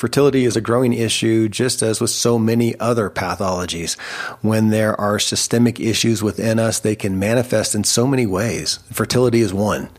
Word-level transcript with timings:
Fertility 0.00 0.46
is 0.46 0.56
a 0.56 0.62
growing 0.62 0.94
issue, 0.94 1.46
just 1.46 1.82
as 1.82 2.00
with 2.00 2.08
so 2.08 2.38
many 2.38 2.74
other 2.80 3.10
pathologies. 3.10 3.98
When 4.40 4.70
there 4.70 4.98
are 4.98 5.18
systemic 5.18 5.78
issues 5.78 6.22
within 6.22 6.58
us, 6.58 6.80
they 6.80 6.96
can 6.96 7.18
manifest 7.18 7.74
in 7.74 7.84
so 7.84 8.06
many 8.06 8.24
ways. 8.24 8.78
Fertility 8.90 9.42
is 9.42 9.52
one. 9.52 9.90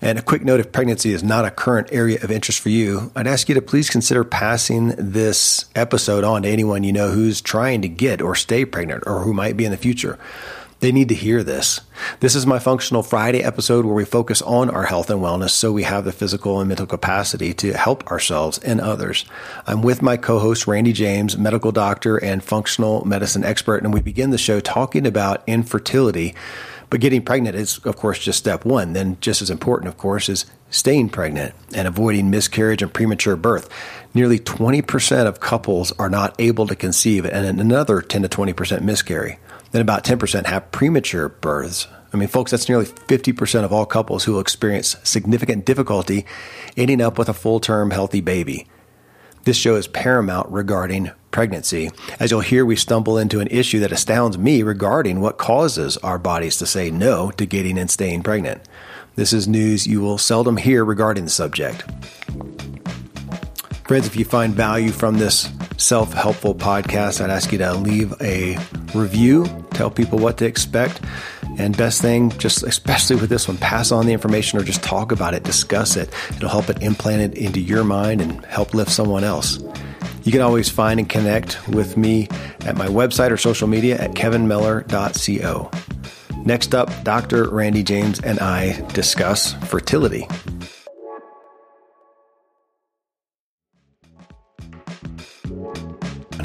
And 0.00 0.18
a 0.18 0.22
quick 0.22 0.42
note 0.42 0.60
if 0.60 0.72
pregnancy 0.72 1.12
is 1.12 1.22
not 1.22 1.44
a 1.44 1.50
current 1.50 1.88
area 1.92 2.18
of 2.22 2.30
interest 2.30 2.60
for 2.60 2.70
you, 2.70 3.12
I'd 3.14 3.26
ask 3.26 3.50
you 3.50 3.54
to 3.54 3.60
please 3.60 3.90
consider 3.90 4.24
passing 4.24 4.94
this 4.96 5.66
episode 5.74 6.24
on 6.24 6.44
to 6.44 6.48
anyone 6.48 6.82
you 6.82 6.94
know 6.94 7.10
who's 7.10 7.42
trying 7.42 7.82
to 7.82 7.88
get 7.88 8.22
or 8.22 8.34
stay 8.34 8.64
pregnant 8.64 9.04
or 9.06 9.20
who 9.20 9.34
might 9.34 9.58
be 9.58 9.66
in 9.66 9.70
the 9.70 9.76
future. 9.76 10.18
They 10.82 10.90
need 10.90 11.10
to 11.10 11.14
hear 11.14 11.44
this. 11.44 11.80
This 12.18 12.34
is 12.34 12.44
my 12.44 12.58
Functional 12.58 13.04
Friday 13.04 13.44
episode 13.44 13.84
where 13.84 13.94
we 13.94 14.04
focus 14.04 14.42
on 14.42 14.68
our 14.68 14.82
health 14.82 15.10
and 15.10 15.20
wellness 15.20 15.50
so 15.50 15.70
we 15.70 15.84
have 15.84 16.04
the 16.04 16.10
physical 16.10 16.58
and 16.58 16.66
mental 16.66 16.88
capacity 16.88 17.54
to 17.54 17.74
help 17.74 18.04
ourselves 18.10 18.58
and 18.58 18.80
others. 18.80 19.24
I'm 19.64 19.82
with 19.82 20.02
my 20.02 20.16
co 20.16 20.40
host, 20.40 20.66
Randy 20.66 20.92
James, 20.92 21.38
medical 21.38 21.70
doctor 21.70 22.16
and 22.16 22.42
functional 22.42 23.04
medicine 23.04 23.44
expert, 23.44 23.84
and 23.84 23.94
we 23.94 24.02
begin 24.02 24.30
the 24.30 24.38
show 24.38 24.58
talking 24.58 25.06
about 25.06 25.44
infertility. 25.46 26.34
But 26.90 27.00
getting 27.00 27.22
pregnant 27.22 27.54
is, 27.54 27.78
of 27.84 27.94
course, 27.94 28.18
just 28.18 28.40
step 28.40 28.64
one. 28.64 28.92
Then, 28.92 29.18
just 29.20 29.40
as 29.40 29.50
important, 29.50 29.86
of 29.86 29.96
course, 29.96 30.28
is 30.28 30.46
staying 30.68 31.10
pregnant 31.10 31.54
and 31.72 31.86
avoiding 31.86 32.28
miscarriage 32.28 32.82
and 32.82 32.92
premature 32.92 33.36
birth. 33.36 33.68
Nearly 34.14 34.40
20% 34.40 35.26
of 35.26 35.38
couples 35.38 35.92
are 35.92 36.10
not 36.10 36.34
able 36.40 36.66
to 36.66 36.74
conceive, 36.74 37.24
and 37.24 37.60
another 37.60 38.02
10 38.02 38.22
to 38.22 38.28
20% 38.28 38.82
miscarry 38.82 39.38
then 39.72 39.82
about 39.82 40.04
10% 40.04 40.46
have 40.46 40.70
premature 40.70 41.28
births. 41.28 41.88
I 42.12 42.16
mean, 42.16 42.28
folks, 42.28 42.50
that's 42.50 42.68
nearly 42.68 42.84
50% 42.84 43.64
of 43.64 43.72
all 43.72 43.86
couples 43.86 44.24
who 44.24 44.32
will 44.32 44.40
experience 44.40 44.96
significant 45.02 45.64
difficulty 45.64 46.26
ending 46.76 47.00
up 47.00 47.18
with 47.18 47.28
a 47.28 47.34
full 47.34 47.58
term 47.58 47.90
healthy 47.90 48.20
baby. 48.20 48.66
This 49.44 49.56
show 49.56 49.74
is 49.74 49.88
paramount 49.88 50.48
regarding 50.50 51.10
pregnancy. 51.32 51.90
As 52.20 52.30
you'll 52.30 52.40
hear, 52.40 52.64
we 52.64 52.76
stumble 52.76 53.18
into 53.18 53.40
an 53.40 53.48
issue 53.48 53.80
that 53.80 53.90
astounds 53.90 54.38
me 54.38 54.62
regarding 54.62 55.20
what 55.20 55.38
causes 55.38 55.96
our 55.98 56.18
bodies 56.18 56.58
to 56.58 56.66
say 56.66 56.92
no 56.92 57.32
to 57.32 57.46
getting 57.46 57.76
and 57.76 57.90
staying 57.90 58.22
pregnant. 58.22 58.62
This 59.16 59.32
is 59.32 59.48
news 59.48 59.86
you 59.86 60.00
will 60.00 60.18
seldom 60.18 60.58
hear 60.58 60.84
regarding 60.84 61.24
the 61.24 61.30
subject. 61.30 61.84
Friends, 63.92 64.06
if 64.06 64.16
you 64.16 64.24
find 64.24 64.54
value 64.54 64.90
from 64.90 65.18
this 65.18 65.50
self 65.76 66.14
helpful 66.14 66.54
podcast, 66.54 67.22
I'd 67.22 67.28
ask 67.28 67.52
you 67.52 67.58
to 67.58 67.74
leave 67.74 68.14
a 68.22 68.56
review, 68.94 69.44
tell 69.72 69.90
people 69.90 70.18
what 70.18 70.38
to 70.38 70.46
expect. 70.46 71.02
And 71.58 71.76
best 71.76 72.00
thing, 72.00 72.30
just 72.38 72.62
especially 72.62 73.16
with 73.16 73.28
this 73.28 73.46
one, 73.46 73.58
pass 73.58 73.92
on 73.92 74.06
the 74.06 74.14
information 74.14 74.58
or 74.58 74.62
just 74.62 74.82
talk 74.82 75.12
about 75.12 75.34
it, 75.34 75.42
discuss 75.42 75.98
it. 75.98 76.08
It'll 76.30 76.48
help 76.48 76.70
it 76.70 76.82
implant 76.82 77.34
it 77.34 77.38
into 77.38 77.60
your 77.60 77.84
mind 77.84 78.22
and 78.22 78.42
help 78.46 78.72
lift 78.72 78.90
someone 78.90 79.24
else. 79.24 79.62
You 80.22 80.32
can 80.32 80.40
always 80.40 80.70
find 80.70 80.98
and 80.98 81.06
connect 81.06 81.68
with 81.68 81.98
me 81.98 82.28
at 82.64 82.78
my 82.78 82.86
website 82.86 83.30
or 83.30 83.36
social 83.36 83.68
media 83.68 83.98
at 83.98 84.12
kevinmiller.co. 84.12 85.70
Next 86.46 86.74
up, 86.74 86.90
Dr. 87.04 87.50
Randy 87.50 87.82
James 87.82 88.20
and 88.20 88.40
I 88.40 88.80
discuss 88.92 89.52
fertility. 89.66 90.26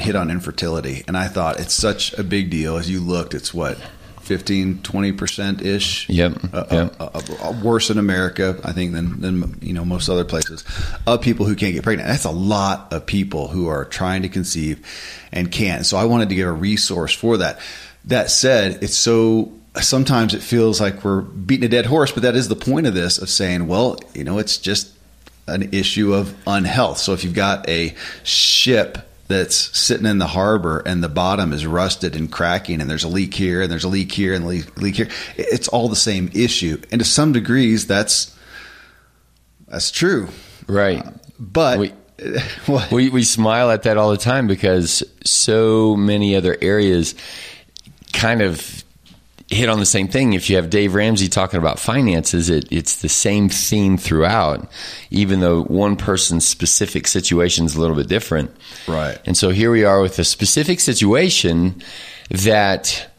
Hit 0.08 0.16
on 0.16 0.30
infertility, 0.30 1.04
and 1.06 1.18
I 1.18 1.28
thought 1.28 1.60
it's 1.60 1.74
such 1.74 2.14
a 2.14 2.24
big 2.24 2.48
deal. 2.48 2.78
As 2.78 2.88
you 2.88 2.98
looked, 2.98 3.34
it's 3.34 3.52
what 3.52 3.76
15, 4.22 4.80
20 4.82 5.12
percent 5.12 5.60
ish. 5.60 6.08
Yep. 6.08 6.32
Uh, 6.50 6.64
yep. 6.70 6.96
Uh, 6.98 7.10
uh, 7.42 7.60
worse 7.62 7.90
in 7.90 7.98
America, 7.98 8.58
I 8.64 8.72
think, 8.72 8.94
than 8.94 9.20
than 9.20 9.58
you 9.60 9.74
know 9.74 9.84
most 9.84 10.08
other 10.08 10.24
places. 10.24 10.64
Of 11.06 11.20
people 11.20 11.44
who 11.44 11.54
can't 11.54 11.74
get 11.74 11.82
pregnant. 11.82 12.08
That's 12.08 12.24
a 12.24 12.30
lot 12.30 12.90
of 12.90 13.04
people 13.04 13.48
who 13.48 13.68
are 13.68 13.84
trying 13.84 14.22
to 14.22 14.30
conceive 14.30 14.82
and 15.30 15.52
can't. 15.52 15.84
So 15.84 15.98
I 15.98 16.06
wanted 16.06 16.30
to 16.30 16.34
give 16.34 16.48
a 16.48 16.52
resource 16.52 17.14
for 17.14 17.36
that. 17.36 17.58
That 18.06 18.30
said, 18.30 18.82
it's 18.82 18.96
so 18.96 19.52
sometimes 19.78 20.32
it 20.32 20.42
feels 20.42 20.80
like 20.80 21.04
we're 21.04 21.20
beating 21.20 21.66
a 21.66 21.68
dead 21.68 21.84
horse, 21.84 22.12
but 22.12 22.22
that 22.22 22.34
is 22.34 22.48
the 22.48 22.56
point 22.56 22.86
of 22.86 22.94
this 22.94 23.18
of 23.18 23.28
saying, 23.28 23.66
well, 23.66 23.98
you 24.14 24.24
know, 24.24 24.38
it's 24.38 24.56
just 24.56 24.90
an 25.46 25.74
issue 25.74 26.14
of 26.14 26.34
unhealth. 26.46 26.96
So 26.96 27.12
if 27.12 27.24
you've 27.24 27.34
got 27.34 27.68
a 27.68 27.94
ship 28.24 29.07
that's 29.28 29.78
sitting 29.78 30.06
in 30.06 30.18
the 30.18 30.26
harbor 30.26 30.82
and 30.84 31.02
the 31.02 31.08
bottom 31.08 31.52
is 31.52 31.66
rusted 31.66 32.16
and 32.16 32.32
cracking 32.32 32.80
and 32.80 32.90
there's 32.90 33.04
a 33.04 33.08
leak 33.08 33.34
here 33.34 33.62
and 33.62 33.70
there's 33.70 33.84
a 33.84 33.88
leak 33.88 34.10
here 34.10 34.34
and 34.34 34.46
leak, 34.46 34.80
leak 34.80 34.96
here. 34.96 35.08
It's 35.36 35.68
all 35.68 35.88
the 35.88 35.96
same 35.96 36.30
issue. 36.34 36.80
And 36.90 37.00
to 37.00 37.04
some 37.04 37.32
degrees 37.32 37.86
that's 37.86 38.34
that's 39.68 39.90
true. 39.90 40.28
Right. 40.66 41.04
Uh, 41.04 41.10
but 41.38 41.78
we, 41.78 41.92
we, 42.90 43.10
we 43.10 43.22
smile 43.22 43.70
at 43.70 43.82
that 43.82 43.96
all 43.98 44.10
the 44.10 44.16
time 44.16 44.46
because 44.46 45.02
so 45.24 45.94
many 45.94 46.34
other 46.34 46.56
areas 46.60 47.14
kind 48.12 48.40
of 48.40 48.82
hit 49.48 49.68
on 49.68 49.78
the 49.78 49.86
same 49.86 50.08
thing. 50.08 50.34
If 50.34 50.50
you 50.50 50.56
have 50.56 50.68
Dave 50.70 50.94
Ramsey 50.94 51.28
talking 51.28 51.58
about 51.58 51.78
finances, 51.78 52.50
it, 52.50 52.70
it's 52.70 52.96
the 52.96 53.08
same 53.08 53.48
theme 53.48 53.96
throughout, 53.96 54.70
even 55.10 55.40
though 55.40 55.62
one 55.64 55.96
person's 55.96 56.46
specific 56.46 57.06
situation 57.06 57.64
is 57.64 57.74
a 57.74 57.80
little 57.80 57.96
bit 57.96 58.08
different. 58.08 58.54
Right. 58.86 59.18
And 59.24 59.36
so 59.36 59.50
here 59.50 59.70
we 59.70 59.84
are 59.84 60.00
with 60.02 60.18
a 60.18 60.24
specific 60.24 60.80
situation 60.80 61.82
that 62.30 63.10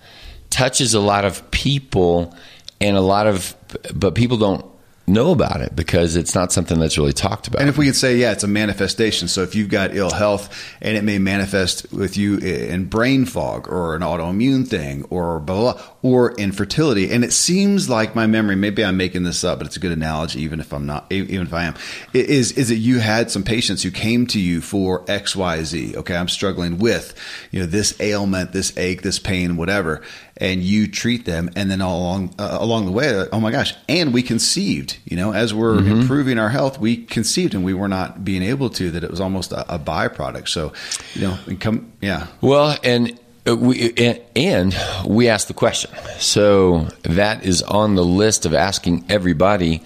touches 0.49 0.93
a 0.93 0.99
lot 0.99 1.25
of 1.25 1.49
people 1.51 2.35
and 2.79 2.95
a 2.95 3.01
lot 3.01 3.25
of, 3.27 3.55
but 3.93 4.13
people 4.13 4.37
don't 4.37 4.65
know 5.09 5.31
about 5.31 5.61
it 5.61 5.75
because 5.75 6.15
it's 6.15 6.35
not 6.35 6.51
something 6.51 6.79
that's 6.79 6.97
really 6.97 7.13
talked 7.13 7.47
about. 7.47 7.59
And 7.59 7.69
if 7.69 7.77
we 7.77 7.85
could 7.85 7.95
say, 7.95 8.17
yeah, 8.17 8.31
it's 8.31 8.43
a 8.43 8.47
manifestation. 8.47 9.27
So 9.27 9.41
if 9.41 9.55
you've 9.55 9.69
got 9.69 9.95
ill 9.95 10.11
health 10.11 10.49
and 10.81 10.95
it 10.95 11.03
may 11.03 11.19
manifest 11.19 11.91
with 11.91 12.17
you 12.17 12.37
in 12.37 12.85
brain 12.85 13.25
fog 13.25 13.67
or 13.67 13.95
an 13.95 14.01
autoimmune 14.01 14.67
thing 14.67 15.03
or 15.09 15.39
blah, 15.39 15.73
blah, 15.73 15.83
or 16.01 16.33
infertility. 16.33 17.11
And 17.11 17.23
it 17.23 17.33
seems 17.33 17.89
like 17.89 18.15
my 18.15 18.27
memory, 18.27 18.55
maybe 18.55 18.85
I'm 18.85 18.97
making 18.97 19.23
this 19.23 19.43
up, 19.43 19.59
but 19.59 19.67
it's 19.67 19.77
a 19.77 19.79
good 19.79 19.91
analogy, 19.91 20.41
even 20.41 20.59
if 20.59 20.73
I'm 20.73 20.85
not, 20.85 21.11
even 21.11 21.47
if 21.47 21.53
I 21.53 21.65
am, 21.65 21.75
is, 22.13 22.51
is 22.53 22.69
that 22.69 22.75
you 22.75 22.99
had 22.99 23.31
some 23.31 23.43
patients 23.43 23.83
who 23.83 23.91
came 23.91 24.27
to 24.27 24.39
you 24.39 24.61
for 24.61 25.03
X, 25.07 25.35
Y, 25.35 25.63
Z. 25.63 25.97
Okay. 25.97 26.15
I'm 26.15 26.29
struggling 26.29 26.77
with, 26.77 27.13
you 27.51 27.59
know, 27.59 27.65
this 27.65 27.99
ailment, 27.99 28.53
this 28.53 28.77
ache, 28.77 29.01
this 29.01 29.19
pain, 29.19 29.57
whatever 29.57 30.01
and 30.39 30.63
you 30.63 30.87
treat 30.87 31.25
them 31.25 31.49
and 31.55 31.69
then 31.69 31.81
all 31.81 31.99
along 31.99 32.33
uh, 32.39 32.57
along 32.59 32.85
the 32.85 32.91
way 32.91 33.25
oh 33.31 33.39
my 33.39 33.51
gosh 33.51 33.73
and 33.87 34.13
we 34.13 34.23
conceived 34.23 34.97
you 35.05 35.17
know 35.17 35.33
as 35.33 35.53
we're 35.53 35.77
mm-hmm. 35.77 36.01
improving 36.01 36.39
our 36.39 36.49
health 36.49 36.79
we 36.79 36.97
conceived 36.97 37.53
and 37.53 37.63
we 37.63 37.73
were 37.73 37.87
not 37.87 38.23
being 38.23 38.41
able 38.41 38.69
to 38.69 38.91
that 38.91 39.03
it 39.03 39.11
was 39.11 39.19
almost 39.19 39.51
a, 39.51 39.75
a 39.75 39.79
byproduct. 39.79 40.47
So 40.47 40.73
you 41.13 41.21
know 41.21 41.37
come 41.59 41.91
yeah. 42.01 42.27
Well 42.41 42.77
and 42.83 43.19
uh, 43.47 43.55
we 43.55 43.93
and 44.35 44.75
we 45.05 45.27
asked 45.29 45.47
the 45.47 45.53
question. 45.53 45.91
So 46.19 46.87
that 47.03 47.43
is 47.43 47.63
on 47.63 47.95
the 47.95 48.05
list 48.05 48.45
of 48.45 48.53
asking 48.53 49.05
everybody 49.09 49.81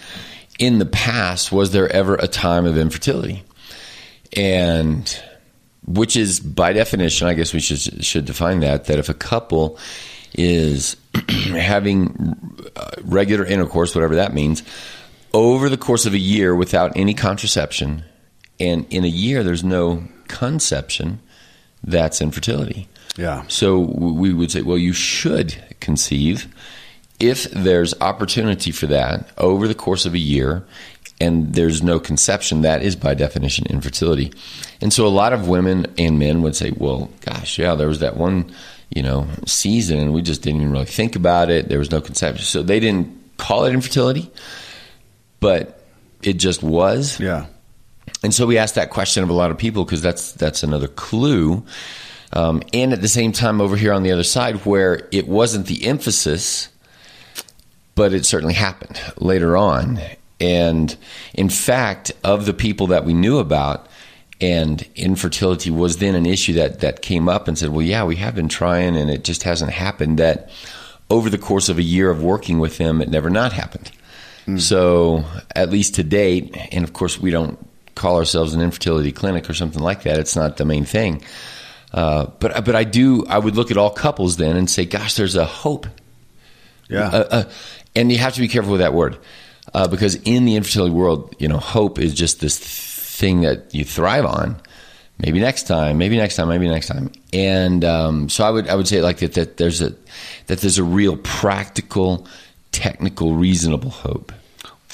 in 0.59 0.79
the 0.79 0.85
past 0.85 1.51
was 1.51 1.71
there 1.71 1.91
ever 1.91 2.15
a 2.15 2.27
time 2.27 2.65
of 2.65 2.77
infertility? 2.77 3.43
And 4.35 5.21
which 5.85 6.15
is 6.15 6.39
by 6.39 6.71
definition 6.71 7.27
i 7.27 7.33
guess 7.33 7.53
we 7.53 7.59
should 7.59 8.05
should 8.05 8.23
define 8.23 8.61
that 8.61 8.85
that 8.85 8.99
if 8.99 9.09
a 9.09 9.13
couple 9.13 9.77
is 10.33 10.97
having 11.29 12.69
uh, 12.75 12.91
regular 13.03 13.45
intercourse, 13.45 13.95
whatever 13.95 14.15
that 14.15 14.33
means, 14.33 14.63
over 15.33 15.69
the 15.69 15.77
course 15.77 16.05
of 16.05 16.13
a 16.13 16.19
year 16.19 16.55
without 16.55 16.91
any 16.95 17.13
contraception. 17.13 18.03
And 18.59 18.85
in 18.89 19.03
a 19.03 19.09
year, 19.09 19.43
there's 19.43 19.63
no 19.63 20.03
conception, 20.27 21.19
that's 21.83 22.21
infertility. 22.21 22.87
Yeah. 23.17 23.43
So 23.47 23.79
we 23.79 24.33
would 24.33 24.51
say, 24.51 24.61
well, 24.61 24.77
you 24.77 24.93
should 24.93 25.55
conceive 25.79 26.47
if 27.19 27.43
there's 27.51 27.93
opportunity 28.01 28.71
for 28.71 28.87
that 28.87 29.29
over 29.37 29.67
the 29.67 29.75
course 29.75 30.05
of 30.05 30.13
a 30.13 30.19
year 30.19 30.65
and 31.21 31.53
there's 31.53 31.81
no 31.81 31.99
conception, 31.99 32.63
that 32.63 32.81
is 32.81 32.95
by 32.95 33.13
definition 33.13 33.65
infertility. 33.67 34.33
And 34.81 34.91
so 34.91 35.05
a 35.05 35.09
lot 35.09 35.31
of 35.31 35.47
women 35.47 35.85
and 35.97 36.19
men 36.19 36.41
would 36.41 36.55
say, 36.55 36.71
well, 36.75 37.09
gosh, 37.21 37.57
yeah, 37.57 37.75
there 37.75 37.87
was 37.87 37.99
that 37.99 38.17
one 38.17 38.53
you 38.95 39.01
know, 39.01 39.27
season, 39.45 39.99
and 39.99 40.13
we 40.13 40.21
just 40.21 40.41
didn't 40.41 40.61
even 40.61 40.71
really 40.71 40.85
think 40.85 41.15
about 41.15 41.49
it. 41.49 41.69
There 41.69 41.79
was 41.79 41.91
no 41.91 42.01
conception, 42.01 42.45
so 42.45 42.63
they 42.63 42.79
didn't 42.79 43.37
call 43.37 43.65
it 43.65 43.73
infertility, 43.73 44.31
but 45.39 45.83
it 46.21 46.33
just 46.33 46.63
was. 46.63 47.19
Yeah. 47.19 47.47
and 48.23 48.33
so 48.33 48.45
we 48.45 48.57
asked 48.57 48.75
that 48.75 48.89
question 48.89 49.23
of 49.23 49.29
a 49.29 49.33
lot 49.33 49.51
of 49.51 49.57
people 49.57 49.83
because 49.83 50.01
that's 50.01 50.31
that's 50.33 50.63
another 50.63 50.87
clue. 50.87 51.65
Um, 52.33 52.63
and 52.73 52.93
at 52.93 53.01
the 53.01 53.07
same 53.07 53.31
time, 53.31 53.61
over 53.61 53.75
here 53.75 53.93
on 53.93 54.03
the 54.03 54.11
other 54.11 54.23
side, 54.23 54.65
where 54.65 55.07
it 55.11 55.27
wasn't 55.27 55.67
the 55.67 55.85
emphasis, 55.85 56.69
but 57.95 58.13
it 58.13 58.25
certainly 58.25 58.55
happened 58.55 58.99
later 59.17 59.55
on. 59.55 59.99
And 60.39 60.95
in 61.33 61.49
fact, 61.49 62.11
of 62.23 62.45
the 62.45 62.53
people 62.53 62.87
that 62.87 63.05
we 63.05 63.13
knew 63.13 63.37
about, 63.37 63.87
and 64.43 64.85
infertility 64.95 65.71
was 65.71 65.97
then 65.97 66.15
an 66.15 66.25
issue 66.25 66.53
that 66.53 66.81
that 66.81 67.01
came 67.01 67.29
up 67.29 67.47
and 67.47 67.57
said, 67.57 67.69
"Well, 67.69 67.81
yeah, 67.81 68.03
we 68.03 68.17
have 68.17 68.35
been 68.35 68.49
trying, 68.49 68.97
and 68.97 69.09
it 69.09 69.23
just 69.23 69.43
hasn't 69.43 69.71
happened." 69.71 70.19
That 70.19 70.49
over 71.09 71.29
the 71.29 71.37
course 71.37 71.69
of 71.69 71.77
a 71.77 71.83
year 71.83 72.09
of 72.09 72.21
working 72.21 72.59
with 72.59 72.77
them, 72.77 73.01
it 73.01 73.09
never 73.09 73.29
not 73.29 73.53
happened. 73.53 73.89
Mm. 74.45 74.59
So, 74.59 75.23
at 75.55 75.69
least 75.69 75.95
to 75.95 76.03
date, 76.03 76.57
and 76.73 76.83
of 76.83 76.91
course, 76.91 77.17
we 77.17 77.31
don't 77.31 77.57
call 77.95 78.17
ourselves 78.17 78.53
an 78.53 78.61
infertility 78.61 79.13
clinic 79.13 79.49
or 79.49 79.53
something 79.53 79.81
like 79.81 80.03
that. 80.03 80.19
It's 80.19 80.35
not 80.35 80.57
the 80.57 80.65
main 80.65 80.83
thing. 80.83 81.23
Uh, 81.93 82.25
but 82.39 82.65
but 82.65 82.75
I 82.75 82.83
do 82.83 83.25
I 83.27 83.37
would 83.37 83.55
look 83.55 83.71
at 83.71 83.77
all 83.77 83.91
couples 83.91 84.35
then 84.35 84.57
and 84.57 84.69
say, 84.69 84.85
gosh, 84.85 85.15
there's 85.15 85.37
a 85.37 85.45
hope. 85.45 85.87
Yeah. 86.89 87.07
Uh, 87.07 87.27
uh, 87.31 87.43
and 87.95 88.11
you 88.11 88.17
have 88.17 88.33
to 88.33 88.41
be 88.41 88.49
careful 88.49 88.73
with 88.73 88.81
that 88.81 88.93
word 88.93 89.17
uh, 89.73 89.87
because 89.87 90.15
in 90.15 90.43
the 90.43 90.55
infertility 90.57 90.93
world, 90.93 91.33
you 91.39 91.47
know, 91.47 91.59
hope 91.59 91.97
is 91.99 92.13
just 92.13 92.41
this 92.41 92.57
thing 93.13 93.41
that 93.41 93.73
you 93.73 93.85
thrive 93.85 94.25
on. 94.25 94.55
Maybe 95.19 95.39
next 95.39 95.67
time, 95.67 95.99
maybe 95.99 96.17
next 96.17 96.35
time, 96.35 96.49
maybe 96.49 96.67
next 96.67 96.87
time. 96.87 97.11
And 97.31 97.85
um, 97.85 98.29
so 98.29 98.43
I 98.43 98.49
would 98.49 98.67
I 98.67 98.75
would 98.75 98.87
say 98.87 99.01
like 99.01 99.19
that 99.19 99.33
that 99.33 99.57
there's 99.57 99.81
a 99.81 99.93
that 100.47 100.59
there's 100.59 100.79
a 100.79 100.83
real 100.83 101.17
practical, 101.17 102.27
technical, 102.71 103.35
reasonable 103.35 103.91
hope. 103.91 104.31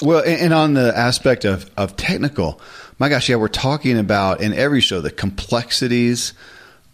Well, 0.02 0.22
and 0.24 0.54
on 0.54 0.74
the 0.74 0.96
aspect 0.96 1.44
of, 1.44 1.70
of 1.76 1.96
technical, 1.96 2.60
my 2.98 3.08
gosh, 3.08 3.28
yeah, 3.28 3.36
we're 3.36 3.48
talking 3.48 3.98
about 3.98 4.40
in 4.40 4.54
every 4.54 4.80
show 4.80 5.00
the 5.00 5.10
complexities 5.10 6.32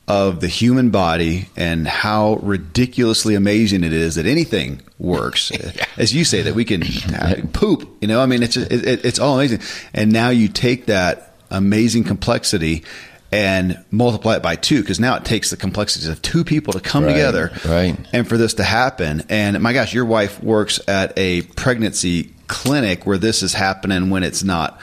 of 0.08 0.40
the 0.40 0.48
human 0.48 0.90
body 0.90 1.48
and 1.56 1.86
how 1.86 2.34
ridiculously 2.36 3.34
amazing 3.34 3.82
it 3.82 3.92
is 3.92 4.14
that 4.14 4.26
anything 4.26 4.80
works. 4.98 5.50
As 5.96 6.14
you 6.14 6.24
say, 6.24 6.42
that 6.42 6.54
we 6.54 6.64
can 6.64 6.82
poop, 7.52 7.88
you 8.00 8.08
know, 8.08 8.20
I 8.20 8.26
mean, 8.26 8.42
it's, 8.42 8.54
just, 8.54 8.70
it, 8.70 9.04
it's 9.04 9.18
all 9.18 9.34
amazing. 9.34 9.60
And 9.92 10.12
now 10.12 10.30
you 10.30 10.48
take 10.48 10.86
that 10.86 11.34
amazing 11.50 12.04
complexity 12.04 12.84
and 13.32 13.84
multiply 13.90 14.36
it 14.36 14.42
by 14.42 14.54
two 14.54 14.80
because 14.80 15.00
now 15.00 15.16
it 15.16 15.24
takes 15.24 15.50
the 15.50 15.56
complexities 15.56 16.08
of 16.08 16.22
two 16.22 16.44
people 16.44 16.72
to 16.72 16.80
come 16.80 17.04
right, 17.04 17.12
together 17.12 17.50
right. 17.66 17.98
and 18.12 18.28
for 18.28 18.38
this 18.38 18.54
to 18.54 18.64
happen. 18.64 19.24
And 19.28 19.60
my 19.60 19.72
gosh, 19.72 19.92
your 19.92 20.04
wife 20.04 20.40
works 20.42 20.80
at 20.88 21.12
a 21.18 21.42
pregnancy 21.42 22.32
clinic 22.46 23.04
where 23.04 23.18
this 23.18 23.42
is 23.42 23.52
happening 23.52 24.10
when 24.10 24.22
it's 24.22 24.44
not 24.44 24.80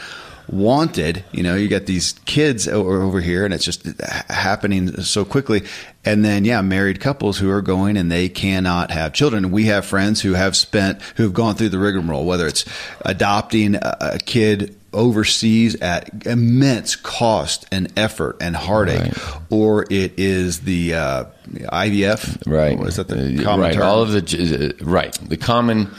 wanted. 0.48 1.24
You 1.31 1.44
know, 1.44 1.56
you 1.56 1.68
got 1.68 1.86
these 1.86 2.13
kids 2.25 2.68
over 2.68 3.22
here 3.22 3.45
and 3.45 3.54
it's 3.54 3.66
just 3.66 3.86
happening 4.30 5.01
so 5.01 5.25
quickly. 5.25 5.63
And 6.06 6.24
then, 6.24 6.45
yeah, 6.45 6.62
married 6.62 7.00
couples 7.00 7.38
who 7.38 7.50
are 7.50 7.62
going 7.62 7.98
and 7.98 8.12
they 8.12 8.30
cannot 8.30 8.92
have 8.92 9.13
children. 9.13 9.51
We 9.51 9.66
have 9.66 9.86
friends 9.86 10.22
who 10.22 10.34
have 10.34 10.56
spent, 10.56 11.01
who 11.16 11.24
have 11.24 11.34
gone 11.34 11.56
through 11.56 11.69
the 11.69 11.80
rigmarole, 11.80 12.25
whether 12.25 12.48
it's 12.48 12.66
adopting 13.06 13.75
a 13.75 14.19
kid 14.25 14.78
overseas 14.94 15.75
at 15.81 16.25
immense 16.25 16.95
cost 16.95 17.66
and 17.72 17.92
effort 17.98 18.38
and 18.40 18.56
heartache, 18.56 19.00
right. 19.00 19.42
or 19.50 19.84
it 19.90 20.13
is 20.18 20.62
the 20.62 20.94
uh, 20.94 21.25
IVF. 21.51 22.45
Right. 22.45 22.80
Is 22.81 22.98
that 22.98 23.07
the 23.07 23.40
uh, 23.40 23.44
common 23.44 23.66
right. 23.66 23.74
term? 23.74 23.84
All 23.84 24.01
of 24.01 24.12
the 24.12 24.75
uh, 24.80 24.86
right 24.86 25.13
the 25.28 25.38
common 25.38 25.90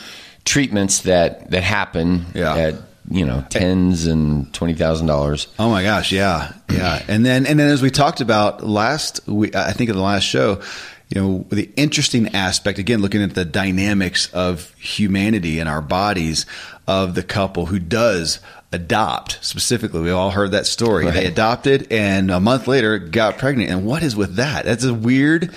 treatments 0.44 1.00
that 1.00 1.50
that 1.50 1.62
happen 1.62 2.26
yeah. 2.34 2.54
at 2.56 2.74
you 3.10 3.26
know 3.26 3.44
tens 3.50 4.06
and 4.06 4.52
twenty 4.52 4.74
thousand 4.74 5.06
dollars. 5.06 5.48
Oh 5.58 5.70
my 5.70 5.82
gosh, 5.82 6.12
yeah, 6.12 6.52
yeah. 6.70 7.02
And 7.08 7.24
then 7.24 7.46
and 7.46 7.58
then 7.58 7.68
as 7.68 7.82
we 7.82 7.90
talked 7.90 8.20
about 8.20 8.64
last, 8.64 9.26
we, 9.26 9.54
I 9.54 9.72
think 9.72 9.90
in 9.90 9.96
the 9.96 10.02
last 10.02 10.24
show, 10.24 10.62
you 11.08 11.20
know, 11.20 11.46
the 11.50 11.70
interesting 11.76 12.34
aspect 12.34 12.78
again, 12.78 13.00
looking 13.00 13.22
at 13.22 13.34
the 13.34 13.44
dynamics 13.44 14.32
of 14.32 14.72
humanity 14.74 15.60
and 15.60 15.68
our 15.68 15.82
bodies 15.82 16.46
of 16.86 17.14
the 17.14 17.22
couple 17.22 17.66
who 17.66 17.78
does 17.78 18.40
adopt 18.72 19.38
specifically. 19.44 20.00
We 20.00 20.10
all 20.10 20.30
heard 20.30 20.50
that 20.50 20.66
story. 20.66 21.04
Right. 21.04 21.14
They 21.14 21.26
adopted 21.26 21.92
and 21.92 22.30
a 22.30 22.40
month 22.40 22.66
later 22.66 22.98
got 22.98 23.38
pregnant. 23.38 23.70
And 23.70 23.86
what 23.86 24.02
is 24.02 24.16
with 24.16 24.36
that? 24.36 24.64
That's 24.64 24.84
a 24.84 24.92
weird, 24.92 25.54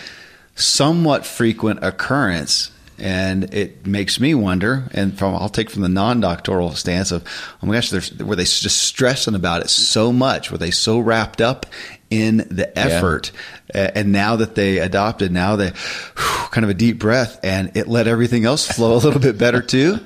somewhat 0.55 1.25
frequent 1.25 1.83
occurrence 1.83 2.71
and 2.99 3.53
it 3.53 3.85
makes 3.85 4.19
me 4.19 4.33
wonder. 4.33 4.89
And 4.91 5.17
from 5.17 5.35
I'll 5.35 5.49
take 5.49 5.69
from 5.69 5.83
the 5.83 5.89
non-doctoral 5.89 6.71
stance 6.71 7.11
of, 7.11 7.23
oh 7.61 7.67
my 7.67 7.75
gosh, 7.75 8.11
were 8.19 8.35
they 8.35 8.43
just 8.43 8.81
stressing 8.81 9.35
about 9.35 9.61
it 9.61 9.69
so 9.69 10.11
much? 10.11 10.51
Were 10.51 10.57
they 10.57 10.71
so 10.71 10.99
wrapped 10.99 11.41
up 11.41 11.65
in 12.09 12.37
the 12.49 12.71
effort? 12.77 13.31
Yeah. 13.73 13.91
and 13.95 14.11
now 14.11 14.37
that 14.37 14.55
they 14.55 14.79
adopted, 14.79 15.31
now 15.31 15.55
they 15.55 15.69
whew, 15.69 16.47
kind 16.49 16.63
of 16.63 16.69
a 16.69 16.73
deep 16.73 16.99
breath, 16.99 17.39
and 17.43 17.75
it 17.75 17.87
let 17.87 18.07
everything 18.07 18.45
else 18.45 18.67
flow 18.67 18.93
a 18.93 18.99
little 18.99 19.21
bit 19.21 19.37
better 19.37 19.61
too. 19.61 19.99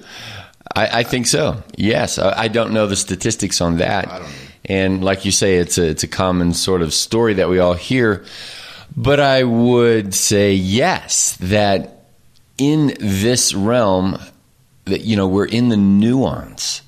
I, 0.75 0.99
I, 0.99 1.03
think 1.03 1.27
so. 1.27 1.61
Yes, 1.75 2.17
I, 2.17 2.43
I, 2.43 2.47
don't 2.47 2.71
know 2.71 2.87
the 2.87 2.95
statistics 2.95 3.59
on 3.59 3.77
that. 3.77 4.21
And 4.63 5.03
like 5.03 5.25
you 5.25 5.31
say, 5.31 5.57
it's 5.57 5.77
a 5.77 5.85
it's 5.89 6.03
a 6.03 6.07
common 6.07 6.53
sort 6.53 6.81
of 6.81 6.93
story 6.93 7.35
that 7.35 7.49
we 7.49 7.59
all 7.59 7.73
hear. 7.73 8.23
But 8.95 9.19
I 9.19 9.43
would 9.43 10.13
say 10.13 10.53
yes 10.53 11.37
that 11.41 12.00
in 12.61 12.93
this 12.99 13.55
realm 13.55 14.19
that 14.85 15.01
you 15.01 15.15
know 15.15 15.27
we're 15.27 15.45
in 15.45 15.69
the 15.69 15.77
nuance 15.77 16.83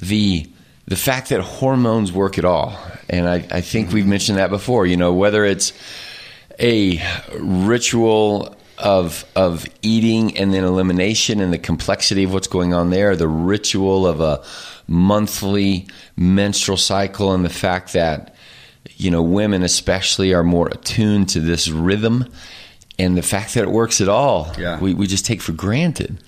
the 0.00 0.46
the 0.86 0.96
fact 0.96 1.30
that 1.30 1.40
hormones 1.40 2.12
work 2.12 2.38
at 2.38 2.44
all. 2.46 2.78
And 3.10 3.28
I, 3.28 3.46
I 3.50 3.60
think 3.60 3.86
mm-hmm. 3.88 3.94
we've 3.94 4.06
mentioned 4.06 4.38
that 4.38 4.50
before 4.50 4.84
you 4.86 4.98
know 4.98 5.14
whether 5.14 5.46
it's 5.46 5.72
a 6.58 7.02
ritual 7.38 8.54
of 8.76 9.24
of 9.34 9.66
eating 9.80 10.36
and 10.36 10.52
then 10.52 10.64
elimination 10.64 11.40
and 11.40 11.54
the 11.54 11.58
complexity 11.58 12.24
of 12.24 12.32
what's 12.32 12.46
going 12.46 12.72
on 12.74 12.90
there 12.90 13.16
the 13.16 13.26
ritual 13.26 14.06
of 14.06 14.20
a 14.20 14.44
monthly 14.86 15.88
menstrual 16.16 16.76
cycle 16.76 17.32
and 17.32 17.44
the 17.44 17.50
fact 17.50 17.92
that 17.92 18.36
you 18.96 19.10
know 19.10 19.20
women 19.20 19.64
especially 19.64 20.32
are 20.32 20.44
more 20.44 20.68
attuned 20.68 21.28
to 21.28 21.40
this 21.40 21.68
rhythm 21.68 22.24
and 22.98 23.16
the 23.16 23.22
fact 23.22 23.54
that 23.54 23.62
it 23.62 23.70
works 23.70 24.00
at 24.00 24.08
all, 24.08 24.52
yeah. 24.58 24.80
we, 24.80 24.94
we 24.94 25.06
just 25.06 25.24
take 25.24 25.40
for 25.40 25.52
granted. 25.52 26.18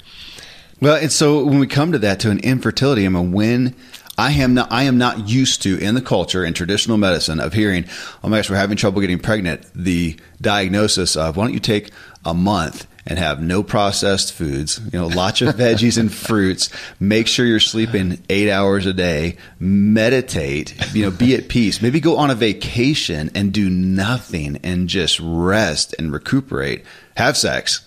Well, 0.81 0.96
and 0.96 1.12
so 1.12 1.44
when 1.44 1.58
we 1.58 1.67
come 1.67 1.93
to 1.93 1.99
that, 1.99 2.20
to 2.20 2.31
an 2.31 2.38
infertility, 2.38 3.05
I 3.05 3.08
mean, 3.11 3.32
when 3.32 3.75
I 4.17 4.32
am 4.32 4.55
not, 4.55 4.70
I 4.70 4.84
am 4.84 4.99
not 4.99 5.28
used 5.28 5.62
to 5.62 5.78
in 5.78 5.94
the 5.94 6.02
culture 6.02 6.44
in 6.44 6.55
traditional 6.55 6.96
medicine 6.96 7.40
of 7.40 7.52
hearing, 7.52 7.87
oh 8.22 8.28
my 8.28 8.38
gosh, 8.38 8.50
we're 8.50 8.56
having 8.56 8.76
trouble 8.76 9.00
getting 9.00 9.19
pregnant. 9.19 9.67
The 9.75 10.18
diagnosis 10.40 11.16
of 11.16 11.37
why 11.37 11.44
don't 11.44 11.54
you 11.54 11.61
take 11.61 11.90
a 12.25 12.35
month 12.35 12.87
and 13.07 13.19
have 13.19 13.40
no 13.40 13.62
processed 13.62 14.33
foods, 14.33 14.80
you 14.92 14.99
know, 14.99 15.07
lots 15.07 15.40
of 15.40 15.54
veggies 15.57 15.99
and 15.99 16.12
fruits. 16.12 16.69
Make 16.99 17.26
sure 17.26 17.47
you're 17.47 17.61
sleeping 17.61 18.23
eight 18.28 18.50
hours 18.50 18.87
a 18.87 18.92
day. 18.92 19.37
Meditate, 19.59 20.75
you 20.95 21.04
know, 21.04 21.11
be 21.11 21.35
at 21.35 21.49
peace. 21.49 21.80
Maybe 21.83 22.00
go 22.00 22.16
on 22.16 22.30
a 22.30 22.35
vacation 22.35 23.30
and 23.35 23.52
do 23.52 23.71
nothing 23.71 24.59
and 24.62 24.88
just 24.88 25.21
rest 25.23 25.95
and 25.99 26.12
recuperate. 26.12 26.85
Have 27.16 27.37
sex 27.37 27.87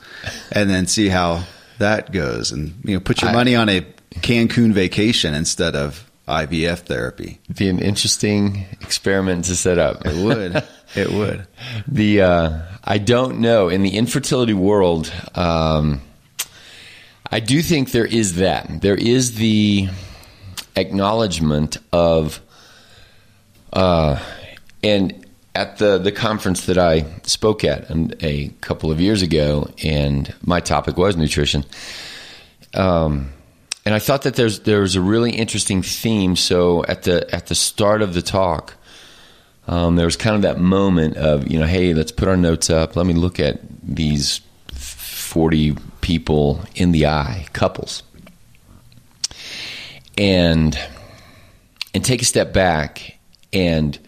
and 0.52 0.70
then 0.70 0.88
see 0.88 1.10
how 1.10 1.44
that 1.80 2.12
goes. 2.12 2.52
And, 2.52 2.74
you 2.84 2.96
know, 2.96 3.00
put 3.00 3.22
your 3.22 3.32
money 3.32 3.56
on 3.56 3.70
a 3.70 3.82
Cancun 4.16 4.74
vacation 4.74 5.34
instead 5.34 5.76
of 5.76 6.10
IVF 6.28 6.80
therapy. 6.80 7.40
It'd 7.46 7.58
be 7.58 7.70
an 7.70 7.80
interesting 7.80 8.66
experiment 8.82 9.46
to 9.46 9.56
set 9.56 9.78
up. 9.78 10.06
It 10.06 10.24
would. 10.24 10.64
it 10.96 11.12
would. 11.12 11.48
The 11.88 12.22
uh, 12.22 12.62
I 12.84 12.98
don't 12.98 13.40
know 13.40 13.70
in 13.70 13.84
the 13.84 13.98
infertility 13.98 14.54
world. 14.54 15.12
Um, 15.36 16.02
I 17.30 17.40
do 17.40 17.62
think 17.62 17.92
there 17.92 18.06
is 18.06 18.36
that. 18.36 18.82
There 18.82 18.96
is 18.96 19.36
the 19.36 19.90
acknowledgement 20.76 21.78
of, 21.92 22.42
uh, 23.74 24.24
and 24.84 25.26
at 25.56 25.78
the 25.78 25.98
the 25.98 26.12
conference 26.12 26.68
that 26.68 26.78
I 26.78 27.06
spoke 27.24 27.64
at 27.64 27.90
a 28.24 28.50
couple 28.62 28.92
of 28.92 29.02
years 29.02 29.22
ago, 29.22 29.70
and 29.84 30.34
my 30.46 30.60
topic 30.62 30.96
was 30.96 31.18
nutrition. 31.18 31.66
Um, 32.74 33.34
and 33.86 33.94
I 33.94 34.00
thought 34.00 34.22
that 34.24 34.36
there's 34.36 34.62
there's 34.62 34.96
a 34.96 35.02
really 35.02 35.32
interesting 35.32 35.82
theme. 35.82 36.36
So 36.36 36.86
at 36.86 37.04
the 37.04 37.34
at 37.34 37.48
the 37.48 37.56
start 37.56 38.02
of 38.02 38.14
the 38.14 38.22
talk, 38.22 38.76
um, 39.68 39.96
there 39.96 40.06
was 40.06 40.16
kind 40.16 40.36
of 40.36 40.42
that 40.44 40.60
moment 40.60 41.18
of 41.18 41.52
you 41.52 41.60
know, 41.60 41.66
hey, 41.66 41.94
let's 41.94 42.12
put 42.12 42.28
our 42.28 42.38
notes 42.38 42.70
up. 42.70 42.96
Let 42.96 43.06
me 43.06 43.14
look 43.14 43.40
at 43.40 43.60
these 43.82 44.42
forty 44.72 45.76
people 46.02 46.64
in 46.76 46.92
the 46.94 47.08
eye, 47.08 47.46
couples, 47.52 48.04
and 50.18 50.78
and 51.94 52.06
take 52.06 52.22
a 52.22 52.26
step 52.26 52.54
back 52.54 53.18
and 53.52 54.00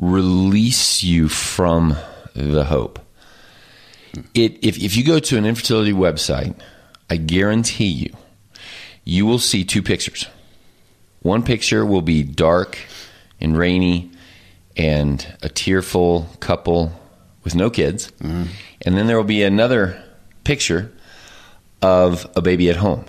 release 0.00 1.02
you 1.02 1.28
from 1.28 1.94
the 2.34 2.64
hope. 2.64 2.98
It, 4.34 4.64
if 4.64 4.78
if 4.78 4.96
you 4.96 5.04
go 5.04 5.18
to 5.18 5.36
an 5.36 5.44
infertility 5.44 5.92
website, 5.92 6.58
I 7.10 7.16
guarantee 7.16 7.86
you 7.86 8.16
you 9.04 9.26
will 9.26 9.38
see 9.38 9.64
two 9.64 9.82
pictures. 9.82 10.26
One 11.22 11.42
picture 11.42 11.84
will 11.84 12.02
be 12.02 12.22
dark 12.22 12.78
and 13.40 13.56
rainy 13.56 14.10
and 14.76 15.26
a 15.42 15.48
tearful 15.48 16.28
couple 16.40 16.92
with 17.44 17.54
no 17.54 17.70
kids. 17.70 18.10
Mm-hmm. 18.22 18.44
And 18.82 18.96
then 18.96 19.06
there 19.06 19.16
will 19.16 19.24
be 19.24 19.42
another 19.42 20.02
picture 20.44 20.92
of 21.82 22.30
a 22.36 22.42
baby 22.42 22.70
at 22.70 22.76
home 22.76 23.04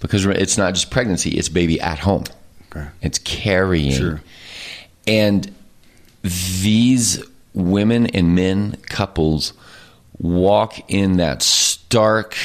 because 0.00 0.26
it's 0.26 0.58
not 0.58 0.74
just 0.74 0.90
pregnancy, 0.90 1.30
it's 1.30 1.48
baby 1.48 1.80
at 1.80 1.98
home. 1.98 2.24
Okay. 2.70 2.88
It's 3.02 3.18
carrying. 3.18 3.92
Sure. 3.92 4.20
And 5.06 5.54
these 6.22 7.22
women 7.52 8.06
and 8.06 8.34
men 8.34 8.76
couples 8.88 9.52
walk 10.18 10.78
in 10.90 11.16
that 11.18 11.42
stark 11.42 12.36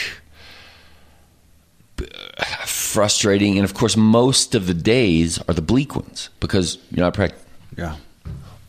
frustrating 2.65 3.57
and 3.57 3.65
of 3.65 3.73
course 3.73 3.95
most 3.97 4.55
of 4.55 4.67
the 4.67 4.73
days 4.73 5.39
are 5.47 5.53
the 5.53 5.61
bleak 5.61 5.95
ones 5.95 6.29
because 6.39 6.77
you're 6.91 7.05
not 7.05 7.13
pregnant 7.13 7.41
Yeah. 7.77 7.95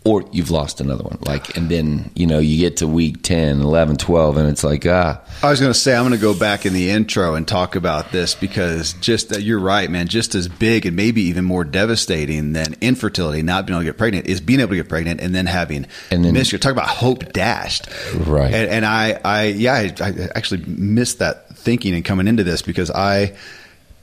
Or 0.03 0.25
you've 0.33 0.51
lost 0.51 0.81
another 0.81 1.05
one 1.05 1.19
like 1.27 1.57
and 1.59 1.69
then 1.69 2.11
you 2.15 2.27
know 2.27 2.39
you 2.39 2.59
get 2.59 2.79
to 2.79 2.87
week 2.89 3.23
10 3.23 3.61
11 3.61 3.97
12 3.97 4.37
and 4.39 4.49
it's 4.49 4.65
like 4.65 4.87
ah 4.87 5.21
I 5.43 5.51
was 5.51 5.61
going 5.61 5.73
to 5.73 5.79
say 5.79 5.95
I'm 5.95 6.03
going 6.03 6.13
to 6.13 6.19
go 6.19 6.33
back 6.39 6.65
in 6.67 6.73
the 6.73 6.91
intro 6.91 7.35
and 7.35 7.47
talk 7.49 7.75
about 7.77 8.11
this 8.13 8.35
because 8.35 8.93
just 8.95 9.31
that 9.31 9.43
you're 9.43 9.59
right, 9.59 9.91
man. 9.91 10.07
Just 10.07 10.35
as 10.35 10.49
big 10.49 10.85
and 10.85 10.95
maybe 10.95 11.23
even 11.23 11.47
more 11.47 11.65
devastating 11.65 12.53
than 12.53 12.75
infertility, 12.83 13.43
not 13.43 13.65
being 13.65 13.75
able 13.77 13.81
to 13.81 13.87
get 13.87 13.97
pregnant, 13.97 14.27
is 14.27 14.43
being 14.43 14.61
able 14.61 14.71
to 14.71 14.77
get 14.77 14.91
pregnant 14.91 15.21
and 15.23 15.35
then 15.35 15.47
having 15.47 15.87
And 16.11 16.23
then- 16.23 16.35
miscarriage. 16.35 16.61
Talk 16.63 16.73
about 16.73 16.89
hope 16.89 17.33
dashed, 17.33 17.89
Right. 18.15 18.53
And, 18.53 18.71
and 18.71 18.85
I, 18.85 19.19
I, 19.25 19.45
yeah, 19.47 19.73
I, 19.73 19.95
I 20.03 20.29
actually 20.35 20.63
missed 20.67 21.21
that 21.21 21.57
thinking 21.57 21.95
and 21.95 22.05
coming 22.05 22.29
into 22.29 22.45
this 22.45 22.61
because 22.61 22.91
I 22.91 23.35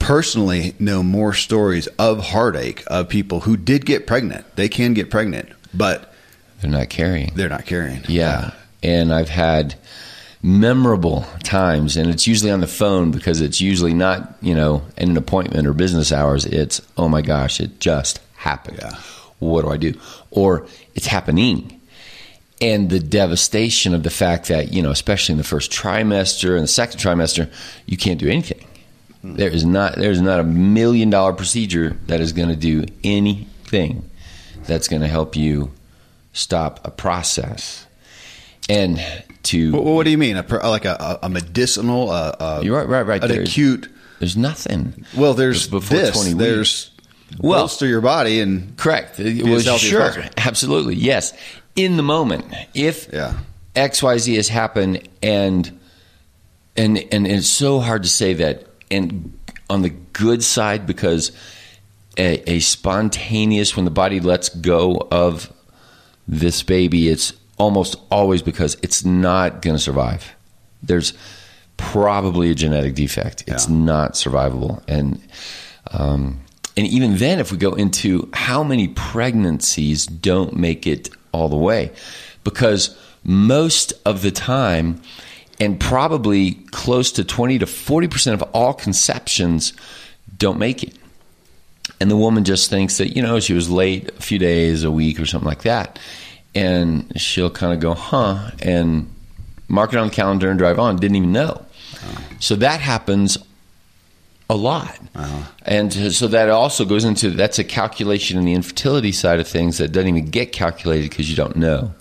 personally 0.00 0.74
know 0.78 1.02
more 1.02 1.34
stories 1.34 1.86
of 1.98 2.18
heartache 2.30 2.82
of 2.88 3.08
people 3.08 3.40
who 3.40 3.56
did 3.56 3.84
get 3.86 4.06
pregnant. 4.08 4.44
They 4.56 4.68
can 4.68 4.94
get 4.94 5.10
pregnant, 5.10 5.48
but 5.74 6.12
they're 6.60 6.70
not 6.70 6.88
carrying 6.88 7.32
they're 7.34 7.48
not 7.48 7.66
carrying. 7.66 8.02
Yeah. 8.08 8.52
And 8.82 9.12
I've 9.12 9.28
had 9.28 9.74
memorable 10.42 11.26
times, 11.42 11.96
and 11.96 12.10
it's 12.10 12.26
usually 12.26 12.50
on 12.50 12.60
the 12.60 12.66
phone 12.66 13.10
because 13.10 13.40
it's 13.40 13.60
usually 13.60 13.94
not, 13.94 14.36
you 14.40 14.54
know, 14.54 14.82
in 14.96 15.10
an 15.10 15.16
appointment 15.16 15.66
or 15.66 15.72
business 15.72 16.12
hours. 16.12 16.44
It's, 16.46 16.80
oh 16.96 17.08
my 17.08 17.22
gosh, 17.22 17.60
it 17.60 17.80
just 17.80 18.20
happened. 18.36 18.78
Yeah. 18.80 18.96
What 19.40 19.62
do 19.62 19.70
I 19.70 19.76
do? 19.76 19.94
Or 20.30 20.66
it's 20.94 21.06
happening. 21.06 21.80
And 22.60 22.90
the 22.90 22.98
devastation 22.98 23.94
of 23.94 24.02
the 24.02 24.10
fact 24.10 24.48
that, 24.48 24.72
you 24.72 24.82
know, 24.82 24.90
especially 24.90 25.34
in 25.34 25.38
the 25.38 25.44
first 25.44 25.70
trimester 25.70 26.54
and 26.54 26.64
the 26.64 26.68
second 26.68 26.98
trimester, 26.98 27.50
you 27.86 27.96
can't 27.96 28.18
do 28.18 28.28
anything. 28.28 28.64
Hmm. 29.22 29.34
There 29.34 29.50
is 29.50 29.64
not 29.64 29.94
there's 29.94 30.20
not 30.20 30.40
a 30.40 30.44
million 30.44 31.10
dollar 31.10 31.32
procedure 31.32 31.96
that 32.06 32.20
is 32.20 32.32
going 32.32 32.48
to 32.48 32.56
do 32.56 32.84
anything 33.04 34.07
that's 34.68 34.86
going 34.86 35.02
to 35.02 35.08
help 35.08 35.34
you 35.34 35.72
stop 36.32 36.86
a 36.86 36.90
process. 36.92 37.84
And 38.68 39.00
to 39.44 39.72
What, 39.72 39.84
what 39.84 40.04
do 40.04 40.10
you 40.10 40.18
mean? 40.18 40.36
A, 40.36 40.42
like 40.68 40.84
a, 40.84 41.18
a 41.22 41.28
medicinal? 41.28 42.10
Uh, 42.10 42.36
uh, 42.38 42.60
You're 42.62 42.76
right, 42.78 42.88
right, 42.88 43.06
right. 43.06 43.22
An 43.24 43.28
There's- 43.28 43.48
acute. 43.48 43.88
there's 44.20 44.36
nothing. 44.36 45.04
Well, 45.16 45.34
there's 45.34 45.66
Before 45.68 45.96
this. 45.96 46.14
20 46.14 46.34
weeks. 46.34 46.38
There's 46.44 46.90
Well- 47.40 47.62
bolster 47.62 47.86
your 47.86 48.00
body 48.02 48.40
and 48.40 48.76
Correct. 48.76 49.18
Was 49.18 49.64
sure, 49.80 50.14
absolutely, 50.36 50.94
yes. 50.96 51.32
In 51.76 51.96
the 51.96 52.02
moment, 52.02 52.44
if 52.74 53.08
Yeah. 53.12 53.34
X 53.74 54.02
Y 54.02 54.18
Z 54.18 54.34
has 54.34 54.48
happened, 54.48 55.08
and 55.22 55.78
and 56.76 56.98
and 57.12 57.26
it's 57.26 57.48
so 57.48 57.78
hard 57.78 58.02
to 58.02 58.08
say 58.08 58.34
that, 58.34 58.66
and 58.90 59.32
on 59.70 59.82
the 59.82 59.90
good 59.90 60.42
side 60.42 60.86
because 60.86 61.30
a, 62.18 62.50
a 62.50 62.58
spontaneous 62.60 63.76
when 63.76 63.84
the 63.84 63.90
body 63.90 64.20
lets 64.20 64.48
go 64.48 65.06
of 65.10 65.52
this 66.26 66.62
baby, 66.62 67.08
it's 67.08 67.32
almost 67.56 67.96
always 68.10 68.42
because 68.42 68.76
it's 68.82 69.04
not 69.04 69.62
going 69.62 69.76
to 69.76 69.82
survive. 69.82 70.34
There's 70.82 71.12
probably 71.76 72.50
a 72.50 72.54
genetic 72.54 72.94
defect. 72.94 73.44
It's 73.46 73.68
Yeah. 73.68 73.74
not 73.74 74.12
survivable, 74.14 74.82
and 74.88 75.20
um, 75.90 76.40
and 76.76 76.86
even 76.86 77.16
then, 77.16 77.38
if 77.40 77.50
we 77.50 77.58
go 77.58 77.72
into 77.72 78.28
how 78.32 78.62
many 78.62 78.88
pregnancies 78.88 80.06
don't 80.06 80.56
make 80.56 80.86
it 80.86 81.08
all 81.32 81.48
the 81.48 81.56
way, 81.56 81.90
because 82.44 82.96
most 83.24 83.92
of 84.04 84.22
the 84.22 84.30
time, 84.30 85.00
and 85.60 85.80
probably 85.80 86.52
close 86.70 87.10
to 87.12 87.24
twenty 87.24 87.58
to 87.58 87.66
forty 87.66 88.06
percent 88.08 88.40
of 88.40 88.48
all 88.52 88.74
conceptions 88.74 89.72
don't 90.36 90.58
make 90.58 90.82
it 90.84 90.94
and 92.00 92.10
the 92.10 92.16
woman 92.16 92.44
just 92.44 92.70
thinks 92.70 92.98
that 92.98 93.16
you 93.16 93.22
know 93.22 93.40
she 93.40 93.54
was 93.54 93.68
late 93.70 94.08
a 94.10 94.22
few 94.22 94.38
days 94.38 94.84
a 94.84 94.90
week 94.90 95.18
or 95.20 95.26
something 95.26 95.48
like 95.48 95.62
that. 95.62 95.98
And 96.54 97.12
she'll 97.20 97.50
kind 97.50 97.72
of 97.72 97.80
go 97.80 97.94
huh? 97.94 98.50
And 98.60 99.12
mark 99.68 99.92
it 99.92 99.98
on 99.98 100.08
the 100.08 100.14
calendar 100.14 100.48
and 100.48 100.58
drive 100.58 100.78
on. 100.78 100.96
Didn't 100.96 101.16
even 101.16 101.32
know. 101.32 101.64
So 102.40 102.56
that 102.56 102.80
happens 102.80 103.38
a 104.50 104.56
lot. 104.56 104.98
And 105.62 105.92
so 105.92 106.28
that 106.28 106.48
also 106.48 106.84
goes 106.84 107.04
into 107.04 107.30
that's 107.30 107.58
a 107.58 107.64
calculation 107.64 108.38
in 108.38 108.44
the 108.44 108.54
infertility 108.54 109.12
side 109.12 109.40
of 109.40 109.48
things 109.48 109.78
that 109.78 109.92
doesn't 109.92 110.08
even 110.08 110.30
get 110.30 110.52
calculated 110.52 111.10
because 111.10 111.28
you 111.28 111.36
don't 111.36 111.56
know. 111.56 111.94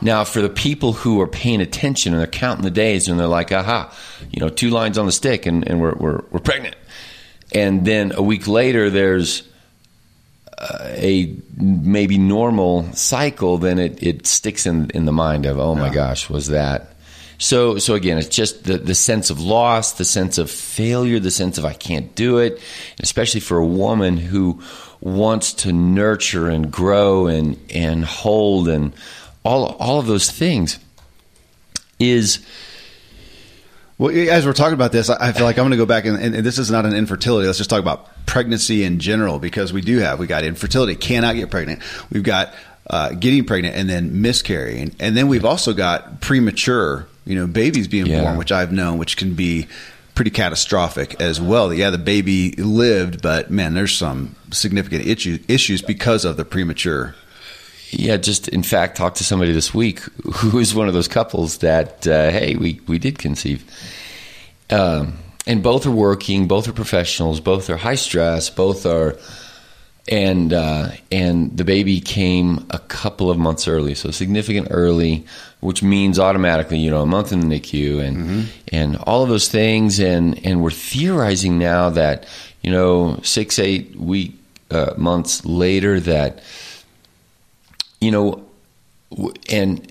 Now, 0.00 0.24
for 0.24 0.42
the 0.42 0.50
people 0.50 0.92
who 0.92 1.20
are 1.20 1.26
paying 1.26 1.60
attention 1.60 2.12
and 2.12 2.20
they're 2.20 2.26
counting 2.26 2.62
the 2.62 2.70
days 2.70 3.08
and 3.08 3.18
they're 3.18 3.26
like, 3.26 3.50
aha, 3.52 3.92
you 4.30 4.40
know, 4.40 4.50
two 4.50 4.70
lines 4.70 4.98
on 4.98 5.06
the 5.06 5.12
stick 5.12 5.46
and, 5.46 5.66
and 5.66 5.80
we're, 5.80 5.94
we're, 5.94 6.20
we're 6.30 6.40
pregnant. 6.40 6.76
And 7.54 7.84
then 7.84 8.12
a 8.12 8.22
week 8.22 8.48
later, 8.48 8.90
there's 8.90 9.44
uh, 10.58 10.78
a 10.82 11.36
maybe 11.56 12.18
normal 12.18 12.92
cycle, 12.92 13.58
then 13.58 13.78
it, 13.78 14.02
it 14.02 14.26
sticks 14.26 14.66
in, 14.66 14.90
in 14.90 15.04
the 15.04 15.12
mind 15.12 15.46
of, 15.46 15.58
oh 15.58 15.74
my 15.74 15.88
gosh, 15.88 16.28
was 16.28 16.48
that. 16.48 16.90
So, 17.38 17.78
so 17.78 17.94
again, 17.94 18.18
it's 18.18 18.28
just 18.28 18.64
the, 18.64 18.78
the 18.78 18.94
sense 18.94 19.30
of 19.30 19.40
loss, 19.40 19.92
the 19.92 20.04
sense 20.04 20.38
of 20.38 20.50
failure, 20.50 21.18
the 21.18 21.30
sense 21.30 21.58
of 21.58 21.64
I 21.64 21.72
can't 21.72 22.14
do 22.14 22.38
it, 22.38 22.60
especially 23.00 23.40
for 23.40 23.58
a 23.58 23.66
woman 23.66 24.16
who 24.16 24.62
wants 25.00 25.52
to 25.52 25.72
nurture 25.72 26.48
and 26.48 26.70
grow 26.70 27.26
and, 27.26 27.58
and 27.70 28.04
hold 28.04 28.68
and 28.68 28.92
all, 29.44 29.76
all 29.76 29.98
of 29.98 30.06
those 30.06 30.30
things 30.30 30.78
is 31.98 32.44
Well, 34.04 34.30
as 34.30 34.44
we're 34.44 34.52
talking 34.52 34.74
about 34.74 34.92
this, 34.92 35.08
I 35.08 35.32
feel 35.32 35.46
like 35.46 35.56
I'm 35.56 35.62
going 35.62 35.70
to 35.70 35.78
go 35.78 35.86
back 35.86 36.04
and, 36.04 36.18
and 36.18 36.34
this 36.44 36.58
is 36.58 36.70
not 36.70 36.84
an 36.84 36.92
infertility. 36.92 37.46
Let's 37.46 37.56
just 37.56 37.70
talk 37.70 37.80
about 37.80 38.26
pregnancy 38.26 38.84
in 38.84 38.98
general 38.98 39.38
because 39.38 39.72
we 39.72 39.80
do 39.80 39.96
have 40.00 40.18
we 40.18 40.26
got 40.26 40.44
infertility, 40.44 40.94
cannot 40.94 41.36
get 41.36 41.50
pregnant. 41.50 41.80
We've 42.12 42.22
got 42.22 42.52
uh, 42.90 43.14
getting 43.14 43.46
pregnant 43.46 43.76
and 43.76 43.88
then 43.88 44.20
miscarrying, 44.20 44.94
and 45.00 45.16
then 45.16 45.28
we've 45.28 45.46
also 45.46 45.72
got 45.72 46.20
premature, 46.20 47.06
you 47.24 47.34
know, 47.34 47.46
babies 47.46 47.88
being 47.88 48.04
Yeah. 48.04 48.20
born, 48.20 48.36
which 48.36 48.52
I've 48.52 48.72
known, 48.72 48.98
which 48.98 49.16
can 49.16 49.32
be 49.32 49.68
pretty 50.14 50.30
catastrophic 50.30 51.18
as 51.18 51.40
well. 51.40 51.72
Yeah, 51.72 51.88
the 51.88 51.96
baby 51.96 52.52
lived, 52.58 53.22
but 53.22 53.50
man, 53.50 53.72
there's 53.72 53.96
some 53.96 54.36
significant 54.50 55.06
issues 55.06 55.40
issues 55.48 55.80
because 55.80 56.26
of 56.26 56.36
the 56.36 56.44
premature. 56.44 57.14
Yeah, 57.90 58.16
just 58.16 58.48
in 58.48 58.64
fact, 58.64 58.96
talked 58.96 59.18
to 59.18 59.24
somebody 59.24 59.52
this 59.52 59.72
week 59.72 60.00
who 60.34 60.58
is 60.58 60.74
one 60.74 60.88
of 60.88 60.94
those 60.94 61.06
couples 61.06 61.58
that 61.58 62.06
uh, 62.06 62.30
hey, 62.30 62.56
we 62.56 62.80
we 62.88 62.98
did 62.98 63.18
conceive, 63.18 63.64
um, 64.70 65.18
and 65.46 65.62
both 65.62 65.86
are 65.86 65.90
working, 65.90 66.48
both 66.48 66.68
are 66.68 66.72
professionals, 66.72 67.40
both 67.40 67.68
are 67.70 67.76
high 67.76 67.94
stress, 67.94 68.50
both 68.50 68.86
are, 68.86 69.16
and 70.08 70.52
uh, 70.52 70.90
and 71.10 71.56
the 71.56 71.64
baby 71.64 72.00
came 72.00 72.66
a 72.70 72.78
couple 72.78 73.30
of 73.30 73.38
months 73.38 73.66
early, 73.68 73.94
so 73.94 74.10
significant 74.10 74.68
early, 74.70 75.26
which 75.60 75.82
means 75.82 76.18
automatically, 76.18 76.78
you 76.78 76.90
know, 76.90 77.02
a 77.02 77.06
month 77.06 77.32
in 77.32 77.40
the 77.40 77.60
NICU 77.60 78.00
and 78.00 78.48
and 78.68 78.96
all 78.96 79.22
of 79.22 79.28
those 79.28 79.48
things, 79.48 80.00
and 80.00 80.44
and 80.46 80.62
we're 80.62 80.70
theorizing 80.70 81.58
now 81.58 81.90
that 81.90 82.26
you 82.62 82.70
know 82.70 83.20
six 83.22 83.58
eight 83.58 83.96
week 83.96 84.38
uh, 84.70 84.94
months 84.96 85.44
later 85.44 86.00
that 86.00 86.42
you 88.04 88.10
know, 88.10 88.44
and 89.50 89.90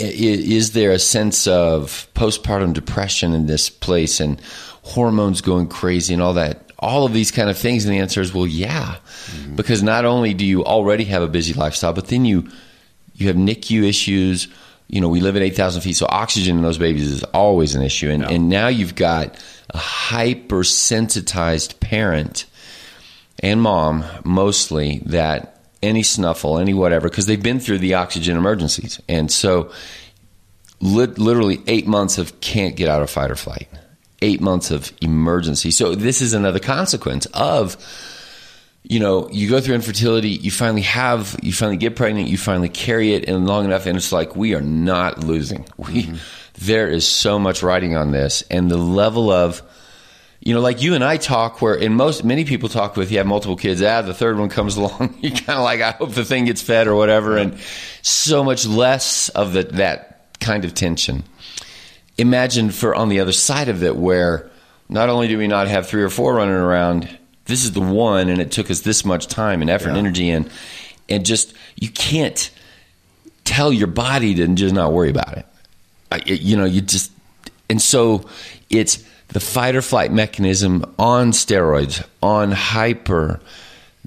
is 0.00 0.72
there 0.72 0.92
a 0.92 0.98
sense 0.98 1.46
of 1.46 2.08
postpartum 2.14 2.72
depression 2.72 3.32
in 3.32 3.46
this 3.46 3.70
place 3.70 4.20
and 4.20 4.40
hormones 4.82 5.40
going 5.40 5.68
crazy 5.68 6.14
and 6.14 6.22
all 6.22 6.34
that? 6.34 6.72
All 6.78 7.04
of 7.04 7.12
these 7.12 7.30
kind 7.30 7.50
of 7.50 7.58
things, 7.58 7.84
and 7.84 7.94
the 7.94 7.98
answer 7.98 8.22
is 8.22 8.32
well, 8.32 8.46
yeah, 8.46 8.96
mm-hmm. 9.26 9.54
because 9.54 9.82
not 9.82 10.06
only 10.06 10.32
do 10.32 10.46
you 10.46 10.64
already 10.64 11.04
have 11.04 11.22
a 11.22 11.28
busy 11.28 11.52
lifestyle, 11.52 11.92
but 11.92 12.08
then 12.08 12.24
you 12.24 12.48
you 13.14 13.26
have 13.26 13.36
NICU 13.36 13.86
issues. 13.86 14.48
You 14.88 15.02
know, 15.02 15.08
we 15.08 15.20
live 15.20 15.36
at 15.36 15.42
eight 15.42 15.56
thousand 15.56 15.82
feet, 15.82 15.96
so 15.96 16.06
oxygen 16.08 16.56
in 16.56 16.62
those 16.62 16.78
babies 16.78 17.06
is 17.06 17.22
always 17.24 17.74
an 17.74 17.82
issue, 17.82 18.08
and, 18.08 18.24
and 18.24 18.48
now 18.48 18.68
you've 18.68 18.94
got 18.94 19.38
a 19.68 19.78
hypersensitized 19.78 21.80
parent 21.80 22.46
and 23.40 23.60
mom 23.60 24.04
mostly 24.24 25.02
that 25.06 25.59
any 25.82 26.02
snuffle, 26.02 26.58
any 26.58 26.74
whatever, 26.74 27.08
because 27.08 27.26
they've 27.26 27.42
been 27.42 27.60
through 27.60 27.78
the 27.78 27.94
oxygen 27.94 28.36
emergencies. 28.36 29.00
And 29.08 29.30
so, 29.30 29.72
lit 30.80 31.18
literally 31.18 31.62
eight 31.66 31.86
months 31.86 32.18
of 32.18 32.40
can't 32.40 32.76
get 32.76 32.88
out 32.88 33.02
of 33.02 33.10
fight 33.10 33.30
or 33.30 33.36
flight, 33.36 33.68
eight 34.22 34.40
months 34.40 34.70
of 34.70 34.92
emergency. 35.00 35.70
So, 35.70 35.94
this 35.94 36.20
is 36.20 36.34
another 36.34 36.58
consequence 36.60 37.26
of 37.26 37.76
you 38.82 38.98
know, 38.98 39.28
you 39.30 39.48
go 39.48 39.60
through 39.60 39.74
infertility, 39.74 40.30
you 40.30 40.50
finally 40.50 40.82
have, 40.82 41.36
you 41.42 41.52
finally 41.52 41.76
get 41.76 41.96
pregnant, 41.96 42.28
you 42.28 42.38
finally 42.38 42.70
carry 42.70 43.12
it 43.12 43.24
in 43.24 43.44
long 43.44 43.66
enough, 43.66 43.86
and 43.86 43.96
it's 43.96 44.10
like 44.10 44.34
we 44.36 44.54
are 44.54 44.62
not 44.62 45.22
losing. 45.22 45.66
We 45.76 46.04
Mm-hmm. 46.04 46.16
there 46.64 46.88
is 46.88 47.06
so 47.06 47.38
much 47.38 47.62
writing 47.62 47.96
on 47.96 48.10
this, 48.10 48.42
and 48.50 48.70
the 48.70 48.78
level 48.78 49.30
of, 49.30 49.62
you 50.40 50.54
know, 50.54 50.60
like 50.60 50.80
you 50.82 50.94
and 50.94 51.04
I 51.04 51.16
talk, 51.18 51.60
where 51.60 51.74
in 51.74 51.94
most 51.94 52.24
many 52.24 52.44
people 52.44 52.68
talk 52.68 52.96
with 52.96 53.10
you 53.10 53.18
have 53.18 53.26
multiple 53.26 53.56
kids. 53.56 53.82
Ah, 53.82 54.02
the 54.02 54.14
third 54.14 54.38
one 54.38 54.48
comes 54.48 54.76
along, 54.78 55.18
you 55.20 55.30
kind 55.30 55.58
of 55.58 55.64
like, 55.64 55.80
I 55.80 55.92
hope 55.92 56.12
the 56.12 56.24
thing 56.24 56.46
gets 56.46 56.62
fed 56.62 56.86
or 56.86 56.94
whatever, 56.94 57.36
and 57.36 57.58
so 58.02 58.42
much 58.42 58.66
less 58.66 59.28
of 59.30 59.52
the, 59.52 59.64
that 59.64 60.26
kind 60.40 60.64
of 60.64 60.74
tension. 60.74 61.24
Imagine 62.18 62.70
for 62.70 62.94
on 62.94 63.08
the 63.08 63.20
other 63.20 63.32
side 63.32 63.68
of 63.68 63.82
it, 63.82 63.96
where 63.96 64.50
not 64.88 65.08
only 65.08 65.28
do 65.28 65.38
we 65.38 65.46
not 65.46 65.68
have 65.68 65.86
three 65.86 66.02
or 66.02 66.10
four 66.10 66.34
running 66.34 66.54
around, 66.54 67.08
this 67.44 67.64
is 67.64 67.72
the 67.72 67.80
one, 67.80 68.28
and 68.28 68.40
it 68.40 68.50
took 68.50 68.70
us 68.70 68.80
this 68.80 69.04
much 69.04 69.26
time 69.26 69.60
and 69.60 69.70
effort 69.70 69.88
and 69.88 69.98
energy, 69.98 70.30
and 70.30 70.50
and 71.08 71.24
just 71.26 71.54
you 71.76 71.88
can't 71.88 72.50
tell 73.44 73.72
your 73.72 73.88
body 73.88 74.34
to 74.36 74.46
just 74.48 74.74
not 74.74 74.92
worry 74.92 75.10
about 75.10 75.36
it- 75.36 75.46
you 76.26 76.56
know, 76.56 76.64
you 76.64 76.80
just 76.80 77.12
and 77.68 77.80
so 77.80 78.28
it's 78.68 79.04
the 79.32 79.40
fight 79.40 79.74
or 79.76 79.82
flight 79.82 80.12
mechanism 80.12 80.84
on 80.98 81.32
steroids, 81.32 82.04
on 82.22 82.52
hyper 82.52 83.40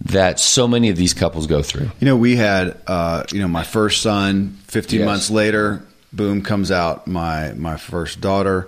that 0.05 0.39
so 0.39 0.67
many 0.67 0.89
of 0.89 0.97
these 0.97 1.13
couples 1.13 1.47
go 1.47 1.61
through. 1.61 1.89
You 1.99 2.05
know, 2.07 2.17
we 2.17 2.35
had, 2.35 2.77
uh, 2.87 3.23
you 3.31 3.39
know, 3.39 3.47
my 3.47 3.63
first 3.63 4.01
son. 4.01 4.57
Fifteen 4.67 4.99
Yes. 5.01 5.05
months 5.05 5.29
later, 5.29 5.83
boom, 6.11 6.41
comes 6.41 6.71
out 6.71 7.07
my 7.07 7.53
my 7.53 7.77
first 7.77 8.19
daughter, 8.19 8.67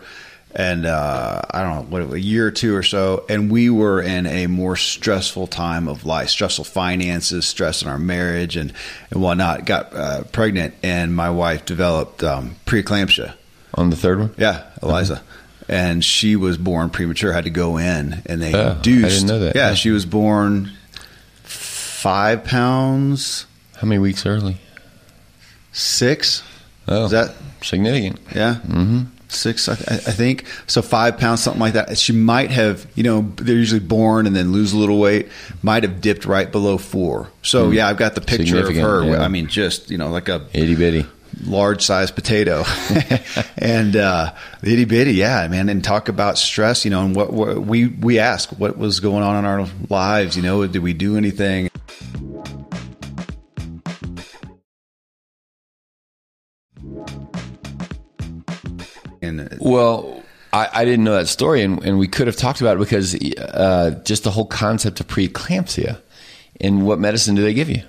and 0.55 0.85
uh, 0.85 1.41
I 1.49 1.63
don't 1.63 1.75
know 1.91 1.97
what 2.07 2.13
a 2.13 2.19
year 2.19 2.47
or 2.47 2.51
two 2.51 2.75
or 2.75 2.83
so, 2.83 3.25
and 3.27 3.49
we 3.51 3.69
were 3.71 4.01
in 4.01 4.27
a 4.27 4.45
more 4.47 4.75
stressful 4.75 5.47
time 5.47 5.87
of 5.87 6.05
life, 6.05 6.29
stressful 6.29 6.65
finances, 6.65 7.45
stress 7.47 7.81
in 7.81 7.89
our 7.89 7.97
marriage, 7.97 8.55
and 8.55 8.71
and 9.09 9.21
whatnot. 9.21 9.65
Got 9.65 9.93
uh, 9.95 10.23
pregnant, 10.31 10.75
and 10.83 11.13
my 11.15 11.31
wife 11.31 11.65
developed 11.65 12.23
um, 12.23 12.55
preeclampsia. 12.67 13.33
On 13.73 13.89
the 13.89 13.97
third 13.97 14.19
one, 14.19 14.33
Yeah, 14.37 14.61
Eliza. 14.81 15.21
And 15.67 16.03
she 16.05 16.35
was 16.35 16.57
born 16.57 16.89
premature, 16.91 17.33
had 17.33 17.45
to 17.45 17.49
go 17.49 17.77
in, 17.77 18.21
and 18.27 18.41
they 18.41 18.53
Oh, 18.53 18.67
I 18.69 18.71
induced. 18.75 19.09
didn't 19.09 19.27
know 19.27 19.39
that. 19.39 19.55
Yeah, 19.55 19.69
Yeah. 19.69 19.73
she 19.73 19.89
was 19.89 20.05
born 20.05 20.71
five 21.43 22.43
pounds 22.43 23.45
how 23.77 23.87
many 23.87 23.99
weeks 23.99 24.25
early? 24.25 24.57
six. 25.71 26.43
Oh, 26.87 27.05
Is 27.05 27.11
that 27.11 27.35
significant? 27.61 28.19
yeah? 28.33 28.55
Mm-hmm. 28.67 29.01
Six, 29.27 29.67
I, 29.67 29.73
I 29.73 29.95
I 29.95 29.97
think. 29.97 30.45
So 30.67 30.81
five 30.83 31.17
pounds, 31.17 31.41
something 31.41 31.59
like 31.59 31.73
that. 31.73 31.97
She 31.97 32.13
might 32.13 32.51
have, 32.51 32.85
you 32.95 33.03
know, 33.03 33.33
they're 33.37 33.55
usually 33.55 33.79
born 33.81 34.27
and 34.27 34.35
then 34.35 34.51
lose 34.53 34.71
a 34.71 34.77
little 34.77 34.99
weight. 34.99 35.29
Might 35.63 35.83
have 35.83 35.99
dipped 35.99 36.25
right 36.25 36.49
below 36.49 36.77
four. 36.77 37.29
So 37.41 37.71
yeah, 37.71 37.87
I've 37.89 37.97
got 37.97 38.13
the 38.15 38.21
picture 38.21 38.59
of. 38.59 38.73
Her. 38.73 39.03
yeah. 39.03 39.21
I 39.23 39.27
mean, 39.27 39.47
just 39.47 39.89
you 39.89 39.97
know, 39.97 40.09
like 40.09 40.29
a 40.29 40.45
Itty 40.53 40.75
bitty. 40.75 41.05
Large 41.43 41.83
sized 41.83 42.15
potato 42.15 42.63
and 43.57 43.95
uh 43.95 44.33
itty 44.63 44.85
bitty 44.85 45.13
yeah 45.13 45.47
man 45.47 45.69
and 45.69 45.83
talk 45.83 46.07
about 46.07 46.37
stress 46.37 46.85
you 46.85 46.91
know 46.91 47.03
and 47.03 47.15
what, 47.15 47.33
what 47.33 47.61
we 47.61 47.87
we 47.87 48.19
ask 48.19 48.49
what 48.51 48.77
was 48.77 48.99
going 48.99 49.23
on 49.23 49.37
in 49.37 49.45
our 49.45 49.67
lives 49.89 50.37
you 50.37 50.41
know 50.41 50.65
did 50.65 50.81
we 50.81 50.93
do 50.93 51.17
anything 51.17 51.69
and 59.25 59.57
Well, 59.59 60.23
I, 60.53 60.69
I 60.73 60.85
didn't 60.85 61.03
know 61.03 61.15
that 61.15 61.27
story, 61.27 61.61
and, 61.63 61.83
and 61.83 61.99
we 61.99 62.07
could 62.07 62.27
have 62.27 62.35
talked 62.35 62.61
about 62.61 62.77
it 62.77 62.79
because 62.79 63.15
uh, 63.37 64.01
just 64.05 64.23
the 64.23 64.31
whole 64.31 64.45
concept 64.45 64.99
of 64.99 65.07
preeclampsia. 65.07 66.01
And 66.61 66.85
what 66.85 66.99
medicine 66.99 67.35
do 67.35 67.41
they 67.41 67.53
give 67.53 67.69
you? 67.69 67.83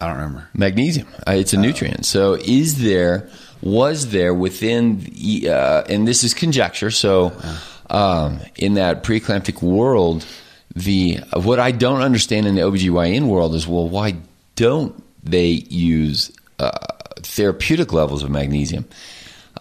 I 0.00 0.06
don't 0.06 0.16
remember 0.16 0.48
Magnesium. 0.54 1.06
Uh, 1.26 1.32
it's 1.32 1.52
a 1.52 1.56
nutrient. 1.56 2.04
So, 2.06 2.34
is 2.34 2.82
there, 2.82 3.28
was 3.62 4.10
there 4.10 4.34
within, 4.34 5.00
the, 5.00 5.48
uh, 5.50 5.82
and 5.88 6.06
this 6.06 6.22
is 6.24 6.34
conjecture, 6.34 6.90
so 6.90 7.32
um, 7.90 8.40
in 8.56 8.74
that 8.74 9.02
preeclamptic 9.04 9.62
world, 9.62 10.26
the 10.74 11.20
what 11.34 11.58
I 11.58 11.70
don't 11.72 12.02
understand 12.02 12.46
in 12.46 12.54
the 12.54 12.60
OBGYN 12.62 13.26
world 13.26 13.54
is 13.54 13.66
well, 13.66 13.88
why 13.88 14.16
don't 14.56 15.02
they 15.24 15.48
use 15.70 16.30
uh, 16.58 16.70
therapeutic 17.22 17.92
levels 17.92 18.22
of 18.22 18.30
magnesium? 18.30 18.84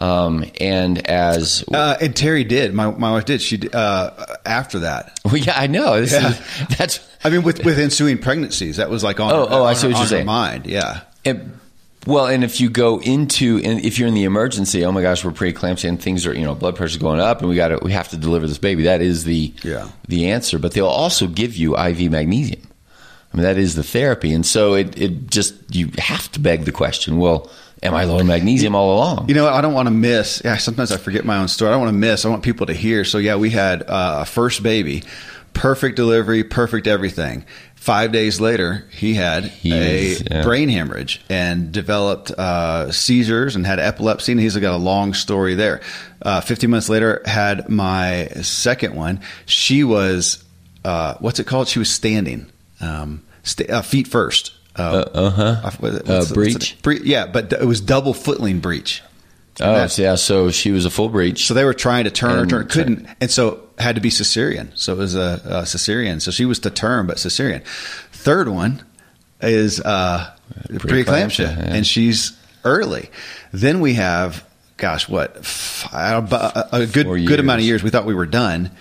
Um, 0.02 0.44
and 0.60 1.08
as 1.08 1.64
uh 1.74 1.96
and 2.02 2.14
terry 2.14 2.44
did 2.44 2.74
my, 2.74 2.92
my 2.92 3.12
wife 3.12 3.24
did 3.24 3.42
she 3.42 3.62
uh 3.72 4.10
after 4.46 4.80
that 4.80 5.18
well, 5.24 5.38
yeah, 5.38 5.54
I 5.56 5.68
know. 5.68 6.02
This 6.02 6.12
Yeah. 6.12 6.32
is, 6.32 6.78
that's 6.78 7.00
i 7.26 7.30
mean 7.30 7.44
with 7.44 7.64
with 7.66 7.80
ensuing 7.80 8.18
pregnancies 8.18 8.78
that 8.78 8.90
was 8.90 9.04
like 9.04 9.20
on 9.20 9.32
Oh, 9.32 9.46
her, 9.48 9.54
oh, 9.56 9.64
I 9.64 9.70
on 9.70 9.76
see 9.76 9.88
what 9.88 9.94
her- 9.96 10.00
you're 10.02 10.08
saying. 10.08 10.26
mind 10.26 10.66
yeah 10.66 11.02
And, 11.26 11.60
well, 12.08 12.28
and 12.28 12.44
if 12.44 12.62
you 12.62 12.70
go 12.70 13.00
into, 13.02 13.60
and 13.64 13.84
if 13.84 13.98
you're 13.98 14.08
in 14.08 14.14
the 14.14 14.26
emergency, 14.26 14.86
oh 14.86 14.92
my 14.92 15.02
gosh, 15.02 15.26
we're 15.26 15.32
preeclampsia 15.32 15.90
and 15.90 16.00
things 16.00 16.28
are, 16.28 16.36
you 16.36 16.44
know, 16.46 16.54
blood 16.54 16.76
pressure's 16.76 17.02
going 17.02 17.20
up, 17.20 17.40
and 17.40 17.50
we 17.50 17.56
got 17.56 17.70
to, 17.70 17.80
we 17.82 17.94
have 17.94 18.10
to 18.10 18.18
deliver 18.18 18.46
this 18.48 18.60
baby. 18.60 18.84
That 18.84 19.02
is 19.02 19.24
the, 19.24 19.52
Yeah. 19.64 19.90
the 20.08 20.30
answer. 20.30 20.60
But 20.60 20.74
they'll 20.74 20.86
also 20.86 21.26
give 21.26 21.56
you 21.58 21.76
IV 21.76 22.12
magnesium. 22.12 22.62
I 23.34 23.38
mean, 23.38 23.44
that 23.44 23.58
is 23.58 23.74
the 23.74 23.82
therapy, 23.82 24.34
and 24.36 24.46
so 24.46 24.76
it, 24.76 24.96
it 25.02 25.32
just 25.32 25.56
you 25.76 25.90
have 25.98 26.32
to 26.34 26.40
beg 26.40 26.66
the 26.66 26.72
question. 26.72 27.18
Well, 27.18 27.50
am 27.82 27.96
I 27.96 28.04
low 28.06 28.20
in 28.20 28.28
magnesium 28.28 28.76
all 28.76 28.94
along? 28.96 29.28
You 29.28 29.34
know, 29.34 29.48
I 29.50 29.62
don't 29.62 29.74
want 29.74 29.88
to 29.88 29.92
miss. 29.92 30.44
Yeah, 30.46 30.58
sometimes 30.58 30.92
I 30.92 30.98
forget 30.98 31.26
my 31.26 31.38
own 31.38 31.48
story. 31.48 31.70
I 31.70 31.74
don't 31.74 31.82
want 31.82 31.94
to 31.94 31.98
miss. 31.98 32.24
I 32.24 32.30
want 32.30 32.44
people 32.44 32.68
to 32.68 32.74
hear. 32.74 33.04
So 33.04 33.18
yeah, 33.18 33.36
we 33.36 33.50
had 33.50 33.82
uh, 33.82 34.20
a 34.22 34.26
first 34.26 34.62
baby, 34.62 35.02
perfect 35.56 35.96
delivery, 35.96 36.44
perfect 36.44 36.86
everything. 36.86 37.46
Five 37.76 38.12
days 38.12 38.40
later, 38.40 38.86
he 38.92 39.14
had 39.16 39.52
a 39.64 40.16
yeah. 40.16 40.44
brain 40.44 40.70
hemorrhage 40.70 41.22
and 41.30 41.72
developed 41.72 42.32
uh, 42.32 42.92
seizures 42.92 43.56
and 43.56 43.66
had 43.66 43.80
epilepsy. 43.80 44.32
And 44.34 44.42
he's 44.42 44.56
got 44.58 44.74
a 44.74 44.78
long 44.78 45.14
story 45.14 45.56
there. 45.56 45.82
Uh, 46.22 46.42
Fifteen 46.42 46.70
months 46.70 46.90
later, 46.90 47.22
had 47.26 47.70
my 47.70 48.28
second 48.42 48.96
one. 48.96 49.22
She 49.46 49.84
was 49.84 50.44
uh, 50.84 51.16
what's 51.20 51.40
it 51.40 51.48
called? 51.48 51.68
She 51.68 51.80
was 51.80 51.90
standing, 51.90 52.52
um, 52.80 53.24
sta 53.44 53.66
uh, 53.70 53.82
feet 53.82 54.08
first. 54.08 54.52
Uh. 54.76 55.06
Uh, 56.10 56.34
breech? 56.34 56.82
Bre- 56.82 56.94
yeah, 57.04 57.28
but 57.28 57.54
it 57.54 57.66
was 57.66 57.82
double 57.82 58.14
footling 58.14 58.60
breech. 58.60 59.02
Oh, 59.62 59.74
that- 59.74 59.98
yeah. 59.98 60.16
So 60.16 60.52
she 60.52 60.72
was 60.72 60.86
a 60.86 60.90
full 60.90 61.10
breech. 61.10 61.46
So 61.46 61.54
they 61.54 61.64
were 61.66 61.74
trying 61.74 62.04
to 62.06 62.12
turn 62.12 62.38
her, 62.40 62.46
turn, 62.46 62.68
couldn't, 62.68 63.08
and 63.22 63.32
so 63.32 63.62
had 63.78 63.96
to 63.96 64.02
be 64.02 64.10
cesarean. 64.10 64.70
So 64.76 64.94
it 64.94 64.98
was 64.98 65.16
a, 65.16 65.42
a 65.46 65.62
cesarean. 65.64 66.22
So 66.22 66.32
she 66.32 66.46
was 66.46 66.60
to 66.60 66.70
term, 66.70 67.08
but 67.08 67.18
cesarean. 67.18 67.64
Third 68.12 68.48
one 68.50 68.84
is 69.42 69.80
uh, 69.82 70.32
preeclampsia, 70.70 71.04
Preeclampsia, 71.06 71.40
yeah. 71.58 71.74
and 71.76 71.86
she's 71.88 72.38
early. 72.64 73.10
Then 73.52 73.80
we 73.80 73.94
have, 73.96 74.44
gosh, 74.78 75.08
what 75.08 75.38
f- 75.38 75.86
about 75.92 76.74
a 76.74 76.86
good 76.88 77.06
good 77.28 77.40
amount 77.40 77.60
of 77.60 77.66
years. 77.66 77.84
We 77.84 77.90
thought 77.92 78.06
we 78.06 78.16
were 78.16 78.26
done, 78.26 78.72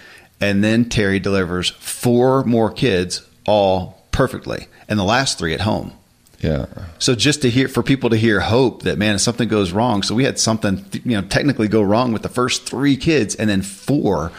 and 0.40 0.62
then 0.64 0.88
Terry 0.88 1.20
delivers 1.20 1.70
four 1.70 2.44
more 2.44 2.70
kids, 2.70 3.26
all 3.46 4.02
perfectly, 4.10 4.66
and 4.88 4.98
the 4.98 5.04
last 5.04 5.38
three 5.38 5.54
at 5.54 5.60
home. 5.60 5.92
Yeah. 6.40 6.66
So 6.99 7.14
just 7.14 7.42
to 7.42 7.51
hear 7.51 7.68
for 7.68 7.83
people 7.83 8.11
to 8.11 8.16
hear 8.16 8.40
hope 8.40 8.83
that 8.83 8.99
man, 8.99 9.14
if 9.14 9.20
something 9.20 9.49
goes 9.49 9.73
wrong. 9.73 10.03
So 10.03 10.14
we 10.14 10.25
had 10.25 10.38
something 10.38 10.85
you 11.05 11.20
know 11.20 11.23
technically 11.23 11.68
go 11.68 11.83
wrong 11.83 12.12
with 12.12 12.23
the 12.23 12.29
first 12.29 12.68
three 12.68 12.97
kids, 12.97 13.35
and 13.35 13.49
then 13.49 13.62
four 13.62 14.31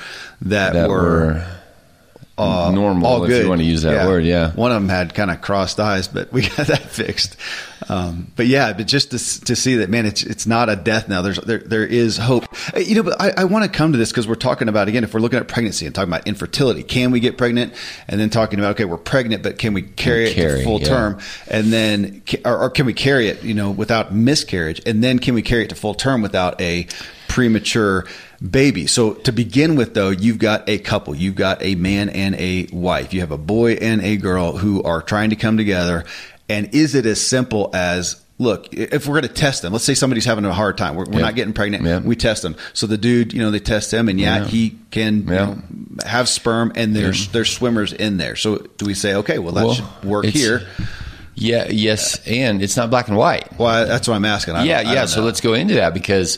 that, 0.42 0.74
That 0.74 0.90
were, 0.90 0.96
were 1.02 1.48
uh, 2.38 2.72
normal, 2.74 3.08
all 3.08 3.24
if 3.24 3.30
good. 3.30 3.44
you 3.44 3.50
want 3.50 3.62
to 3.62 3.66
use 3.66 3.84
that 3.84 4.08
word. 4.08 4.26
Yeah. 4.26 4.52
one 4.52 4.72
of 4.72 4.82
them 4.82 4.90
had 4.90 5.14
kind 5.16 5.32
of 5.32 5.42
crossed 5.42 5.80
eyes, 5.80 6.08
but 6.08 6.32
we 6.34 6.42
got 6.58 6.68
that 6.68 6.84
fixed. 6.90 7.38
Um, 7.89 8.32
but 8.36 8.48
yeah, 8.48 8.74
but 8.74 8.88
just 8.88 9.12
to, 9.12 9.45
to 9.45 9.56
see 9.56 9.76
that 9.76 9.89
man, 9.89 10.06
it's 10.06 10.24
it's 10.24 10.48
not 10.48 10.69
a 10.69 10.76
death 10.76 11.08
now. 11.08 11.21
There's 11.21 11.38
there 11.39 11.60
there 11.60 11.86
is 11.86 12.17
hope. 12.17 12.45
Uh, 12.76 12.80
You 12.80 12.95
know, 12.95 13.04
but 13.04 13.21
I, 13.21 13.32
I 13.38 13.43
want 13.45 13.65
to 13.65 13.69
come 13.69 13.91
to 13.91 13.98
this 13.98 14.12
because 14.12 14.28
we're 14.28 14.36
talking 14.36 14.69
about 14.69 14.88
again 14.88 15.04
if 15.04 15.13
we're 15.13 15.19
looking 15.19 15.39
at 15.39 15.48
pregnancy 15.48 15.86
and 15.86 15.93
talking 15.93 16.12
about 16.12 16.28
infertility, 16.28 16.84
can 16.84 17.12
we 17.12 17.19
get 17.19 17.38
pregnant? 17.38 17.74
And 18.08 18.19
then 18.19 18.30
talking 18.30 18.60
about 18.60 18.71
okay, 18.71 18.86
we're 18.86 18.98
pregnant, 18.98 19.43
but 19.43 19.58
can 19.58 19.74
we 19.74 19.82
carry 19.82 20.26
it 20.26 20.34
Carry, 20.34 20.60
to 20.60 20.63
full 20.63 20.80
yeah. 20.82 20.88
term? 20.88 21.19
And 21.48 21.71
then 21.71 22.21
or, 22.43 22.63
or 22.63 22.69
can 22.69 22.86
we 22.86 22.93
carry 22.93 23.28
it, 23.28 23.43
you 23.43 23.54
know, 23.54 23.71
without 23.71 24.13
miscarriage? 24.13 24.82
And 24.86 25.04
then 25.04 25.19
can 25.19 25.34
we 25.34 25.41
carry 25.41 25.63
it 25.63 25.69
to 25.69 25.76
full 25.76 25.93
term 25.93 26.21
without 26.21 26.60
a 26.62 26.88
premature 27.28 28.06
baby? 28.50 28.88
So 28.88 29.13
to 29.13 29.32
begin 29.32 29.76
with, 29.76 29.93
though, 29.93 30.10
you've 30.10 30.39
got 30.39 30.67
a 30.69 30.80
couple. 30.80 31.15
You've 31.15 31.36
got 31.36 31.62
a 31.62 31.76
man 31.76 32.10
and 32.10 32.36
a 32.36 32.67
wife. 32.71 33.13
You 33.13 33.21
have 33.21 33.32
a 33.32 33.38
boy 33.38 33.74
and 33.74 34.02
a 34.02 34.17
girl 34.17 34.58
who 34.58 34.84
are 34.84 35.02
trying 35.02 35.32
to 35.32 35.36
come 35.36 35.58
together. 35.58 36.06
And 36.50 36.74
is 36.76 36.96
it 36.96 37.06
as 37.06 37.20
simple 37.26 37.70
as 37.74 38.22
look, 38.38 38.74
if 38.74 39.08
we're 39.08 39.14
going 39.22 39.34
to 39.34 39.34
test 39.42 39.62
them, 39.62 39.72
let's 39.72 39.86
say 39.86 39.94
somebody's 39.94 40.26
having 40.26 40.44
a 40.44 40.52
hard 40.54 40.78
time, 40.78 40.96
we're, 40.96 41.06
we're 41.06 41.14
Yeah. 41.20 41.26
not 41.26 41.36
getting 41.36 41.54
pregnant, 41.54 41.86
Yeah. 41.86 42.00
we 42.00 42.18
test 42.18 42.42
them. 42.42 42.58
So 42.74 42.86
the 42.86 42.98
dude, 42.98 43.32
you 43.34 43.40
know, 43.40 43.50
they 43.50 43.60
test 43.60 43.94
him, 43.94 44.10
and 44.10 44.20
yeah, 44.20 44.40
Yeah. 44.40 44.46
he 44.48 44.78
can 44.92 45.20
you 45.20 45.24
know, 45.24 45.58
have 46.06 46.28
sperm, 46.28 46.72
and 46.76 46.94
there's 46.96 47.30
there's 47.30 47.50
swimmers 47.50 47.94
in 47.94 48.18
there. 48.18 48.36
So 48.36 48.58
do 48.78 48.86
we 48.86 48.94
say, 48.94 49.16
okay, 49.16 49.40
well 49.40 49.54
that 49.54 49.66
Well, 49.66 49.74
should 49.76 50.04
work 50.04 50.26
here? 50.26 50.68
Yeah. 51.34 51.68
Yes. 51.70 52.20
And 52.28 52.62
it's 52.62 52.76
not 52.78 52.90
black 52.90 53.08
and 53.08 53.16
white. 53.18 53.58
Well, 53.58 53.86
that's 53.88 54.08
what 54.08 54.16
I'm 54.16 54.26
asking. 54.26 54.56
I 54.56 54.64
yeah, 54.66 54.80
I 54.86 54.94
yeah. 54.94 55.06
So 55.06 55.22
let's 55.24 55.40
go 55.42 55.54
into 55.54 55.76
that 55.76 55.94
because, 55.94 56.38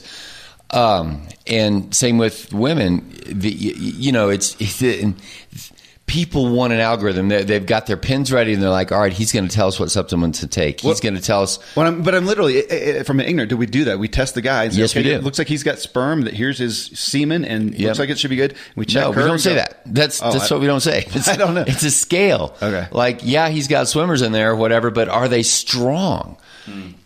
um, 0.71 1.27
and 1.47 1.93
same 1.95 2.17
with 2.17 2.53
women. 2.53 3.11
The, 3.25 3.49
you, 3.51 3.73
you 3.75 4.11
know, 4.11 4.29
it's, 4.29 4.55
it's 4.59 5.71
people 6.07 6.47
want 6.49 6.71
an 6.73 6.79
algorithm. 6.79 7.27
They, 7.27 7.43
they've 7.43 7.65
got 7.65 7.85
their 7.85 7.97
pins 7.97 8.31
ready, 8.31 8.53
and 8.53 8.63
they're 8.63 8.69
like, 8.69 8.91
"All 8.91 8.99
right, 8.99 9.11
he's 9.13 9.31
going 9.31 9.47
to 9.47 9.53
tell 9.53 9.67
us 9.67 9.79
what 9.79 9.91
supplement 9.91 10.35
to 10.35 10.47
take. 10.47 10.79
He's 10.81 10.87
Well- 10.87 10.95
going 11.01 11.15
to 11.15 11.21
tell 11.21 11.43
us." 11.43 11.59
Well, 11.75 11.85
I'm, 11.85 12.01
but 12.01 12.15
I'm 12.15 12.25
literally 12.25 12.59
eh, 12.59 12.65
eh, 12.99 13.03
from 13.03 13.19
an 13.19 13.25
ignorant. 13.27 13.49
Do 13.49 13.57
we 13.57 13.65
do 13.67 13.83
that? 13.85 13.99
We 13.99 14.07
test 14.07 14.33
the 14.33 14.41
guy. 14.41 14.63
And 14.63 14.73
say, 14.73 14.79
Yes, 14.79 14.95
we 14.95 15.03
do. 15.03 15.11
It 15.11 15.23
looks 15.23 15.37
like 15.37 15.47
he's 15.47 15.63
got 15.63 15.77
sperm. 15.79 16.21
That 16.21 16.33
here's 16.33 16.57
his 16.57 16.85
semen, 16.95 17.45
and 17.45 17.73
Yep. 17.73 17.81
looks 17.87 17.99
like 17.99 18.09
it 18.09 18.17
should 18.17 18.29
be 18.31 18.35
good. 18.37 18.55
We 18.75 18.85
check. 18.85 19.03
No, 19.03 19.09
we 19.11 19.17
don't 19.17 19.37
say 19.39 19.51
go- 19.51 19.55
that. 19.57 19.81
That's 19.85 20.21
Oh, 20.23 20.31
that's 20.31 20.51
I- 20.51 20.55
what 20.55 20.61
we 20.61 20.67
don't 20.67 20.79
say. 20.81 21.05
It's, 21.07 21.27
I 21.27 21.35
don't 21.35 21.53
know. 21.53 21.65
It's 21.67 21.83
a 21.83 21.91
scale. 21.91 22.55
Okay. 22.61 22.87
Like, 22.91 23.19
yeah, 23.23 23.49
he's 23.49 23.67
got 23.67 23.87
swimmers 23.87 24.21
in 24.21 24.31
there, 24.31 24.55
whatever, 24.55 24.89
but 24.89 25.09
are 25.09 25.27
they 25.27 25.43
strong? 25.43 26.37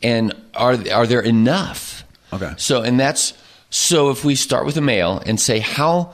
And 0.02 0.34
are 0.56 0.78
are 0.92 1.06
there 1.06 1.22
enough? 1.22 2.04
Okay. 2.34 2.54
So, 2.58 2.82
and 2.82 3.00
that's 3.00 3.34
so. 3.70 4.10
If 4.10 4.24
we 4.26 4.34
start 4.36 4.66
with 4.66 4.78
a 4.78 4.82
male 4.82 5.22
and 5.26 5.40
say 5.40 5.60
how 5.60 6.14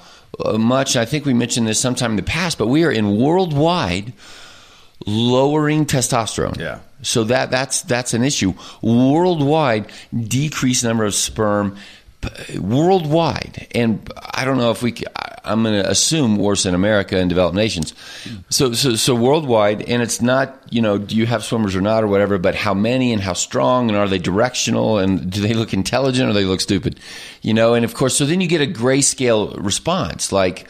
much, 0.58 0.96
I 0.96 1.06
think 1.06 1.26
we 1.26 1.34
mentioned 1.34 1.68
this 1.68 1.80
sometime 1.80 2.12
in 2.12 2.18
the 2.18 2.24
past, 2.24 2.58
but 2.58 2.68
we 2.68 2.84
are 2.84 2.92
in 2.92 3.18
worldwide 3.18 4.14
lowering 5.06 5.86
testosterone. 5.86 6.58
Yeah. 6.58 6.80
So 7.02 7.24
that 7.26 7.52
that's 7.52 7.82
that's 7.84 8.14
an 8.14 8.24
issue 8.24 8.54
worldwide. 8.82 9.92
Decreased 10.16 10.84
number 10.84 11.06
of 11.06 11.14
sperm 11.14 11.78
worldwide, 12.60 13.68
and 13.76 14.12
I 14.34 14.46
don't 14.46 14.58
know 14.58 14.72
if 14.72 14.82
we. 14.82 14.96
I'm 15.48 15.64
going 15.64 15.82
to 15.82 15.90
assume 15.90 16.38
worse 16.38 16.66
in 16.66 16.74
America 16.74 17.18
and 17.18 17.30
developed 17.30 17.56
nations. 17.56 17.94
So 18.50 18.74
so 18.74 18.96
so 18.96 19.16
worldwide, 19.16 19.82
and 19.84 20.02
it's 20.02 20.22
not 20.22 20.62
you 20.70 20.82
know 20.82 20.98
do 20.98 21.16
you 21.16 21.26
have 21.26 21.44
swimmers 21.44 21.76
or 21.76 21.82
not 21.82 22.04
or 22.04 22.08
whatever, 22.08 22.38
but 22.38 22.56
how 22.56 22.74
many 22.74 23.14
and 23.14 23.22
how 23.22 23.34
strong 23.34 23.90
and 23.90 23.98
are 23.98 24.08
they 24.08 24.20
directional 24.20 24.98
and 24.98 25.32
do 25.32 25.42
they 25.42 25.54
look 25.54 25.74
intelligent 25.74 26.30
or 26.30 26.34
they 26.34 26.46
look 26.46 26.62
stupid, 26.62 27.00
you 27.42 27.54
know? 27.54 27.74
And 27.74 27.86
of 27.86 27.94
course, 27.94 28.18
so 28.18 28.26
then 28.26 28.42
you 28.42 28.48
get 28.48 28.62
a 28.62 28.68
grayscale 28.68 29.56
response 29.64 30.32
like 30.32 30.68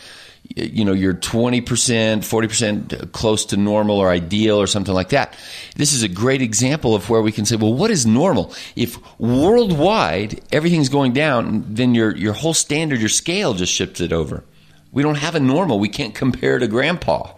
you 0.55 0.85
know 0.85 0.93
you're 0.93 1.13
20% 1.13 1.63
40% 1.63 3.11
close 3.11 3.45
to 3.45 3.57
normal 3.57 3.97
or 3.97 4.09
ideal 4.09 4.57
or 4.57 4.67
something 4.67 4.93
like 4.93 5.09
that 5.09 5.35
this 5.75 5.93
is 5.93 6.03
a 6.03 6.07
great 6.07 6.41
example 6.41 6.95
of 6.95 7.09
where 7.09 7.21
we 7.21 7.31
can 7.31 7.45
say 7.45 7.55
well 7.55 7.73
what 7.73 7.91
is 7.91 8.05
normal 8.05 8.53
if 8.75 8.97
worldwide 9.19 10.41
everything's 10.51 10.89
going 10.89 11.13
down 11.13 11.65
then 11.67 11.93
your 11.93 12.15
your 12.15 12.33
whole 12.33 12.53
standard 12.53 12.99
your 12.99 13.09
scale 13.09 13.53
just 13.53 13.73
shifted 13.73 14.13
over 14.13 14.43
we 14.91 15.03
don't 15.03 15.15
have 15.15 15.35
a 15.35 15.39
normal 15.39 15.79
we 15.79 15.89
can't 15.89 16.15
compare 16.15 16.59
to 16.59 16.67
grandpa 16.67 17.31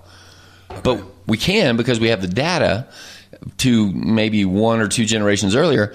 but 0.84 1.04
we 1.28 1.38
can 1.38 1.78
because 1.78 2.00
we 2.00 2.10
have 2.10 2.22
the 2.22 2.28
data 2.28 2.88
to 3.58 3.92
maybe 3.92 4.46
one 4.46 4.80
or 4.80 4.88
two 4.88 5.06
generations 5.06 5.56
earlier. 5.56 5.94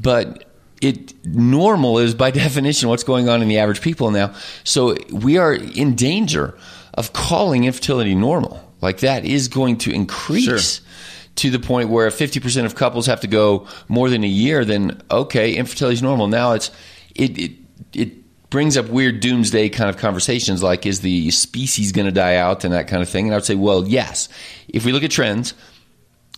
But 0.00 0.44
it 0.80 1.14
normal 1.24 1.98
is 1.98 2.14
by 2.14 2.30
definition 2.44 2.88
what's 2.88 3.04
going 3.04 3.28
on 3.28 3.42
in 3.42 3.48
the 3.48 3.58
average 3.58 3.80
people 3.80 4.10
now. 4.10 4.34
So 4.64 4.96
we 5.10 5.38
are 5.38 5.54
in 5.54 5.94
danger 5.94 6.56
of 6.94 7.12
calling 7.12 7.64
infertility 7.64 8.14
normal. 8.14 8.60
Like 8.80 9.00
that 9.00 9.24
is 9.24 9.48
going 9.48 9.78
to 9.78 9.92
increase. 9.92 10.44
Sure. 10.44 10.84
To 11.36 11.50
the 11.50 11.58
point 11.58 11.88
where 11.88 12.06
if 12.06 12.16
50% 12.16 12.64
of 12.64 12.76
couples 12.76 13.06
have 13.06 13.22
to 13.22 13.26
go 13.26 13.66
more 13.88 14.08
than 14.08 14.22
a 14.22 14.28
year, 14.28 14.64
then 14.64 15.02
okay, 15.10 15.52
infertility 15.56 15.94
is 15.94 16.02
normal. 16.02 16.28
Now 16.28 16.52
it's 16.52 16.70
it 17.16 17.36
it, 17.36 17.52
it 17.92 18.23
brings 18.54 18.76
up 18.76 18.86
weird 18.86 19.18
doomsday 19.18 19.68
kind 19.68 19.90
of 19.90 19.96
conversations 19.96 20.62
like 20.62 20.86
is 20.86 21.00
the 21.00 21.28
species 21.32 21.90
going 21.90 22.06
to 22.06 22.12
die 22.12 22.36
out 22.36 22.62
and 22.62 22.72
that 22.72 22.86
kind 22.86 23.02
of 23.02 23.08
thing? 23.08 23.24
And 23.26 23.34
i 23.34 23.36
would 23.36 23.44
say 23.44 23.56
well 23.56 23.84
yes. 23.84 24.28
If 24.68 24.84
we 24.84 24.92
look 24.92 25.02
at 25.02 25.10
trends 25.10 25.54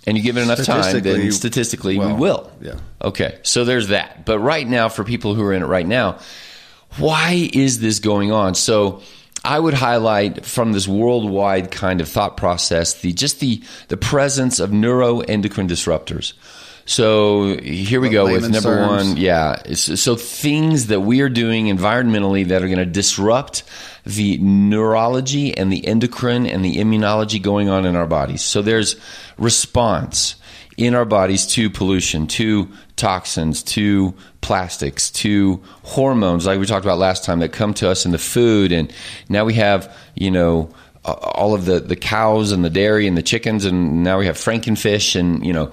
and 0.06 0.16
you 0.16 0.22
give 0.22 0.38
it 0.38 0.40
enough 0.40 0.64
time 0.64 1.02
then 1.02 1.30
statistically 1.30 1.98
we 1.98 2.14
will. 2.14 2.50
yeah. 2.62 2.76
okay 3.02 3.38
so 3.42 3.66
there's 3.66 3.88
that. 3.88 4.24
But 4.24 4.38
right 4.38 4.66
now 4.66 4.88
for 4.88 5.04
people 5.04 5.34
who 5.34 5.42
are 5.42 5.52
in 5.52 5.62
it 5.62 5.66
right 5.66 5.86
now 5.86 6.18
why 6.96 7.50
is 7.52 7.80
this 7.80 7.98
going 7.98 8.32
on? 8.32 8.54
So 8.54 9.02
I 9.44 9.60
would 9.60 9.74
highlight 9.74 10.46
from 10.46 10.72
this 10.72 10.88
worldwide 10.88 11.70
kind 11.70 12.00
of 12.00 12.08
thought 12.08 12.38
process 12.38 12.94
the 12.94 13.12
just 13.12 13.40
the 13.40 13.62
the 13.88 13.98
presence 13.98 14.58
of 14.58 14.70
neuroendocrine 14.70 15.68
disruptors. 15.68 16.32
So 16.88 17.58
here 17.58 18.00
we 18.00 18.08
go 18.08 18.24
with 18.24 18.48
number 18.48 18.76
terms? 18.76 19.08
one. 19.08 19.16
Yeah. 19.16 19.74
So 19.74 19.96
so 19.96 20.14
things 20.14 20.86
that 20.86 21.00
we 21.00 21.20
are 21.20 21.28
doing 21.28 21.66
environmentally 21.66 22.46
that 22.48 22.62
are 22.62 22.66
going 22.66 22.78
to 22.78 22.86
disrupt 22.86 23.64
the 24.04 24.38
neurology 24.38 25.56
and 25.56 25.72
the 25.72 25.84
endocrine 25.84 26.46
and 26.46 26.64
the 26.64 26.76
immunology 26.76 27.42
going 27.42 27.68
on 27.68 27.84
in 27.86 27.96
our 27.96 28.06
bodies. 28.06 28.42
So 28.42 28.62
there's 28.62 28.94
response 29.36 30.36
in 30.76 30.94
our 30.94 31.04
bodies 31.04 31.46
to 31.46 31.70
pollution, 31.70 32.28
to 32.28 32.68
toxins, 32.94 33.62
to 33.64 34.14
plastics, 34.42 35.10
to 35.10 35.62
hormones, 35.82 36.46
like 36.46 36.60
we 36.60 36.66
talked 36.66 36.84
about 36.84 36.98
last 36.98 37.24
time, 37.24 37.40
that 37.40 37.50
come 37.50 37.74
to 37.74 37.88
us 37.88 38.04
in 38.04 38.12
the 38.12 38.18
food. 38.18 38.72
And 38.72 38.92
now 39.28 39.44
we 39.44 39.54
have, 39.54 39.92
you 40.14 40.30
know, 40.30 40.70
all 41.04 41.54
of 41.54 41.64
the, 41.64 41.80
the 41.80 41.96
cows 41.96 42.52
and 42.52 42.64
the 42.64 42.70
dairy 42.70 43.06
and 43.06 43.16
the 43.16 43.22
chickens, 43.22 43.64
and 43.64 44.04
now 44.04 44.18
we 44.18 44.26
have 44.26 44.36
frankenfish 44.36 45.18
and, 45.18 45.44
you 45.44 45.52
know, 45.52 45.72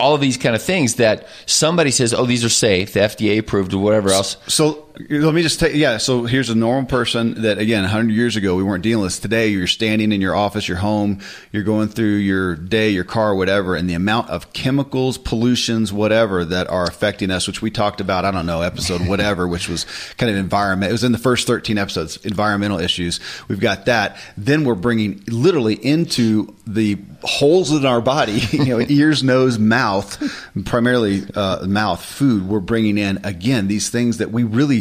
all 0.00 0.14
of 0.14 0.20
these 0.20 0.36
kind 0.36 0.56
of 0.56 0.62
things 0.62 0.96
that 0.96 1.26
somebody 1.46 1.90
says, 1.90 2.12
oh, 2.12 2.26
these 2.26 2.44
are 2.44 2.48
safe, 2.48 2.92
the 2.92 3.00
FDA 3.00 3.38
approved, 3.38 3.72
or 3.74 3.78
whatever 3.78 4.10
else. 4.10 4.36
So 4.48 4.89
let 5.10 5.34
me 5.34 5.42
just 5.42 5.60
take 5.60 5.74
yeah. 5.74 5.98
So 5.98 6.24
here's 6.24 6.50
a 6.50 6.54
normal 6.54 6.88
person 6.88 7.42
that 7.42 7.58
again, 7.58 7.82
100 7.82 8.12
years 8.12 8.36
ago 8.36 8.56
we 8.56 8.62
weren't 8.62 8.82
dealing 8.82 9.02
with. 9.02 9.12
this. 9.12 9.20
Today 9.20 9.48
you're 9.48 9.66
standing 9.66 10.12
in 10.12 10.20
your 10.20 10.34
office, 10.34 10.68
your 10.68 10.78
home, 10.78 11.20
you're 11.52 11.62
going 11.62 11.88
through 11.88 12.16
your 12.16 12.56
day, 12.56 12.90
your 12.90 13.04
car, 13.04 13.34
whatever, 13.34 13.76
and 13.76 13.88
the 13.88 13.94
amount 13.94 14.30
of 14.30 14.52
chemicals, 14.52 15.18
pollutions, 15.18 15.92
whatever 15.92 16.44
that 16.44 16.68
are 16.68 16.84
affecting 16.84 17.30
us, 17.30 17.46
which 17.46 17.62
we 17.62 17.70
talked 17.70 18.00
about. 18.00 18.24
I 18.24 18.30
don't 18.30 18.46
know 18.46 18.62
episode 18.62 19.06
whatever, 19.06 19.46
which 19.46 19.68
was 19.68 19.86
kind 20.16 20.30
of 20.30 20.36
environment. 20.36 20.90
It 20.90 20.92
was 20.92 21.04
in 21.04 21.12
the 21.12 21.18
first 21.18 21.46
13 21.46 21.78
episodes, 21.78 22.16
environmental 22.24 22.80
issues. 22.80 23.20
We've 23.48 23.60
got 23.60 23.86
that. 23.86 24.16
Then 24.36 24.64
we're 24.64 24.74
bringing 24.74 25.22
literally 25.28 25.74
into 25.74 26.54
the 26.66 26.98
holes 27.22 27.72
in 27.72 27.84
our 27.84 28.00
body, 28.00 28.32
you 28.50 28.64
know, 28.66 28.80
ears, 28.80 29.22
nose, 29.22 29.58
mouth, 29.58 30.18
primarily 30.64 31.22
uh, 31.34 31.66
mouth, 31.66 32.02
food. 32.04 32.48
We're 32.48 32.60
bringing 32.60 32.98
in 32.98 33.24
again 33.24 33.68
these 33.68 33.90
things 33.90 34.18
that 34.18 34.30
we 34.30 34.44
really, 34.44 34.79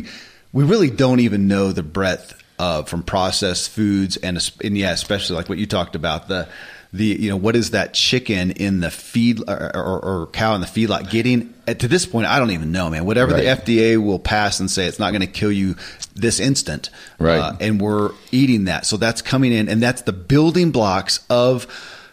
we 0.53 0.63
really 0.63 0.89
don't 0.89 1.19
even 1.19 1.47
know 1.47 1.71
the 1.71 1.83
breadth 1.83 2.35
of 2.57 2.89
from 2.89 3.03
processed 3.03 3.69
foods 3.69 4.17
and, 4.17 4.37
and 4.63 4.77
yeah, 4.77 4.91
especially 4.91 5.35
like 5.37 5.47
what 5.49 5.57
you 5.57 5.65
talked 5.65 5.95
about 5.95 6.27
the. 6.27 6.47
The 6.91 7.05
you 7.05 7.29
know 7.29 7.37
what 7.37 7.55
is 7.55 7.69
that 7.69 7.93
chicken 7.93 8.49
in 8.49 8.79
the 8.79 8.89
feed 8.89 9.41
or, 9.47 9.75
or, 9.77 9.99
or 10.03 10.27
cow 10.33 10.55
in 10.55 10.61
the 10.61 10.65
feedlot 10.65 11.11
getting 11.11 11.53
at, 11.67 11.81
to 11.81 11.87
this 11.87 12.07
point 12.07 12.25
I 12.25 12.39
don't 12.39 12.49
even 12.49 12.71
know 12.71 12.89
man 12.89 13.05
whatever 13.05 13.33
Right. 13.35 13.43
the 13.63 13.73
FDA 13.73 14.03
will 14.03 14.17
pass 14.17 14.59
and 14.59 14.71
say 14.71 14.87
it's 14.87 14.97
not 14.97 15.11
going 15.11 15.21
to 15.21 15.27
kill 15.27 15.51
you 15.51 15.75
this 16.15 16.39
instant 16.39 16.89
Right. 17.19 17.37
uh, 17.37 17.53
and 17.59 17.79
we're 17.79 18.09
eating 18.31 18.63
that. 18.63 18.87
So 18.87 18.97
that's 18.97 19.21
coming 19.21 19.53
in, 19.53 19.69
and 19.69 19.83
that's 19.83 20.01
the 20.01 20.13
building 20.13 20.71
blocks 20.71 21.19
of 21.29 21.67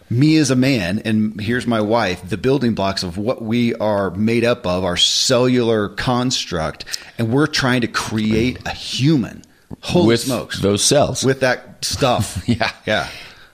me 0.09 0.37
as 0.37 0.51
a 0.51 0.55
man. 0.55 0.99
And 1.05 1.39
here's 1.39 1.67
my 1.67 1.81
wife, 1.81 2.27
the 2.27 2.37
building 2.37 2.73
blocks 2.75 3.03
of 3.03 3.17
what 3.17 3.41
we 3.41 3.75
are 3.75 4.11
made 4.11 4.43
up 4.43 4.65
of, 4.65 4.83
our 4.83 4.97
cellular 4.97 5.89
construct, 5.89 6.85
and 7.17 7.31
we're 7.31 7.47
trying 7.47 7.81
to 7.81 7.87
create 7.87 8.59
a 8.65 8.71
human. 8.71 9.43
Holy 9.81 10.07
with 10.07 10.21
smokes! 10.21 10.59
those 10.61 10.83
cells. 10.83 11.23
with 11.25 11.41
that 11.41 11.83
stuff. 11.83 12.43
Yeah. 12.47 12.71
yeah. 12.85 13.09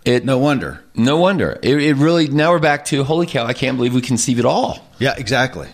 It- 0.06 0.26
no 0.26 0.38
wonder. 0.38 0.84
no 0.96 1.18
wonder. 1.18 1.58
It, 1.64 1.82
it 1.82 1.94
really, 1.96 2.28
now 2.28 2.52
we're 2.52 2.60
back 2.60 2.86
to, 2.86 3.04
holy 3.04 3.26
cow, 3.26 3.46
I 3.46 3.54
can't 3.54 3.78
believe 3.78 3.94
we 3.96 4.02
conceive 4.02 4.38
it 4.38 4.46
all. 4.46 4.86
Yeah, 5.00 5.16
exactly. 5.18 5.68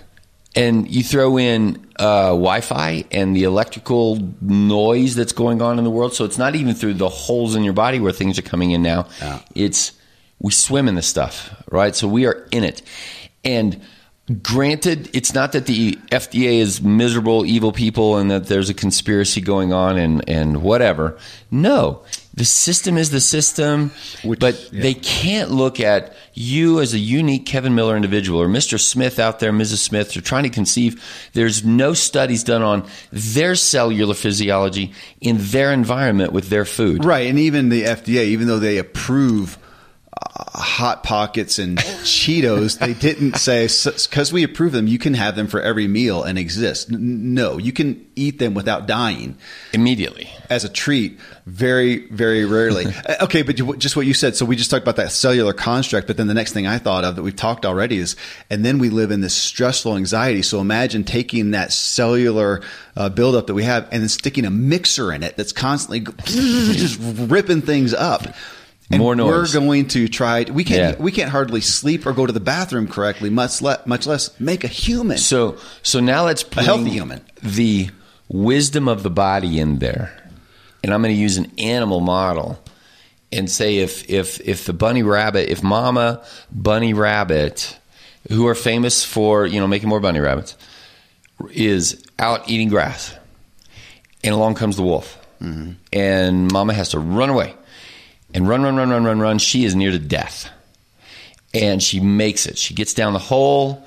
and 0.55 0.89
you 0.89 1.03
throw 1.03 1.37
in 1.37 1.85
uh, 1.97 2.27
Wi-Fi 2.29 3.03
and 3.11 3.35
the 3.35 3.43
electrical 3.43 4.17
noise 4.41 5.15
that's 5.15 5.33
going 5.33 5.61
on 5.61 5.77
in 5.77 5.83
the 5.83 5.89
world. 5.89 6.13
So 6.13 6.23
it's 6.25 6.37
not 6.37 6.55
even 6.55 6.73
through 6.73 6.93
the 6.95 7.09
holes 7.09 7.55
in 7.55 7.63
your 7.63 7.73
body 7.73 7.99
where 7.99 8.13
things 8.13 8.39
are 8.39 8.43
coming 8.43 8.71
in 8.71 8.81
now. 8.81 9.07
Yeah. 9.19 9.41
It's 9.55 9.91
we 10.39 10.52
swim 10.52 10.88
in 10.88 10.95
this 10.95 11.08
stuff, 11.08 11.54
right? 11.69 11.95
So 11.95 12.08
we 12.08 12.25
are 12.25 12.47
in 12.52 12.63
it, 12.63 12.82
and 13.43 13.82
granted, 14.43 15.10
it's 15.13 15.34
not 15.34 15.54
that 15.54 15.65
the 15.65 15.93
FDA 16.12 16.60
is 16.60 16.82
miserable, 16.82 17.45
evil 17.45 17.71
people, 17.71 18.17
and 18.17 18.30
that 18.30 18.45
there's 18.47 18.69
a 18.69 18.73
conspiracy 18.75 19.41
going 19.41 19.73
on 19.73 19.97
and 19.97 20.28
and 20.30 20.62
whatever. 20.62 21.17
No. 21.52 22.04
The 22.36 22.45
system 22.45 22.97
is 22.97 23.10
the 23.10 23.19
system, 23.19 23.91
Which- 24.23 24.39
but 24.39 24.69
yeah. 24.71 24.82
they 24.84 24.93
can't 24.93 25.52
look 25.52 25.82
at 25.82 26.15
you 26.34 26.80
as 26.80 26.93
a 26.93 26.97
unique 26.97 27.45
Kevin 27.45 27.75
Miller 27.75 27.97
individual 27.97 28.39
or 28.41 28.47
Mr. 28.47 28.80
Smith 28.80 29.19
out 29.19 29.39
there, 29.41 29.52
Mrs. 29.52 29.80
Smith, 29.80 30.15
you're 30.15 30.21
trying 30.21 30.43
to 30.43 30.49
conceive. 30.49 31.04
There's 31.34 31.65
no 31.65 31.93
studies 31.93 32.45
done 32.45 32.62
on 32.62 32.88
their 33.12 33.56
cellular 33.56 34.13
physiology 34.13 34.93
in 35.19 35.36
their 35.39 35.73
environment 35.73 36.32
with 36.32 36.49
their 36.49 36.63
food. 36.63 37.04
Right, 37.04 37.28
and 37.28 37.38
even 37.39 37.67
the 37.67 37.84
FDA, 37.84 38.25
even 38.28 38.47
though 38.47 38.60
they 38.60 38.78
approve 38.78 39.58
hot 40.21 41.03
pockets 41.03 41.60
and 41.60 41.77
Cheetos, 41.77 42.79
they 42.79 42.93
didn't 42.93 43.36
say 43.38 43.67
because 44.10 44.34
we 44.34 44.43
approve 44.43 44.71
them, 44.71 44.88
you 44.88 44.99
can 44.99 45.13
have 45.13 45.36
them 45.36 45.47
for 45.47 45.62
every 45.62 45.88
meal 45.88 46.23
and 46.23 46.38
exist. 46.38 46.91
No, 46.91 47.58
you 47.58 47.71
can 47.71 48.05
eat 48.15 48.39
them 48.39 48.53
without 48.53 48.86
dying 48.86 49.38
Immediately. 49.73 50.29
as 50.49 50.65
a 50.65 50.69
treat. 50.69 51.19
Very, 51.45 52.08
very 52.10 52.45
rarely. 52.45 52.86
Uh, 53.10 53.15
okay, 53.23 53.43
but 53.43 53.55
just 53.79 53.95
what 53.95 54.05
you 54.05 54.13
said. 54.13 54.36
So 54.36 54.45
we 54.45 54.55
just 54.55 54.69
talked 54.69 54.84
about 54.84 54.97
that 54.97 55.12
cellular 55.12 55.53
construct, 55.53 56.05
but 56.05 56.17
then 56.17 56.27
the 56.27 56.34
next 56.34 56.51
thing 56.51 56.67
I 56.67 56.77
thought 56.79 57.05
of 57.05 57.15
that 57.15 57.23
we've 57.23 57.36
talked 57.36 57.65
already 57.65 57.97
is, 57.97 58.17
and 58.49 58.63
then 58.63 58.77
we 58.77 58.89
live 58.89 59.10
in 59.10 59.21
this 59.21 59.34
stressful 59.34 59.95
anxiety. 59.95 60.41
So 60.41 60.60
imagine 60.60 61.05
taking 61.05 61.51
that 61.51 61.71
cellular 61.71 62.62
uh, 62.97 63.10
buildup 63.10 63.47
that 63.47 63.53
we 63.53 63.63
have 63.63 63.88
and 63.91 64.01
then 64.01 64.10
sticking 64.10 64.43
a 64.45 64.49
mixer 64.49 65.13
in 65.13 65.23
it 65.23 65.38
that's 65.38 65.53
constantly 65.53 66.01
just 66.25 66.99
ripping 67.01 67.62
things 67.62 67.93
up. 67.93 68.23
And 68.91 68.99
more 68.99 69.15
noise. 69.15 69.54
We're 69.54 69.60
going 69.60 69.88
to 69.89 70.08
try. 70.08 70.45
We 70.49 70.63
can't. 70.63 70.97
Yeah. 70.97 71.04
We 71.04 71.12
can't 71.12 71.30
hardly 71.30 71.62
sleep 71.62 72.06
or 72.06 72.13
go 72.13 72.25
to 72.25 72.34
the 72.34 72.39
bathroom 72.39 72.88
correctly. 72.88 73.30
Much 73.30 73.62
less. 73.62 73.86
Much 73.86 74.08
less 74.08 74.39
make 74.39 74.63
a 74.63 74.67
human. 74.67 75.17
So 75.17 75.58
so 75.84 75.99
now 75.99 76.25
let's 76.25 76.43
bring 76.43 76.65
healthy 76.65 76.89
human. 76.89 77.21
the 77.43 77.89
wisdom 78.30 78.88
of 78.88 79.04
the 79.04 79.10
body 79.10 79.60
in 79.60 79.80
there, 79.80 80.12
and 80.84 80.93
I'm 80.93 81.02
going 81.02 81.13
to 81.13 81.21
use 81.21 81.38
an 81.38 81.52
animal 81.60 81.99
model 81.99 82.60
and 83.32 83.49
say 83.49 83.78
if 83.78 84.10
if 84.10 84.39
if 84.41 84.65
the 84.65 84.73
bunny 84.73 85.04
rabbit, 85.04 85.52
if 85.52 85.63
Mama 85.63 86.23
Bunny 86.52 86.93
Rabbit, 86.93 87.78
who 88.30 88.47
are 88.47 88.56
famous 88.56 89.04
for 89.04 89.45
you 89.45 89.60
know 89.60 89.67
making 89.67 89.89
more 89.89 89.99
bunny 89.99 90.19
rabbits, 90.19 90.56
is 91.52 92.04
out 92.17 92.49
eating 92.49 92.69
grass, 92.69 93.15
and 94.23 94.34
along 94.34 94.56
comes 94.56 94.78
the 94.78 94.84
wolf, 94.84 95.19
mm-hmm. 95.41 95.73
and 95.93 96.52
Mama 96.52 96.73
has 96.73 96.89
to 96.89 96.99
run 96.99 97.30
away, 97.30 97.54
and 98.33 98.47
run 98.47 98.63
run 98.63 98.75
run 98.75 98.89
run 98.89 99.03
run 99.03 99.19
run. 99.19 99.37
She 99.37 99.65
is 99.65 99.75
near 99.75 99.91
to 99.91 99.99
death, 99.99 100.49
and 101.53 101.81
she 101.81 101.99
makes 101.99 102.45
it. 102.45 102.57
She 102.57 102.73
gets 102.73 102.93
down 102.93 103.13
the 103.13 103.19
hole 103.19 103.85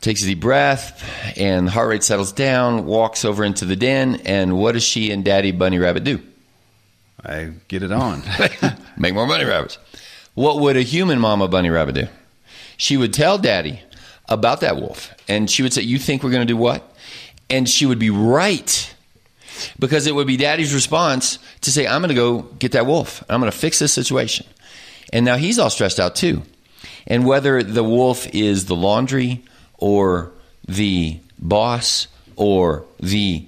takes 0.00 0.22
a 0.22 0.26
deep 0.26 0.40
breath 0.40 1.04
and 1.36 1.66
the 1.66 1.70
heart 1.70 1.88
rate 1.88 2.02
settles 2.02 2.32
down 2.32 2.86
walks 2.86 3.24
over 3.24 3.44
into 3.44 3.64
the 3.64 3.76
den. 3.76 4.16
And 4.24 4.58
what 4.58 4.72
does 4.72 4.82
she 4.82 5.10
and 5.10 5.24
daddy 5.24 5.52
bunny 5.52 5.78
rabbit 5.78 6.04
do? 6.04 6.20
I 7.24 7.52
get 7.68 7.82
it 7.82 7.92
on. 7.92 8.22
make 8.96 9.14
more 9.14 9.26
bunny 9.26 9.44
rabbits. 9.44 9.78
What 10.34 10.60
would 10.60 10.76
a 10.76 10.82
human 10.82 11.18
mama 11.18 11.48
bunny 11.48 11.68
rabbit 11.68 11.94
do? 11.94 12.06
She 12.76 12.96
would 12.96 13.12
tell 13.12 13.36
daddy 13.36 13.80
about 14.28 14.60
that 14.62 14.76
wolf. 14.76 15.12
And 15.28 15.50
she 15.50 15.62
would 15.62 15.72
say 15.72 15.82
you 15.82 15.98
think 15.98 16.22
we're 16.22 16.30
going 16.30 16.46
to 16.46 16.52
do 16.52 16.56
what? 16.56 16.82
And 17.50 17.68
she 17.68 17.84
would 17.84 17.98
be 17.98 18.10
right 18.10 18.94
because 19.78 20.06
it 20.06 20.14
would 20.14 20.26
be 20.26 20.36
daddy's 20.36 20.74
response 20.74 21.38
to 21.60 21.70
say 21.70 21.86
i'm 21.86 22.00
going 22.00 22.08
to 22.08 22.14
go 22.14 22.42
get 22.58 22.72
that 22.72 22.86
wolf 22.86 23.24
i'm 23.28 23.40
going 23.40 23.50
to 23.50 23.56
fix 23.56 23.78
this 23.78 23.92
situation 23.92 24.46
and 25.12 25.24
now 25.24 25.36
he's 25.36 25.58
all 25.58 25.70
stressed 25.70 26.00
out 26.00 26.14
too 26.14 26.42
and 27.06 27.26
whether 27.26 27.62
the 27.62 27.84
wolf 27.84 28.26
is 28.34 28.66
the 28.66 28.76
laundry 28.76 29.42
or 29.78 30.32
the 30.66 31.18
boss 31.38 32.06
or 32.36 32.84
the 33.00 33.44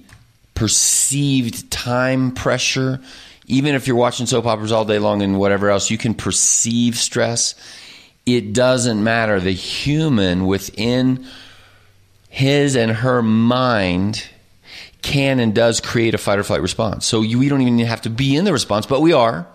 perceived 0.55 1.71
time 1.71 2.31
pressure, 2.31 2.99
even 3.47 3.75
if 3.75 3.87
you're 3.87 3.95
watching 3.95 4.25
soap 4.25 4.45
operas 4.45 4.71
all 4.71 4.85
day 4.85 4.99
long 4.99 5.21
and 5.21 5.39
whatever 5.39 5.69
else, 5.69 5.89
you 5.89 5.97
can 5.97 6.13
perceive 6.13 6.95
stress. 6.95 7.55
It 8.25 8.53
doesn't 8.53 9.03
matter. 9.03 9.39
The 9.39 9.51
human 9.51 10.45
within 10.45 11.25
his 12.29 12.75
and 12.75 12.91
her 12.91 13.21
mind 13.21 14.27
can 15.03 15.39
and 15.39 15.53
does 15.53 15.79
create 15.79 16.15
a 16.15 16.17
fight 16.17 16.39
or 16.39 16.43
flight 16.43 16.61
response. 16.61 17.05
So 17.05 17.21
you, 17.21 17.37
we 17.37 17.49
don't 17.49 17.61
even 17.61 17.77
have 17.79 18.01
to 18.01 18.09
be 18.09 18.35
in 18.35 18.45
the 18.45 18.53
response, 18.53 18.87
but 18.87 19.01
we 19.01 19.13
are. 19.13 19.45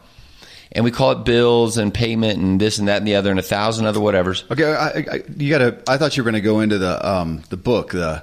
And 0.70 0.84
we 0.84 0.90
call 0.90 1.12
it 1.12 1.24
bills 1.24 1.78
and 1.78 1.92
payment 1.92 2.38
and 2.38 2.60
this 2.60 2.78
and 2.78 2.88
that 2.88 2.98
and 2.98 3.06
the 3.08 3.14
other 3.16 3.30
and 3.30 3.38
a 3.38 3.42
thousand 3.42 3.86
other 3.86 4.00
whatevers. 4.00 4.48
Okay, 4.50 4.70
I, 4.70 4.88
I, 5.16 5.22
you 5.36 5.48
got 5.50 5.58
to. 5.58 5.78
I 5.90 5.96
thought 5.96 6.16
you 6.16 6.22
were 6.22 6.30
going 6.30 6.40
to 6.40 6.46
go 6.46 6.60
into 6.60 6.76
the 6.76 7.08
um, 7.08 7.42
the 7.48 7.56
book. 7.56 7.92
The 7.92 8.06
uh, 8.06 8.20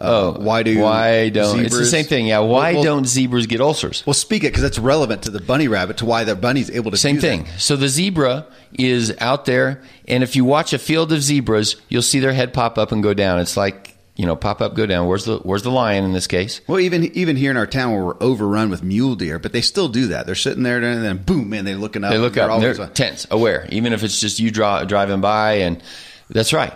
Oh, 0.00 0.32
why 0.38 0.62
do 0.62 0.78
why 0.78 1.28
don't 1.30 1.58
it's 1.64 1.76
the 1.76 1.86
same 1.86 2.04
thing? 2.04 2.26
Yeah, 2.26 2.40
why 2.40 2.74
Well, 2.74 2.84
don't 2.84 3.06
zebras 3.06 3.46
get 3.46 3.60
ulcers? 3.60 4.04
Well, 4.06 4.14
speak 4.14 4.44
it 4.44 4.48
because 4.48 4.62
that's 4.62 4.78
relevant 4.78 5.22
to 5.22 5.30
the 5.30 5.40
bunny 5.40 5.66
rabbit 5.66 5.96
to 5.96 6.04
why 6.04 6.22
the 6.24 6.36
bunny's 6.36 6.70
able 6.70 6.90
to 6.92 6.96
Same 6.96 7.18
thing. 7.18 7.44
that. 7.44 7.58
So 7.60 7.74
the 7.74 7.88
zebra 7.88 8.46
is 8.74 9.12
out 9.18 9.46
there, 9.46 9.82
and 10.06 10.22
if 10.22 10.36
you 10.36 10.44
watch 10.44 10.72
a 10.72 10.78
field 10.78 11.10
of 11.12 11.22
zebras, 11.22 11.76
you'll 11.88 12.02
see 12.02 12.20
their 12.20 12.32
head 12.32 12.52
pop 12.52 12.78
up 12.78 12.92
and 12.92 13.02
go 13.02 13.12
down. 13.12 13.40
It's 13.40 13.56
like 13.56 13.96
you 14.18 14.26
know, 14.26 14.34
pop 14.36 14.60
up, 14.60 14.74
go 14.74 14.84
down. 14.84 15.06
Where's 15.06 15.24
the 15.24 15.38
Where's 15.38 15.62
the 15.62 15.70
lion 15.70 16.04
in 16.04 16.12
this 16.12 16.26
case? 16.26 16.60
Well, 16.66 16.80
even 16.80 17.04
even 17.16 17.36
here 17.36 17.50
in 17.52 17.56
our 17.56 17.68
town 17.68 17.92
where 17.92 18.04
we're 18.04 18.20
overrun 18.20 18.68
with 18.68 18.82
mule 18.82 19.14
deer, 19.14 19.38
but 19.38 19.52
they 19.52 19.60
still 19.62 19.88
do 19.88 20.08
that. 20.08 20.26
They're 20.26 20.34
sitting 20.34 20.64
there 20.64 20.82
and 20.82 21.04
then 21.04 21.18
boom, 21.18 21.48
man, 21.50 21.64
they're 21.64 21.76
looking 21.76 22.02
up. 22.02 22.10
They 22.10 22.18
look 22.18 22.34
They're 22.34 22.50
up. 22.50 22.60
They're 22.60 22.80
on- 22.80 22.92
tense, 22.92 23.26
aware, 23.30 23.66
even 23.70 23.92
if 23.92 24.02
it's 24.02 24.20
just 24.20 24.40
you 24.40 24.50
draw, 24.50 24.82
driving 24.84 25.20
by, 25.20 25.52
and 25.60 25.80
that's 26.28 26.52
right. 26.52 26.74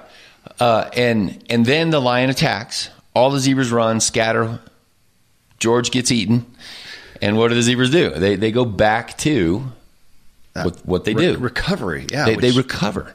Uh, 0.61 0.89
and 0.95 1.45
and 1.51 1.67
then 1.67 1.91
the 1.91 2.01
lion 2.01 2.31
attacks. 2.31 2.89
All 3.15 3.31
the 3.31 3.41
zebras 3.41 3.71
run, 3.73 4.01
scatter. 4.01 4.61
George 5.59 5.91
gets 5.91 6.11
eaten, 6.11 6.47
and 7.21 7.37
what 7.37 7.49
do 7.49 7.55
the 7.57 7.63
zebras 7.63 7.91
do? 7.91 8.11
They 8.11 8.37
they 8.37 8.53
go 8.53 8.65
back 8.65 9.19
to 9.19 9.65
what, 10.55 10.87
what 10.87 11.05
they 11.05 11.15
Re- 11.15 11.33
do. 11.35 11.39
recovery. 11.39 12.07
Yeah, 12.11 12.25
they, 12.27 12.37
they 12.37 12.51
recover. 12.53 13.15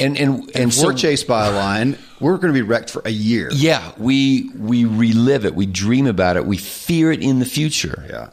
And 0.00 0.16
and 0.18 0.50
and 0.54 0.72
so 0.72 0.86
we're 0.86 0.94
chased 0.94 1.26
by 1.26 1.46
a 1.46 1.50
lion, 1.52 1.98
we're 2.20 2.36
going 2.36 2.48
to 2.48 2.52
be 2.52 2.62
wrecked 2.62 2.90
for 2.90 3.02
a 3.04 3.10
year. 3.10 3.48
yeah, 3.52 3.92
we 3.98 4.50
we 4.56 4.84
relive 4.84 5.44
it, 5.44 5.54
we 5.54 5.66
dream 5.66 6.06
about 6.06 6.36
it, 6.36 6.46
we 6.46 6.56
fear 6.56 7.10
it 7.12 7.20
in 7.22 7.38
the 7.40 7.44
future. 7.46 8.04
Yeah. 8.08 8.30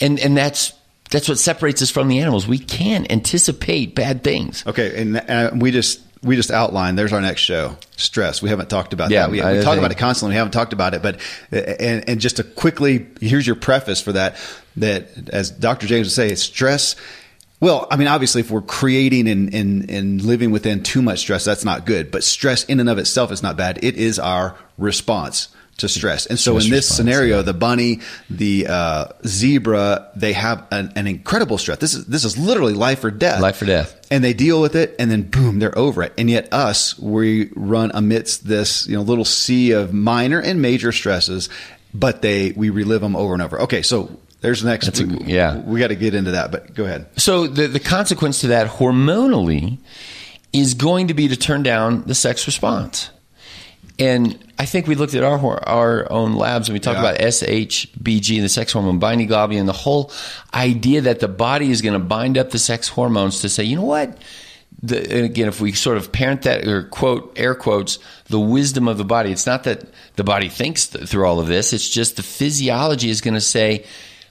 and 0.00 0.18
and 0.20 0.36
that's 0.36 0.72
that's 1.10 1.28
what 1.28 1.38
separates 1.38 1.82
us 1.82 1.90
from 1.90 2.08
the 2.08 2.20
animals. 2.20 2.48
We 2.48 2.58
can 2.58 3.06
anticipate 3.10 3.94
bad 3.94 4.24
things. 4.24 4.64
Okay, 4.66 5.00
and 5.02 5.16
uh, 5.18 5.50
we 5.54 5.70
just 5.70 6.00
we 6.22 6.36
just 6.36 6.50
outlined. 6.50 6.96
There's 6.98 7.12
our 7.12 7.20
next 7.20 7.42
show. 7.42 7.76
Stress. 7.96 8.40
We 8.40 8.48
haven't 8.48 8.70
talked 8.70 8.92
about 8.94 9.10
Yeah, 9.10 9.22
that. 9.22 9.30
We, 9.30 9.42
I 9.42 9.58
we 9.58 9.62
talk 9.62 9.76
about 9.76 9.90
it 9.92 9.98
constantly. 9.98 10.32
We 10.34 10.38
haven't 10.38 10.52
talked 10.52 10.72
about 10.72 10.94
it, 10.94 11.02
but 11.02 11.16
uh, 11.52 11.56
and 11.56 12.08
and 12.08 12.20
just 12.20 12.36
to 12.36 12.44
quickly, 12.44 13.06
here's 13.20 13.46
your 13.46 13.56
preface 13.56 14.00
for 14.00 14.12
that. 14.12 14.36
That 14.78 15.28
as 15.30 15.50
Dr. 15.50 15.86
James 15.86 16.06
would 16.06 16.12
say, 16.12 16.34
stress. 16.36 16.96
Well, 17.62 17.86
I 17.92 17.96
mean, 17.96 18.08
obviously, 18.08 18.40
if 18.40 18.50
we're 18.50 18.60
creating 18.60 19.28
and, 19.28 19.54
and, 19.54 19.88
and 19.88 20.20
living 20.20 20.50
within 20.50 20.82
too 20.82 21.00
much 21.00 21.20
stress, 21.20 21.44
that's 21.44 21.64
not 21.64 21.86
good. 21.86 22.10
But 22.10 22.24
stress 22.24 22.64
in 22.64 22.80
and 22.80 22.88
of 22.88 22.98
itself 22.98 23.30
is 23.30 23.40
not 23.40 23.56
bad. 23.56 23.78
It 23.84 23.94
is 23.94 24.18
our 24.18 24.56
response 24.78 25.46
to 25.76 25.88
stress. 25.88 26.26
And 26.26 26.40
so 26.40 26.54
Stress 26.54 26.64
in 26.64 26.70
this 26.72 26.78
response, 26.90 26.96
scenario, 26.96 27.36
yeah. 27.36 27.42
the 27.42 27.54
bunny, 27.54 28.00
the 28.28 28.66
uh, 28.66 29.04
zebra, 29.24 30.10
they 30.16 30.32
have 30.32 30.66
an, 30.72 30.92
an 30.96 31.06
incredible 31.06 31.56
stress. 31.56 31.78
This 31.78 31.94
is 31.94 32.06
this 32.06 32.24
is 32.24 32.36
literally 32.36 32.74
life 32.74 33.04
or 33.04 33.12
death 33.12 33.40
Life 33.40 33.62
or 33.62 33.66
death. 33.66 34.08
and 34.10 34.24
they 34.24 34.34
deal 34.34 34.60
with 34.60 34.74
it 34.74 34.96
and 34.98 35.08
then 35.08 35.22
boom 35.22 35.60
they're 35.60 35.76
over 35.78 36.02
it 36.02 36.12
and 36.18 36.28
yet 36.28 36.52
us 36.52 36.98
we 36.98 37.48
run 37.54 37.92
amidst 37.94 38.46
this 38.46 38.88
you 38.88 38.96
know 38.96 39.02
little 39.02 39.24
sea 39.24 39.70
of 39.70 39.92
minor 39.94 40.40
and 40.40 40.60
major 40.60 40.90
stresses 40.90 41.48
but 41.94 42.22
they 42.22 42.50
we 42.52 42.70
relive 42.70 43.00
them 43.00 43.14
over 43.16 43.32
and 43.32 43.42
over 43.42 43.60
okay 43.62 43.82
so 43.82 44.18
there's 44.42 44.60
the 44.62 44.68
next 44.68 44.86
That's 44.86 45.00
a- 45.00 45.06
yeah. 45.24 45.56
we 45.60 45.80
got 45.80 45.88
to 45.88 45.96
get 45.96 46.14
into 46.14 46.32
that 46.32 46.50
but 46.52 46.74
go 46.74 46.84
ahead 46.84 47.06
So 47.16 47.46
the 47.46 47.66
the 47.68 47.80
consequence 47.80 48.40
to 48.42 48.48
that 48.48 48.68
hormonally 48.68 49.78
is 50.52 50.74
going 50.74 51.08
to 51.08 51.14
be 51.14 51.28
to 51.28 51.36
turn 51.36 51.62
down 51.62 52.02
the 52.04 52.14
sex 52.14 52.46
response. 52.46 53.08
And 53.98 54.38
I 54.58 54.64
think 54.66 54.86
we 54.86 54.94
looked 54.94 55.14
at 55.14 55.22
our 55.22 55.38
our 55.68 56.10
own 56.10 56.34
labs 56.34 56.68
and 56.68 56.74
we 56.74 56.80
talked 56.80 56.98
Yeah. 57.00 57.10
about 57.10 57.20
SHBG 57.20 58.36
and 58.36 58.44
the 58.44 58.48
sex 58.48 58.72
hormone 58.72 58.98
binding 58.98 59.28
globulin 59.28 59.60
and 59.60 59.68
the 59.68 59.72
whole 59.72 60.10
idea 60.52 61.02
that 61.02 61.20
the 61.20 61.28
body 61.28 61.70
is 61.70 61.80
going 61.82 61.92
to 61.94 61.98
bind 61.98 62.36
up 62.38 62.50
the 62.50 62.58
sex 62.58 62.88
hormones 62.88 63.40
to 63.40 63.48
say, 63.48 63.64
you 63.64 63.76
know 63.76 63.84
what? 63.84 64.16
The, 64.82 65.24
again, 65.24 65.46
if 65.48 65.60
we 65.60 65.72
sort 65.72 65.96
of 65.98 66.10
parent 66.10 66.42
that 66.42 66.66
or 66.66 66.84
quote 66.84 67.32
air 67.36 67.54
quotes 67.54 67.98
the 68.28 68.40
wisdom 68.40 68.88
of 68.88 68.98
the 68.98 69.04
body, 69.04 69.30
it's 69.30 69.46
not 69.46 69.64
that 69.64 69.84
the 70.16 70.24
body 70.24 70.48
thinks 70.48 70.88
th- 70.88 71.08
through 71.08 71.26
all 71.26 71.38
of 71.38 71.46
this. 71.46 71.72
It's 71.72 71.88
just 71.88 72.16
the 72.16 72.22
physiology 72.22 73.08
is 73.10 73.20
going 73.20 73.34
to 73.34 73.40
say, 73.40 73.84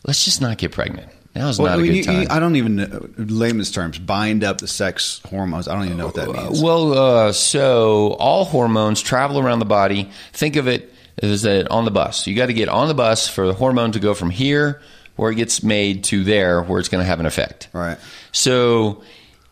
let's 0.06 0.26
just 0.26 0.42
not 0.42 0.58
get 0.58 0.72
pregnant. 0.72 1.10
Now 1.36 1.48
is 1.48 1.58
Well, 1.60 1.70
not 1.72 1.80
I 1.80 1.84
a 1.84 1.86
good 1.86 1.96
you- 1.96 2.04
time. 2.04 2.22
you- 2.24 2.28
I 2.30 2.40
don't 2.40 2.56
even 2.58 2.76
know, 2.76 3.08
layman's 3.18 3.72
terms 3.72 3.98
bind 4.00 4.44
up 4.44 4.58
the 4.60 4.68
sex 4.68 5.22
hormones 5.30 5.68
I 5.70 5.76
don't 5.76 5.86
even 5.86 5.98
know 5.98 6.08
what 6.08 6.16
that 6.16 6.30
means 6.30 6.62
Well, 6.62 6.94
uh, 7.28 7.32
so 7.32 8.18
all 8.20 8.44
hormones 8.46 9.02
travel 9.02 9.40
around 9.40 9.60
the 9.60 9.66
body. 9.66 10.10
Think 10.34 10.58
of 10.58 10.68
it 10.68 10.94
as 11.22 11.44
that 11.44 11.70
on 11.72 11.86
the 11.86 11.92
bus. 11.92 12.28
You 12.28 12.36
got 12.36 12.48
to 12.48 12.54
get 12.54 12.68
on 12.68 12.88
the 12.90 12.94
bus 12.94 13.30
for 13.30 13.48
the 13.48 13.54
hormone 13.54 13.94
to 13.94 14.00
go 14.00 14.14
from 14.14 14.30
here, 14.30 14.82
where 15.16 15.32
it 15.32 15.36
gets 15.36 15.64
made, 15.64 16.04
to 16.06 16.24
there, 16.26 16.62
where 16.64 16.80
it's 16.80 16.90
going 16.90 17.02
to 17.04 17.08
have 17.08 17.20
an 17.22 17.26
effect. 17.26 17.70
Right. 17.74 17.98
So, 18.34 19.02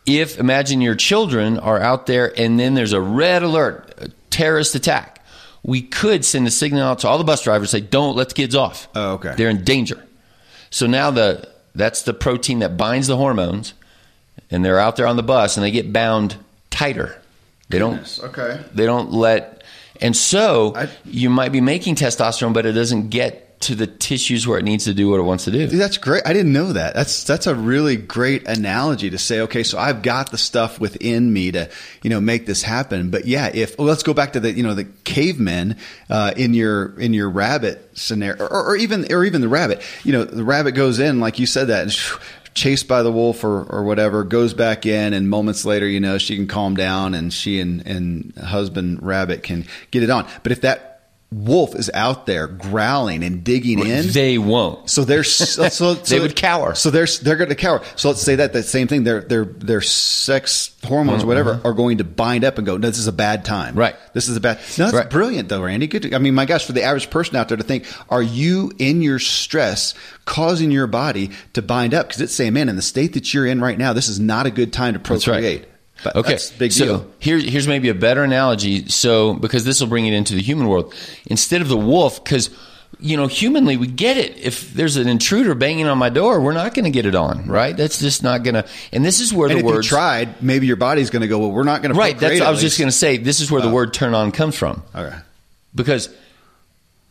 if 0.06 0.38
imagine 0.38 0.80
your 0.80 0.94
children 0.96 1.58
are 1.58 1.78
out 1.80 2.06
there 2.06 2.32
and 2.38 2.58
then 2.58 2.74
there's 2.74 2.92
a 2.92 3.00
red 3.00 3.42
alert, 3.42 3.94
a 3.98 4.08
terrorist 4.30 4.74
attack, 4.74 5.24
we 5.62 5.80
could 5.82 6.24
send 6.24 6.46
a 6.46 6.50
signal 6.50 6.82
out 6.82 7.00
to 7.00 7.08
all 7.08 7.18
the 7.18 7.24
bus 7.24 7.42
drivers 7.44 7.70
say, 7.70 7.80
"Don't 7.80 8.16
let 8.16 8.30
the 8.30 8.34
kids 8.34 8.54
off. 8.54 8.88
Oh, 8.94 9.12
okay. 9.12 9.34
They're 9.36 9.50
in 9.50 9.62
danger." 9.64 10.02
So 10.70 10.86
now 10.86 11.10
the 11.10 11.48
that's 11.74 12.02
the 12.02 12.14
protein 12.14 12.60
that 12.60 12.76
binds 12.76 13.06
the 13.06 13.16
hormones, 13.16 13.74
and 14.50 14.64
they're 14.64 14.78
out 14.78 14.96
there 14.96 15.06
on 15.06 15.16
the 15.16 15.22
bus 15.22 15.56
and 15.56 15.64
they 15.64 15.70
get 15.70 15.92
bound 15.92 16.36
tighter. 16.70 17.16
They 17.68 17.78
don't. 17.78 18.18
okay 18.24 18.60
They 18.74 18.86
don't 18.86 19.12
let. 19.12 19.62
And 20.00 20.16
so 20.16 20.72
I- 20.74 20.88
you 21.04 21.30
might 21.30 21.52
be 21.52 21.60
making 21.60 21.94
testosterone, 21.96 22.52
but 22.52 22.66
it 22.66 22.72
doesn't 22.72 23.10
get 23.10 23.49
to 23.60 23.74
the 23.74 23.86
tissues 23.86 24.46
where 24.46 24.58
it 24.58 24.64
needs 24.64 24.86
to 24.86 24.94
do 24.94 25.10
what 25.10 25.20
it 25.20 25.22
wants 25.22 25.44
to 25.44 25.50
do. 25.50 25.66
That's 25.66 25.98
great. 25.98 26.22
I 26.24 26.32
didn't 26.32 26.52
know 26.52 26.72
that. 26.72 26.94
That's 26.94 27.24
that's 27.24 27.46
a 27.46 27.54
really 27.54 27.96
great 27.96 28.48
analogy 28.48 29.10
to 29.10 29.18
say. 29.18 29.40
Okay, 29.42 29.62
so 29.62 29.78
I've 29.78 30.00
got 30.00 30.30
the 30.30 30.38
stuff 30.38 30.80
within 30.80 31.30
me 31.30 31.52
to 31.52 31.68
you 32.02 32.08
know 32.08 32.22
make 32.22 32.46
this 32.46 32.62
happen. 32.62 33.10
But 33.10 33.26
yeah, 33.26 33.50
if 33.52 33.78
well, 33.78 33.86
let's 33.86 34.02
go 34.02 34.14
back 34.14 34.32
to 34.32 34.40
the 34.40 34.50
you 34.50 34.62
know 34.62 34.74
the 34.74 34.86
cavemen 35.04 35.76
uh, 36.08 36.32
in 36.36 36.54
your 36.54 36.98
in 36.98 37.12
your 37.12 37.28
rabbit 37.28 37.98
scenario, 37.98 38.46
or, 38.46 38.68
or 38.68 38.76
even 38.76 39.12
or 39.12 39.24
even 39.24 39.42
the 39.42 39.48
rabbit. 39.48 39.82
You 40.04 40.12
know, 40.12 40.24
the 40.24 40.44
rabbit 40.44 40.72
goes 40.72 40.98
in 40.98 41.20
like 41.20 41.38
you 41.38 41.46
said 41.46 41.68
that. 41.68 41.82
And 41.82 41.92
chased 42.52 42.88
by 42.88 43.00
the 43.04 43.12
wolf 43.12 43.44
or, 43.44 43.62
or 43.62 43.84
whatever 43.84 44.24
goes 44.24 44.54
back 44.54 44.84
in 44.84 45.14
and 45.14 45.30
moments 45.30 45.64
later 45.64 45.86
you 45.86 46.00
know 46.00 46.18
she 46.18 46.34
can 46.34 46.48
calm 46.48 46.74
down 46.74 47.14
and 47.14 47.32
she 47.32 47.60
and, 47.60 47.86
and 47.86 48.36
husband 48.36 49.00
rabbit 49.00 49.44
can 49.44 49.64
get 49.92 50.02
it 50.02 50.10
on 50.10 50.26
but 50.42 50.50
if 50.50 50.62
that 50.62 50.89
wolf 51.32 51.76
is 51.76 51.88
out 51.94 52.26
there 52.26 52.48
growling 52.48 53.22
and 53.22 53.44
digging 53.44 53.78
in, 53.78 54.08
They 54.10 54.36
won't. 54.36 54.90
so 54.90 55.04
they're 55.04 55.22
so, 55.22 55.68
so 55.68 55.94
They 55.94 56.18
would 56.18 56.34
cower. 56.34 56.74
So 56.74 56.90
they're 56.90 57.06
they're 57.22 57.36
going 57.36 57.50
to 57.50 57.54
cower. 57.54 57.82
So 57.96 58.08
let's 58.08 58.20
say 58.22 58.36
that 58.36 58.52
that 58.52 58.64
same 58.64 58.88
thing. 58.88 59.04
Their 59.04 59.20
their 59.20 59.44
their 59.44 59.80
sex 59.80 60.74
hormones, 60.84 61.24
whatever, 61.24 61.60
are 61.64 61.72
going 61.72 61.98
to 61.98 62.04
bind 62.04 62.44
up 62.44 62.58
and 62.58 62.66
go. 62.66 62.76
No, 62.76 62.88
this 62.88 62.98
is 62.98 63.06
a 63.06 63.12
bad 63.12 63.44
time. 63.44 63.70
Mm-hmm. 63.70 63.78
Right. 63.78 63.96
This 64.12 64.28
is 64.28 64.36
a 64.36 64.40
bad. 64.40 64.58
No, 64.78 64.86
that's 64.86 64.94
Right. 64.94 65.08
brilliant 65.10 65.48
though, 65.48 65.62
Randy. 65.62 65.86
Good. 65.86 66.02
to- 66.02 66.14
I 66.14 66.18
mean, 66.18 66.34
my 66.34 66.46
gosh, 66.46 66.64
for 66.64 66.72
the 66.72 66.82
average 66.82 67.10
person 67.10 67.36
out 67.36 67.48
there 67.48 67.56
to 67.56 67.62
think, 67.64 67.86
are 68.08 68.22
you 68.22 68.72
in 68.78 69.00
your 69.02 69.18
stress 69.20 69.94
causing 70.24 70.70
your 70.70 70.86
body 70.88 71.30
to 71.52 71.62
bind 71.62 71.94
up? 71.94 72.08
Because 72.08 72.20
it's 72.22 72.34
saying, 72.34 72.54
man, 72.54 72.68
in 72.68 72.76
the 72.76 72.82
state 72.82 73.12
that 73.14 73.32
you're 73.32 73.46
in 73.46 73.60
right 73.60 73.78
now, 73.78 73.92
this 73.92 74.08
is 74.08 74.18
not 74.18 74.46
a 74.46 74.50
good 74.50 74.72
time 74.72 74.94
to 74.94 74.98
procreate. 75.00 75.66
But 76.02 76.16
okay, 76.16 76.38
big 76.58 76.72
so 76.72 76.84
deal. 76.84 77.06
Here's 77.18 77.44
here's 77.44 77.68
maybe 77.68 77.88
a 77.88 77.94
better 77.94 78.24
analogy. 78.24 78.88
So 78.88 79.34
because 79.34 79.64
this 79.64 79.80
will 79.80 79.88
bring 79.88 80.06
it 80.06 80.14
into 80.14 80.34
the 80.34 80.42
human 80.42 80.68
world 80.68 80.94
instead 81.26 81.60
of 81.60 81.68
the 81.68 81.76
wolf, 81.76 82.22
because 82.22 82.50
you 82.98 83.16
know 83.16 83.26
humanly 83.26 83.76
we 83.76 83.86
get 83.86 84.16
it. 84.16 84.38
If 84.38 84.72
there's 84.72 84.96
an 84.96 85.08
intruder 85.08 85.54
banging 85.54 85.86
on 85.86 85.98
my 85.98 86.08
door, 86.08 86.40
we're 86.40 86.52
not 86.52 86.74
going 86.74 86.84
to 86.84 86.90
get 86.90 87.06
it 87.06 87.14
on, 87.14 87.46
right? 87.46 87.76
That's 87.76 88.00
just 88.00 88.22
not 88.22 88.42
going 88.42 88.54
to. 88.54 88.66
And 88.92 89.04
this 89.04 89.20
is 89.20 89.32
where 89.32 89.50
And 89.50 89.60
the 89.60 89.64
word 89.64 89.84
tried, 89.84 90.42
maybe 90.42 90.66
your 90.66 90.76
body's 90.76 91.10
going 91.10 91.22
to 91.22 91.28
go. 91.28 91.38
Well, 91.38 91.52
we're 91.52 91.64
not 91.64 91.82
going 91.82 91.92
to 91.92 91.98
right. 91.98 92.18
That's 92.18 92.40
I 92.40 92.50
was 92.50 92.60
just 92.60 92.78
least. 92.78 92.80
Oh. 92.80 92.82
going 92.82 92.90
to 92.90 92.96
say. 92.96 93.16
This 93.18 93.40
is 93.40 93.50
where 93.50 93.60
the 93.60 93.68
oh. 93.68 93.72
word 93.72 93.92
"turn 93.92 94.14
on" 94.14 94.32
comes 94.32 94.56
from 94.56 94.82
Okay. 94.94 95.16
because 95.74 96.08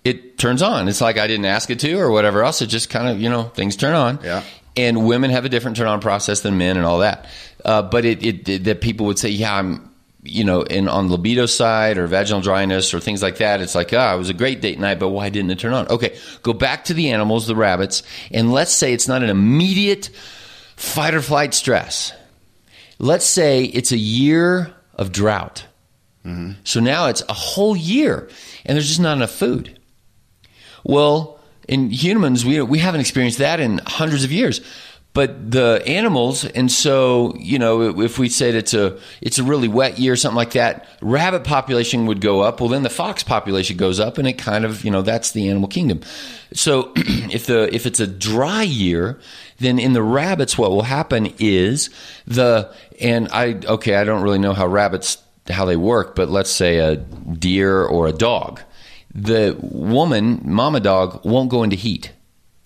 it 0.04 0.38
turns 0.38 0.62
on. 0.62 0.88
It's 0.88 1.02
like 1.02 1.18
I 1.18 1.28
didn't 1.28 1.46
ask 1.46 1.70
it 1.70 1.80
to 1.82 2.00
or 2.00 2.10
whatever 2.12 2.44
else. 2.44 2.62
It 2.62 2.68
just 2.68 2.90
kind 2.90 3.08
of, 3.08 3.22
you 3.22 3.30
know, 3.30 3.44
things 3.44 3.76
turn 3.76 3.94
on. 3.94 4.20
Yeah. 4.24 4.44
And 4.80 5.06
women 5.06 5.32
have 5.32 5.46
a 5.46 5.50
different 5.50 5.78
turn 5.78 5.88
on 5.88 6.00
process 6.00 6.42
than 6.42 6.58
men 6.58 6.78
and 6.78 6.86
all 6.86 7.00
that. 7.00 7.28
Uh, 7.66 7.82
but 7.82 8.06
it, 8.06 8.24
it, 8.24 8.48
it, 8.48 8.64
that 8.64 8.82
people 8.82 9.08
would 9.08 9.20
say, 9.20 9.30
yeah, 9.30 9.56
I'm, 9.56 9.94
you 10.24 10.44
know, 10.44 10.62
in 10.62 10.88
on 10.88 11.10
libido 11.10 11.46
side 11.46 11.98
or 11.98 12.08
vaginal 12.08 12.42
dryness 12.42 12.94
or 12.94 13.00
things 13.00 13.22
like 13.22 13.38
that. 13.38 13.62
It's 13.62 13.76
like, 13.76 13.94
ah, 13.94 14.16
it 14.16 14.18
was 14.18 14.30
a 14.30 14.34
great 14.34 14.62
date 14.62 14.80
night, 14.80 15.00
but 15.00 15.10
why 15.10 15.30
didn't 15.30 15.52
it 15.52 15.60
turn 15.60 15.74
on? 15.74 15.88
Okay. 15.88 16.18
Go 16.44 16.54
back 16.54 16.86
to 16.86 16.94
the 16.94 17.12
animals, 17.12 17.48
the 17.48 17.56
rabbits, 17.56 18.04
and 18.32 18.52
let's 18.52 18.72
say 18.74 18.94
it's 18.94 19.08
not 19.08 19.24
an 19.24 19.30
immediate 19.30 20.10
fight 20.76 21.14
or 21.14 21.22
flight 21.22 21.54
stress. 21.54 22.14
Let's 23.00 23.26
say 23.26 23.64
it's 23.64 23.92
a 23.92 23.98
year 23.98 24.74
of 24.96 25.12
drought. 25.12 25.66
So 26.64 26.80
now 26.80 27.08
it's 27.08 27.24
a 27.28 27.34
whole 27.34 27.76
year 27.76 28.30
and 28.66 28.76
there's 28.76 28.88
just 28.88 29.00
not 29.00 29.18
enough 29.18 29.32
food. 29.32 29.80
Well, 30.84 31.39
in 31.70 31.92
humans, 31.92 32.44
we, 32.44 32.62
we 32.62 32.80
haven't 32.80 33.00
experienced 33.00 33.38
that 33.38 33.60
in 33.60 33.80
hundreds 33.86 34.24
of 34.24 34.32
years. 34.32 34.60
But 35.14 35.52
the 35.52 35.82
animals, 35.88 36.46
and 36.46 36.72
so 36.72 37.34
you 37.40 37.58
know, 37.58 38.00
if 38.00 38.20
we 38.20 38.30
said 38.30 38.54
it's 38.54 38.76
a 38.76 39.00
it's 39.22 39.40
a 39.40 39.44
really 39.44 39.68
wet 39.68 39.98
year, 39.98 40.16
something 40.16 40.36
like 40.36 40.52
that, 40.52 40.88
rabbit 41.02 41.44
population 41.44 42.06
would 42.06 42.22
go 42.22 42.42
up. 42.42 42.60
Well, 42.60 42.70
then 42.70 42.84
the 42.84 42.92
fox 42.92 43.24
population 43.24 43.76
goes 43.76 44.00
up, 44.00 44.20
and 44.20 44.28
it 44.28 44.34
kind 44.34 44.66
of 44.66 44.86
you 44.86 44.92
know 44.92 45.02
that's 45.02 45.32
the 45.32 45.50
animal 45.50 45.68
kingdom. 45.68 46.02
So 46.54 46.94
if 46.96 47.48
the 47.48 47.74
if 47.74 47.88
it's 47.88 48.00
a 48.00 48.06
dry 48.06 48.62
year, 48.62 49.20
then 49.58 49.80
in 49.80 49.94
the 49.94 50.04
rabbits, 50.04 50.60
what 50.60 50.70
will 50.70 50.84
happen 50.84 51.34
is 51.40 51.90
the 52.28 52.72
and 53.02 53.30
I 53.32 53.60
okay, 53.66 53.96
I 53.96 54.04
don't 54.04 54.22
really 54.22 54.40
know 54.40 54.54
how 54.54 54.68
rabbits 54.68 55.18
how 55.50 55.66
they 55.66 55.76
work, 55.78 56.16
but 56.16 56.30
let's 56.30 56.52
say 56.52 56.78
a 56.78 56.98
deer 56.98 57.84
or 57.84 58.06
a 58.08 58.14
dog, 58.14 58.62
the 59.14 59.58
woman 59.62 60.42
mama 60.44 60.80
dog 60.80 61.24
won't 61.26 61.50
go 61.50 61.64
into 61.64 61.76
heat 61.76 62.12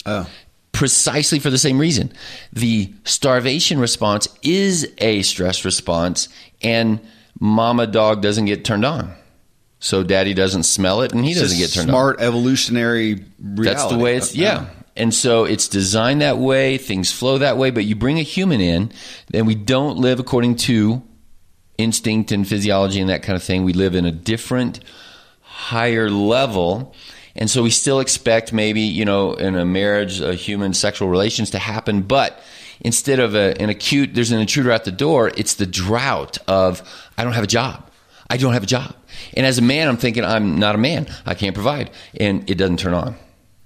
Oh. 0.05 0.27
precisely 0.73 1.39
for 1.39 1.49
the 1.49 1.57
same 1.57 1.79
reason. 1.79 2.11
The 2.51 2.91
starvation 3.05 3.79
response 3.79 4.27
is 4.41 4.91
a 4.97 5.21
stress 5.21 5.63
response, 5.65 6.27
and 6.61 6.99
mama 7.39 7.87
dog 7.87 8.21
doesn't 8.21 8.45
get 8.45 8.65
turned 8.65 8.83
on. 8.85 9.13
So 9.79 10.03
daddy 10.03 10.33
doesn't 10.33 10.63
smell 10.63 11.01
it, 11.01 11.13
and 11.13 11.23
he 11.25 11.31
It's 11.31 11.41
doesn't 11.41 11.57
get 11.57 11.71
turned 11.71 11.89
on. 11.89 11.93
smart 11.93 12.21
evolutionary 12.21 13.23
reality. 13.41 13.63
That's 13.63 13.85
the 13.85 13.97
way 13.97 14.15
it's 14.17 14.35
yeah. 14.35 14.55
Uh-huh. 14.57 14.65
And 14.95 15.13
so 15.13 15.45
it's 15.45 15.67
designed 15.67 16.21
that 16.21 16.37
way, 16.37 16.77
things 16.77 17.11
flow 17.11 17.39
that 17.39 17.57
way, 17.57 17.71
but 17.71 17.83
you 17.83 17.95
bring 17.95 18.19
a 18.19 18.21
human 18.23 18.61
in, 18.61 18.91
then 19.31 19.45
we 19.47 19.55
don't 19.55 19.97
live 19.97 20.19
according 20.19 20.55
to 20.57 21.01
instinct 21.79 22.31
and 22.31 22.47
physiology 22.47 22.99
and 23.01 23.09
that 23.09 23.23
kind 23.23 23.35
of 23.35 23.41
thing. 23.41 23.63
We 23.63 23.73
live 23.73 23.95
in 23.95 24.05
a 24.05 24.11
different 24.11 24.79
higher 25.63 26.09
level. 26.09 26.93
And 27.35 27.49
so 27.49 27.63
we 27.63 27.69
still 27.69 27.99
expect 27.99 28.53
maybe, 28.53 28.81
you 28.81 29.05
know, 29.05 29.33
in 29.33 29.55
a 29.55 29.65
marriage, 29.65 30.21
a 30.21 30.35
human 30.35 30.73
sexual 30.73 31.07
relations 31.07 31.51
to 31.51 31.59
happen, 31.59 32.01
but 32.03 32.39
instead 32.81 33.19
of 33.19 33.33
a, 33.33 33.59
an 33.61 33.69
acute, 33.69 34.13
there's 34.13 34.31
an 34.31 34.39
intruder 34.39 34.71
at 34.71 34.83
the 34.83 34.91
door, 34.91 35.31
it's 35.35 35.55
the 35.55 35.65
drought 35.65 36.37
of, 36.47 36.83
I 37.17 37.23
don't 37.23 37.33
have 37.33 37.43
a 37.43 37.47
job. 37.47 37.89
I 38.29 38.37
don't 38.37 38.53
have 38.53 38.63
a 38.63 38.67
job. 38.67 38.93
And 39.35 39.45
as 39.45 39.57
a 39.57 39.61
man, 39.61 39.87
I'm 39.87 39.97
thinking, 39.97 40.23
I'm 40.23 40.59
not 40.59 40.75
a 40.75 40.77
man. 40.77 41.07
I 41.25 41.33
can't 41.33 41.53
provide. 41.53 41.91
And 42.19 42.49
it 42.49 42.55
doesn't 42.55 42.77
turn 42.77 42.93
on. 42.93 43.15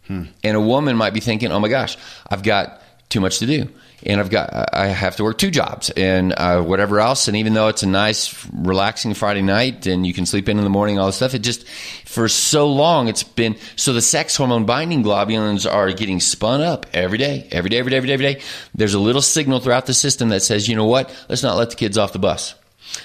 Hmm. 0.07 0.23
And 0.43 0.55
a 0.55 0.61
woman 0.61 0.95
might 0.95 1.13
be 1.13 1.19
thinking, 1.19 1.51
oh 1.51 1.59
my 1.59 1.67
gosh, 1.67 1.97
I've 2.29 2.43
got 2.43 2.81
too 3.09 3.19
much 3.19 3.39
to 3.39 3.45
do. 3.45 3.69
And 4.05 4.21
I've 4.21 4.29
got, 4.29 4.73
I 4.73 4.87
have 4.87 5.15
to 5.15 5.23
work 5.23 5.39
two 5.39 5.49
jobs 5.49 5.89
and 5.89 6.31
uh, 6.33 6.61
whatever 6.61 6.99
else. 6.99 7.27
And 7.27 7.35
even 7.37 7.53
though 7.53 7.67
it's 7.67 7.81
a 7.81 7.87
nice, 7.87 8.47
relaxing 8.53 9.15
Friday 9.15 9.41
night 9.41 9.87
and 9.87 10.05
you 10.05 10.13
can 10.13 10.27
sleep 10.27 10.47
in 10.47 10.59
in 10.59 10.63
the 10.63 10.69
morning, 10.69 10.99
all 10.99 11.07
this 11.07 11.15
stuff, 11.15 11.33
it 11.33 11.39
just, 11.39 11.67
for 12.05 12.27
so 12.27 12.71
long, 12.71 13.07
it's 13.07 13.23
been, 13.23 13.55
so 13.75 13.93
the 13.93 14.01
sex 14.01 14.35
hormone 14.35 14.65
binding 14.65 15.03
globulins 15.03 15.71
are 15.71 15.91
getting 15.91 16.19
spun 16.19 16.61
up 16.61 16.85
every 16.93 17.17
day, 17.17 17.47
every 17.51 17.71
day, 17.71 17.79
every 17.79 17.89
day, 17.89 17.97
every 17.97 18.07
day, 18.07 18.13
every 18.13 18.33
day. 18.33 18.41
There's 18.75 18.93
a 18.93 18.99
little 18.99 19.23
signal 19.23 19.61
throughout 19.61 19.87
the 19.87 19.95
system 19.95 20.29
that 20.29 20.41
says, 20.41 20.69
you 20.69 20.75
know 20.75 20.85
what? 20.85 21.09
Let's 21.27 21.43
not 21.43 21.57
let 21.57 21.71
the 21.71 21.75
kids 21.75 21.97
off 21.97 22.13
the 22.13 22.19
bus. 22.19 22.53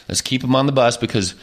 Let's 0.08 0.20
keep 0.20 0.42
them 0.42 0.54
on 0.54 0.66
the 0.66 0.72
bus 0.72 0.98
because 0.98 1.34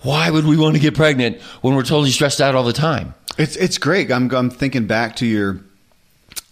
why 0.00 0.30
would 0.30 0.46
we 0.46 0.56
want 0.56 0.76
to 0.76 0.80
get 0.80 0.94
pregnant 0.94 1.40
when 1.60 1.74
we're 1.74 1.82
totally 1.82 2.10
stressed 2.10 2.40
out 2.40 2.54
all 2.54 2.64
the 2.64 2.72
time? 2.72 3.14
It's 3.38 3.56
it's 3.56 3.78
great. 3.78 4.12
I'm 4.12 4.30
I'm 4.32 4.50
thinking 4.50 4.86
back 4.86 5.16
to 5.16 5.26
your 5.26 5.60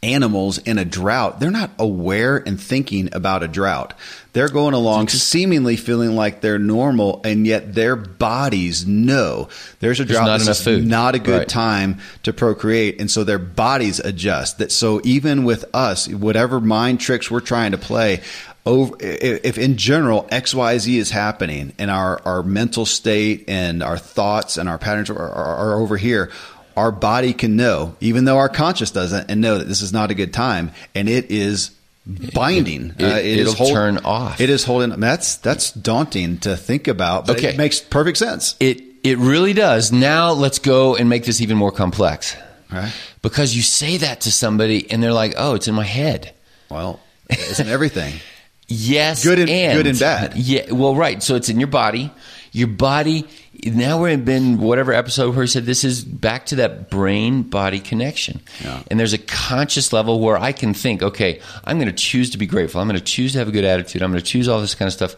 animals 0.03 0.59
in 0.59 0.79
a 0.79 0.85
drought. 0.85 1.39
They're 1.39 1.51
not 1.51 1.71
aware 1.79 2.37
and 2.37 2.61
thinking 2.61 3.09
about 3.13 3.43
a 3.43 3.49
drought. 3.49 3.95
They're 4.33 4.49
going 4.49 4.75
along 4.75 5.09
seemingly 5.09 5.77
feeling 5.77 6.17
like 6.17 6.41
they're 6.41 6.59
normal 6.59 7.21
and 7.25 7.47
yet 7.47 7.75
their 7.75 7.95
bodies 7.97 8.87
know 8.87 9.49
there's 9.81 10.01
a 10.01 10.05
drought. 10.05 10.27
not 10.27 10.39
This 10.39 10.47
enough 10.49 10.57
is 10.59 10.65
food. 10.65 10.87
Not 10.87 11.15
a 11.15 11.19
good 11.19 11.39
Right. 11.41 11.49
time 11.49 11.99
to 12.25 12.33
procreate 12.33 13.01
and 13.01 13.11
so 13.11 13.25
their 13.25 13.39
bodies 13.39 14.01
adjust. 14.01 14.59
That 14.59 14.73
so 14.73 15.01
even 15.05 15.45
with 15.45 15.65
us 15.75 16.09
whatever 16.09 16.61
mind 16.61 16.99
tricks 17.01 17.31
we're 17.31 17.41
trying 17.41 17.73
to 17.73 17.79
play 17.79 18.23
over 18.65 18.95
if 19.01 19.59
in 19.59 19.77
general 19.77 20.23
xyz 20.31 20.97
is 20.97 21.11
happening 21.11 21.73
and 21.81 21.91
our 21.91 22.23
our 22.25 22.45
mental 22.45 22.87
state 22.87 23.45
and 23.49 23.83
our 23.83 23.99
thoughts 23.99 24.57
and 24.57 24.69
our 24.69 24.79
patterns 24.79 25.11
are, 25.11 25.19
are, 25.19 25.57
are 25.57 25.81
over 25.81 25.97
here 25.97 26.31
our 26.77 26.91
body 26.93 27.33
can 27.33 27.57
know 27.57 27.95
even 28.01 28.25
though 28.25 28.39
our 28.39 28.49
conscious 28.49 28.91
doesn't 28.91 29.31
and 29.31 29.41
know 29.41 29.59
that 29.59 29.69
this 29.69 29.83
is 29.83 29.93
not 29.93 30.11
a 30.11 30.15
good 30.15 30.33
time 30.33 30.71
and 30.95 31.09
it 31.09 31.31
is 31.31 31.71
binding 32.07 32.95
It- 32.99 33.05
Uh, 33.05 33.17
is 33.17 33.53
it'll 33.55 33.67
turn 33.69 33.99
off. 33.99 34.41
it 34.41 34.51
is 34.51 34.65
holding 34.65 34.99
that's 35.01 35.37
that's 35.37 35.71
daunting 35.73 36.39
to 36.39 36.57
think 36.57 36.89
about 36.89 37.27
but 37.27 37.37
Okay. 37.37 37.49
it 37.51 37.57
makes 37.57 37.81
perfect 37.81 38.19
sense 38.19 38.55
It 38.61 38.83
it 39.05 39.19
really 39.19 39.53
does. 39.53 39.91
Now 39.91 40.31
let's 40.33 40.61
go 40.61 40.95
and 40.95 41.09
make 41.09 41.25
this 41.25 41.41
even 41.41 41.57
more 41.57 41.73
complex. 41.73 42.37
right 42.73 42.93
Because 43.21 43.55
you 43.57 43.63
say 43.63 43.97
that 43.99 44.21
to 44.23 44.31
somebody 44.33 44.89
and 44.91 45.03
they're 45.03 45.13
like, 45.13 45.35
"Oh, 45.37 45.55
it's 45.55 45.67
in 45.69 45.75
my 45.75 45.85
head." 45.85 46.33
well 46.71 47.01
it's 47.31 47.61
in 47.61 47.69
everything 47.69 48.15
Yes, 48.69 49.23
Good 49.23 49.39
and- 49.39 49.49
good 49.77 49.87
and 49.87 49.99
bad. 49.99 50.35
Yeah, 50.37 50.71
well, 50.73 50.95
right. 50.97 51.23
So 51.23 51.35
it's 51.35 51.51
in 51.51 51.61
your 51.61 51.67
body. 51.67 52.11
Your 52.53 52.69
body. 52.69 53.27
Now 53.65 54.01
we're 54.01 54.09
in 54.09 54.25
been 54.25 54.59
whatever 54.59 54.93
episode 54.93 55.37
where 55.37 55.45
he 55.45 55.49
said 55.49 55.67
this 55.67 55.85
is 55.85 56.05
back 56.05 56.47
to 56.47 56.57
that 56.57 56.91
brain 56.91 57.43
body 57.43 57.79
connection. 57.79 58.41
Yeah. 58.63 58.83
And 58.91 58.99
there's 58.99 59.13
a 59.13 59.19
conscious 59.19 59.93
level 59.93 60.19
where 60.19 60.37
I 60.37 60.51
can 60.51 60.75
think, 60.75 61.01
okay, 61.03 61.41
I'm 61.65 61.79
going 61.79 61.89
to 61.89 61.95
choose 61.95 62.31
to 62.31 62.39
be 62.39 62.47
grateful. 62.47 62.81
I'm 62.81 62.89
going 62.89 62.99
to 62.99 63.05
choose 63.05 63.33
to 63.33 63.39
have 63.39 63.49
a 63.49 63.53
good 63.53 63.65
attitude. 63.65 64.03
I'm 64.03 64.11
going 64.11 64.23
to 64.23 64.29
choose 64.29 64.49
all 64.49 64.61
this 64.61 64.75
kind 64.75 64.89
of 64.89 64.93
stuff. 64.93 65.15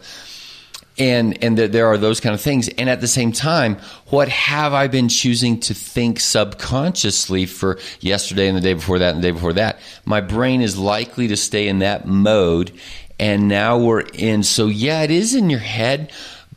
And 0.97 1.43
and 1.43 1.57
that 1.57 1.71
there 1.71 1.87
are 1.87 1.97
those 1.97 2.19
kind 2.19 2.35
of 2.35 2.39
things. 2.39 2.69
And 2.69 2.87
at 2.89 3.01
the 3.01 3.07
same 3.07 3.31
time, 3.31 3.77
what 4.07 4.29
have 4.29 4.73
I 4.73 4.87
been 4.87 5.09
choosing 5.09 5.59
to 5.61 5.73
think 5.73 6.19
subconsciously 6.19 7.47
for 7.47 7.79
yesterday 7.99 8.47
and 8.47 8.55
the 8.55 8.61
day 8.61 8.75
before 8.75 8.99
that 8.99 9.15
and 9.15 9.23
the 9.23 9.27
day 9.27 9.31
before 9.31 9.53
that? 9.53 9.79
My 10.05 10.21
brain 10.21 10.61
is 10.61 10.77
likely 10.77 11.27
to 11.29 11.35
stay 11.35 11.67
in 11.67 11.79
that 11.79 12.07
mode. 12.07 12.71
And 13.19 13.47
now 13.47 13.77
we're 13.77 14.01
in. 14.01 14.43
So 14.43 14.67
yeah, 14.67 15.01
it 15.01 15.11
is 15.11 15.35
in 15.35 15.49
your 15.49 15.59
head, 15.59 16.11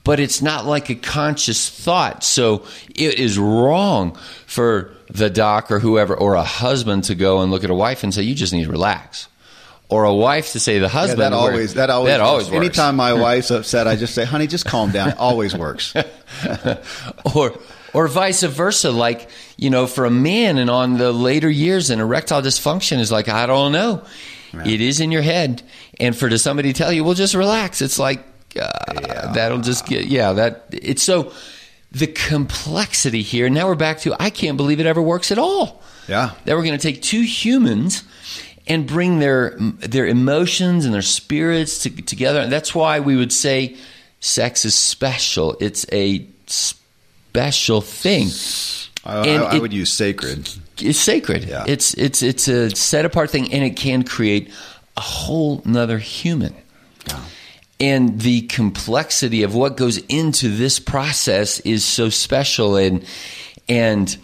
but 0.09 0.21
it's 0.21 0.41
not 0.41 0.65
like 0.65 0.89
a 0.89 0.95
conscious 0.95 1.69
thought. 1.69 2.25
So 2.25 2.65
it 2.95 3.19
is 3.19 3.39
wrong 3.39 4.17
for 4.47 4.91
the 5.11 5.29
doc 5.29 5.71
or 5.71 5.81
whoever 5.81 6.15
or 6.17 6.35
a 6.35 6.43
husband 6.43 7.05
to 7.05 7.15
go 7.15 7.43
and 7.43 7.51
look 7.51 7.63
at 7.63 7.69
a 7.69 7.75
wife 7.75 8.03
and 8.05 8.15
say, 8.15 8.23
"You 8.23 8.35
just 8.35 8.55
need 8.55 8.65
to 8.65 8.71
relax." 8.71 9.29
Or 9.91 10.05
a 10.05 10.15
wife 10.15 10.53
to 10.53 10.61
say 10.61 10.75
to 10.75 10.81
the 10.81 10.87
Yeah, 10.87 10.93
husband, 10.93 11.21
that 11.21 11.33
always 11.35 11.75
that 11.75 11.91
always 11.91 12.11
that 12.13 12.21
works. 12.21 12.29
always 12.29 12.47
works. 12.47 12.57
Anytime 12.57 12.97
my 12.97 13.13
wife's 13.13 13.51
upset, 13.51 13.87
I 13.87 13.97
just 13.97 14.15
say, 14.15 14.25
"Honey, 14.25 14.47
just 14.47 14.65
calm 14.65 14.93
down." 14.93 15.11
It 15.11 15.19
always 15.29 15.55
works. 15.55 15.95
or 17.35 17.53
or 17.93 18.09
vice 18.09 18.43
versa 18.43 18.91
like 18.91 19.29
you 19.59 19.69
know 19.69 19.87
for 19.87 20.07
a 20.07 20.11
man 20.11 20.57
and 20.57 20.71
on 20.71 20.97
the 20.97 21.13
later 21.13 21.51
years 21.51 21.91
an 21.91 22.01
erectile 22.01 22.43
dysfunction 22.43 22.99
is 22.99 23.11
like 23.11 23.29
i 23.29 23.47
don't 23.47 23.73
know 23.73 24.03
it 24.65 24.81
is 24.81 25.01
in 25.01 25.11
your 25.11 25.23
head 25.23 25.63
and 26.01 26.15
for 26.17 26.29
to 26.29 26.39
somebody 26.39 26.73
tell 26.75 26.93
you 26.93 27.03
well 27.03 27.15
just 27.15 27.35
relax 27.35 27.81
it's 27.81 27.99
like 27.99 28.21
uh, 28.57 29.33
that'll 29.33 29.61
just 29.61 29.87
get 29.87 30.07
yeah 30.07 30.33
that 30.33 30.67
it's 30.73 31.03
so 31.03 31.33
the 31.93 32.07
complexity 32.07 33.23
here. 33.23 33.49
Now 33.49 33.67
we're 33.69 33.75
back 33.75 34.01
to 34.01 34.15
I 34.21 34.31
can't 34.31 34.57
believe 34.57 34.81
it 34.81 34.87
ever 34.87 35.03
works 35.03 35.31
at 35.33 35.39
all. 35.39 35.83
Yeah. 36.07 36.33
That 36.45 36.57
we're 36.57 36.65
going 36.65 36.79
to 36.79 36.83
take 36.83 37.03
two 37.03 37.23
humans 37.23 38.03
and 38.67 38.87
bring 38.87 39.19
their 39.19 39.57
their 39.59 40.07
emotions 40.07 40.85
and 40.85 40.93
their 40.95 41.03
spirits 41.03 41.79
to, 41.85 41.91
together. 41.91 42.41
And 42.41 42.53
that's 42.53 42.75
why 42.75 43.01
we 43.01 43.17
would 43.17 43.33
say 43.33 43.77
sex 44.21 44.65
is 44.65 44.75
special. 44.75 45.57
It's 45.61 45.87
a 45.93 46.27
special 46.47 47.81
thing. 47.81 48.29
I, 49.05 49.27
And 49.27 49.43
I, 49.45 49.47
I 49.53 49.57
it- 49.57 49.63
would 49.63 49.73
use 49.73 49.91
sacred. 49.93 50.49
It's 50.81 50.99
sacred. 50.99 51.45
Yeah. 51.45 51.65
It's 51.67 51.95
it's 51.95 52.23
it's 52.23 52.47
a 52.49 52.71
set 52.71 53.05
apart 53.05 53.31
thing, 53.31 53.53
and 53.53 53.65
it 53.65 53.77
can 53.77 54.03
create 54.05 54.51
a 54.97 55.01
whole 55.01 55.61
nother 55.65 55.99
human. 55.99 56.55
And 57.81 58.21
the 58.21 58.43
complexity 58.43 59.45
of 59.45 59.55
what 59.55 59.77
goes 59.77 59.99
into 59.99 60.49
this 60.49 60.81
process 60.81 61.61
is 61.61 61.85
so 61.85 62.09
special, 62.09 62.77
and 62.77 63.05
and 63.69 64.17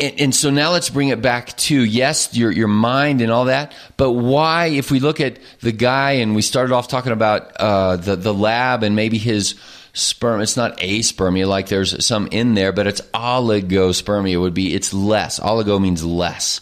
and, 0.00 0.20
and 0.20 0.34
so 0.34 0.50
now 0.50 0.72
let's 0.72 0.88
bring 0.88 1.08
it 1.08 1.20
back 1.20 1.56
to 1.58 1.82
yes, 1.84 2.34
your 2.34 2.50
your 2.50 2.68
mind 2.68 3.20
and 3.20 3.30
all 3.30 3.46
that. 3.46 3.72
But 3.96 4.12
why, 4.12 4.66
if 4.66 4.90
we 4.90 4.98
look 4.98 5.20
at 5.20 5.38
the 5.60 5.72
guy 5.72 6.12
and 6.12 6.34
we 6.34 6.42
started 6.42 6.74
off 6.74 6.88
talking 6.88 7.12
about 7.12 7.56
uh, 7.56 7.96
the 7.96 8.16
the 8.16 8.34
lab 8.34 8.82
and 8.82 8.96
maybe 8.96 9.18
his 9.18 9.54
sperm, 9.92 10.40
it's 10.40 10.56
not 10.56 10.78
aspermia 10.78 11.46
like 11.46 11.68
there's 11.68 12.04
some 12.04 12.28
in 12.28 12.54
there, 12.54 12.72
but 12.72 12.86
it's 12.86 13.00
oligospermia 13.12 14.40
would 14.40 14.54
be 14.54 14.74
it's 14.74 14.94
less. 14.94 15.38
Oligo 15.38 15.80
means 15.80 16.04
less, 16.04 16.60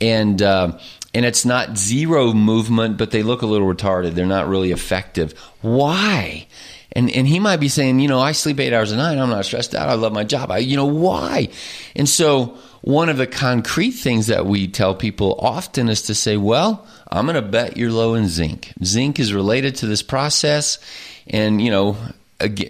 and. 0.00 0.40
Uh, 0.42 0.78
and 1.14 1.26
it's 1.26 1.44
not 1.44 1.76
zero 1.76 2.32
movement, 2.32 2.96
but 2.96 3.10
they 3.10 3.22
look 3.22 3.42
a 3.42 3.46
little 3.46 3.72
retarded. 3.72 4.12
They're 4.12 4.26
not 4.26 4.48
really 4.48 4.72
effective. 4.72 5.32
Why? 5.60 6.46
And 6.92 7.10
and 7.10 7.26
he 7.26 7.38
might 7.38 7.56
be 7.58 7.68
saying, 7.68 8.00
you 8.00 8.08
know, 8.08 8.20
I 8.20 8.32
sleep 8.32 8.60
eight 8.60 8.72
hours 8.72 8.92
a 8.92 8.96
night. 8.96 9.18
I'm 9.18 9.30
not 9.30 9.44
stressed 9.44 9.74
out. 9.74 9.88
I 9.88 9.94
love 9.94 10.12
my 10.12 10.24
job. 10.24 10.50
I, 10.50 10.58
you 10.58 10.76
know, 10.76 10.86
why? 10.86 11.48
And 11.96 12.08
so 12.08 12.58
one 12.82 13.08
of 13.08 13.16
the 13.16 13.26
concrete 13.26 13.92
things 13.92 14.26
that 14.26 14.44
we 14.46 14.68
tell 14.68 14.94
people 14.94 15.36
often 15.38 15.88
is 15.88 16.02
to 16.02 16.14
say, 16.14 16.36
well, 16.36 16.86
I'm 17.10 17.26
going 17.26 17.36
to 17.36 17.42
bet 17.42 17.76
you're 17.76 17.92
low 17.92 18.14
in 18.14 18.28
zinc. 18.28 18.72
Zinc 18.84 19.20
is 19.20 19.32
related 19.32 19.76
to 19.76 19.86
this 19.86 20.02
process, 20.02 20.78
and 21.26 21.62
you 21.62 21.70
know, 21.70 21.96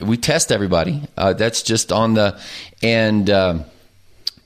we 0.03 0.17
test 0.17 0.53
everybody. 0.53 1.03
Uh, 1.17 1.33
that's 1.33 1.63
just 1.63 1.93
on 1.93 2.15
the 2.15 2.41
and. 2.83 3.29
Um, 3.31 3.65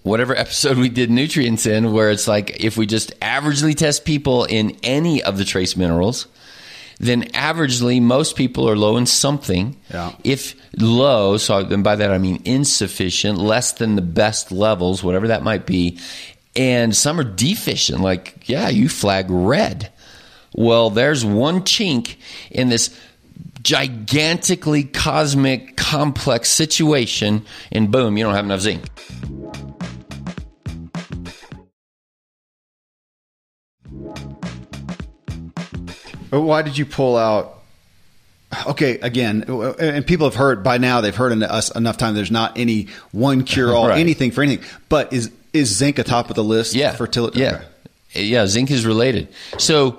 whatever 0.06 0.36
episode 0.36 0.78
we 0.78 0.88
did 0.88 1.10
nutrients 1.10 1.66
in, 1.66 1.92
where 1.92 2.10
it's 2.10 2.28
like 2.28 2.62
if 2.62 2.76
we 2.76 2.86
just 2.86 3.18
averagely 3.18 3.74
test 3.74 4.04
people 4.04 4.44
in 4.44 4.76
any 4.84 5.20
of 5.20 5.36
the 5.36 5.44
trace 5.44 5.76
minerals, 5.76 6.28
then 7.00 7.24
averagely 7.32 8.00
most 8.00 8.36
people 8.36 8.70
are 8.70 8.76
low 8.76 8.96
in 8.96 9.04
something. 9.04 9.76
Yeah. 9.90 10.14
If 10.22 10.54
low, 10.78 11.38
so 11.38 11.58
and 11.58 11.82
by 11.82 11.96
that 11.96 12.12
I 12.12 12.18
mean 12.18 12.40
insufficient, 12.44 13.38
less 13.38 13.72
than 13.72 13.96
the 13.96 14.02
best 14.02 14.52
levels, 14.52 15.02
whatever 15.02 15.28
that 15.28 15.42
might 15.42 15.66
be, 15.66 15.98
and 16.54 16.94
some 16.94 17.18
are 17.18 17.24
deficient. 17.24 18.00
Like 18.00 18.48
yeah, 18.48 18.68
you 18.68 18.88
flag 18.88 19.26
red. 19.28 19.90
Well, 20.54 20.88
there's 20.90 21.24
one 21.24 21.62
chink 21.62 22.14
in 22.52 22.68
this 22.68 22.96
gigantically 23.62 24.84
cosmic 24.84 25.76
complex 25.76 26.48
situation, 26.48 27.44
and 27.72 27.90
boom, 27.90 28.16
you 28.16 28.22
don't 28.22 28.34
have 28.34 28.44
enough 28.44 28.60
zinc. 28.60 28.84
Why 36.30 36.62
did 36.62 36.76
you 36.78 36.86
pull 36.86 37.16
out? 37.16 37.52
Okay, 38.68 38.98
again, 39.00 39.42
and 39.78 40.06
people 40.06 40.26
have 40.26 40.36
heard 40.36 40.62
by 40.62 40.78
now. 40.78 41.00
They've 41.00 41.14
heard 41.14 41.32
in 41.32 41.42
us 41.42 41.74
enough 41.74 41.96
time. 41.96 42.14
There's 42.14 42.30
not 42.30 42.56
any 42.56 42.86
one 43.10 43.42
cure 43.42 43.74
all, 43.74 43.88
Right. 43.88 43.98
anything 43.98 44.30
for 44.30 44.42
anything. 44.42 44.64
But 44.88 45.12
is 45.12 45.30
is 45.52 45.74
zinc 45.76 45.98
atop 45.98 46.30
of 46.30 46.36
the 46.36 46.44
list? 46.44 46.74
yeah 46.74 46.92
fertility. 46.94 47.40
yeah 47.40 47.62
yeah 48.12 48.46
zinc 48.46 48.70
is 48.70 48.84
related 48.86 49.28
so 49.58 49.98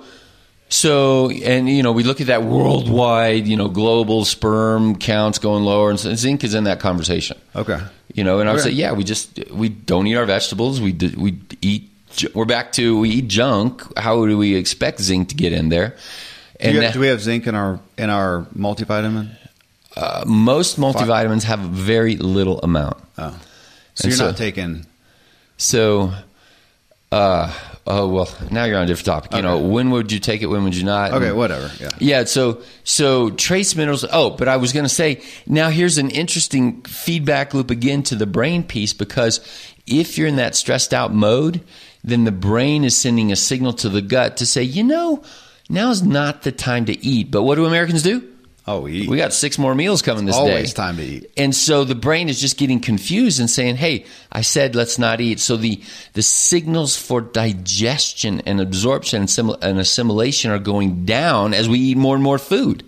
so 0.68 1.30
and 1.30 1.68
you 1.68 1.82
know 1.82 1.92
we 1.92 2.02
look 2.04 2.20
at 2.20 2.26
that 2.28 2.42
worldwide 2.44 3.46
you 3.46 3.56
know 3.56 3.68
global 3.68 4.24
sperm 4.24 4.96
counts 4.96 5.38
going 5.38 5.64
lower 5.64 5.90
and 5.90 5.98
so 6.00 6.14
zinc 6.14 6.42
is 6.44 6.54
in 6.54 6.64
that 6.64 6.78
conversation 6.80 7.36
Okay. 7.56 7.78
you 8.14 8.22
know 8.24 8.40
and 8.40 8.48
i 8.48 8.52
would 8.52 8.60
Okay. 8.60 8.70
say 8.70 8.74
yeah 8.76 8.92
we 8.92 9.02
just 9.04 9.38
we 9.50 9.68
don't 9.68 10.06
eat 10.06 10.16
our 10.16 10.26
vegetables 10.26 10.80
we 10.80 10.92
d- 10.92 11.14
we 11.16 11.38
eat 11.62 11.88
we're 12.34 12.44
back 12.44 12.72
to 12.72 12.98
we 12.98 13.10
eat 13.10 13.28
junk 13.28 13.82
how 13.98 14.26
do 14.26 14.36
we 14.38 14.54
expect 14.54 15.00
zinc 15.00 15.28
to 15.28 15.34
get 15.34 15.52
in 15.52 15.68
there 15.68 15.90
Do, 16.60 16.68
and 16.68 16.78
that- 16.78 16.92
do 16.94 17.00
we 17.00 17.08
have 17.08 17.20
zinc 17.20 17.46
in 17.46 17.54
our 17.54 17.80
in 17.96 18.10
our 18.10 18.46
multivitamin? 18.56 19.30
uh, 19.96 20.24
most 20.26 20.78
multivitamins 20.78 21.42
have 21.44 21.60
very 21.60 22.16
little 22.16 22.58
amount 22.60 22.96
Oh, 23.18 23.30
so 23.94 24.04
And 24.04 24.12
you're 24.12 24.16
so- 24.18 24.26
not 24.26 24.36
taking. 24.36 24.86
So, 25.60 26.12
uh, 27.10 27.52
oh 27.86 28.06
well, 28.06 28.28
now 28.50 28.64
you're 28.64 28.76
on 28.76 28.84
a 28.84 28.86
different 28.86 29.06
topic. 29.06 29.32
You 29.34 29.42
know, 29.42 29.58
when 29.58 29.90
would 29.90 30.12
you 30.12 30.20
take 30.20 30.40
it? 30.42 30.46
When 30.46 30.62
would 30.64 30.76
you 30.76 30.84
not? 30.84 31.12
Okay, 31.14 31.32
whatever. 31.32 31.68
Yeah. 31.80 31.88
Yeah. 31.98 32.24
So, 32.24 32.62
so 32.84 33.30
trace 33.30 33.74
minerals. 33.74 34.04
Oh, 34.12 34.30
but 34.30 34.46
I 34.46 34.56
was 34.56 34.72
going 34.72 34.84
to 34.84 34.88
say 34.88 35.20
now 35.48 35.70
here's 35.70 35.98
an 35.98 36.10
interesting 36.10 36.82
feedback 36.82 37.54
loop 37.54 37.72
again 37.72 38.02
to 38.04 38.14
the 38.14 38.26
brain 38.26 38.62
piece 38.62 38.92
because 38.92 39.40
if 39.86 40.16
you're 40.16 40.28
in 40.28 40.36
that 40.36 40.54
stressed 40.54 40.94
out 40.94 41.12
mode, 41.12 41.60
then 42.08 42.24
the 42.24 42.32
brain 42.32 42.84
is 42.84 42.96
sending 42.96 43.32
a 43.32 43.36
signal 43.36 43.72
to 43.74 43.88
the 43.88 44.02
gut 44.02 44.38
to 44.38 44.46
say, 44.46 44.62
you 44.62 44.84
know, 44.84 45.22
now's 45.68 46.02
not 46.02 46.42
the 46.42 46.52
time 46.52 46.86
to 46.86 47.06
eat. 47.06 47.30
But 47.30 47.42
what 47.42 47.56
do 47.56 47.66
Americans 47.66 48.02
do? 48.02 48.26
Oh, 48.66 48.80
we 48.80 48.92
eat. 48.92 49.08
We 49.08 49.16
got 49.16 49.32
six 49.32 49.56
more 49.56 49.74
meals 49.74 50.02
coming 50.02 50.26
this 50.26 50.36
day. 50.36 50.40
Always 50.42 50.74
time 50.74 50.98
to 50.98 51.02
eat. 51.02 51.30
And 51.38 51.54
so 51.54 51.84
the 51.84 51.94
brain 51.94 52.28
is 52.28 52.38
just 52.38 52.58
getting 52.58 52.80
confused 52.80 53.40
and 53.40 53.48
saying, 53.48 53.76
"Hey, 53.76 54.04
I 54.30 54.42
said 54.42 54.74
let's 54.74 54.98
not 54.98 55.22
eat." 55.22 55.40
So 55.40 55.56
the 55.56 55.80
the 56.12 56.22
signals 56.22 56.94
for 56.94 57.22
digestion 57.22 58.42
and 58.44 58.60
absorption 58.60 59.26
and 59.62 59.78
assimilation 59.78 60.50
are 60.50 60.58
going 60.58 61.06
down 61.06 61.54
as 61.54 61.66
we 61.66 61.78
eat 61.78 61.96
more 61.96 62.14
and 62.14 62.22
more 62.22 62.36
food. 62.36 62.84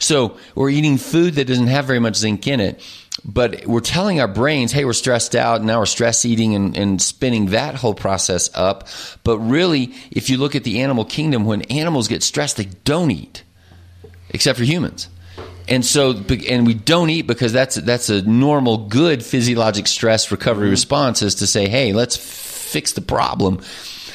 So 0.00 0.36
we're 0.56 0.70
eating 0.70 0.98
food 0.98 1.34
that 1.34 1.46
doesn't 1.46 1.68
have 1.68 1.84
very 1.84 2.00
much 2.00 2.16
zinc 2.16 2.48
in 2.48 2.58
it, 2.58 2.80
but 3.24 3.66
we're 3.66 3.80
telling 3.80 4.20
our 4.20 4.28
brains, 4.28 4.72
"Hey, 4.72 4.84
we're 4.84 4.92
stressed 4.92 5.34
out." 5.34 5.56
And 5.58 5.66
now 5.66 5.78
we're 5.78 5.86
stress 5.86 6.24
eating 6.24 6.54
and, 6.54 6.76
and 6.76 7.02
spinning 7.02 7.46
that 7.46 7.74
whole 7.74 7.94
process 7.94 8.50
up. 8.54 8.88
But 9.24 9.38
really, 9.38 9.94
if 10.10 10.30
you 10.30 10.38
look 10.38 10.54
at 10.54 10.64
the 10.64 10.80
animal 10.80 11.04
kingdom, 11.04 11.44
when 11.44 11.62
animals 11.62 12.08
get 12.08 12.22
stressed, 12.22 12.56
they 12.56 12.68
don't 12.84 13.10
eat 13.10 13.42
except 14.30 14.58
for 14.58 14.64
humans. 14.64 15.08
And 15.68 15.84
so, 15.84 16.12
and 16.48 16.66
we 16.66 16.72
don't 16.72 17.10
eat 17.10 17.26
because 17.26 17.52
that's 17.52 17.76
that's 17.76 18.08
a 18.08 18.22
normal, 18.22 18.88
good 18.88 19.22
physiologic 19.22 19.86
stress 19.86 20.30
recovery 20.30 20.66
mm-hmm. 20.66 20.70
response 20.70 21.20
is 21.20 21.36
to 21.36 21.46
say, 21.46 21.68
"Hey, 21.68 21.92
let's 21.92 22.16
fix 22.16 22.92
the 22.92 23.02
problem," 23.02 23.60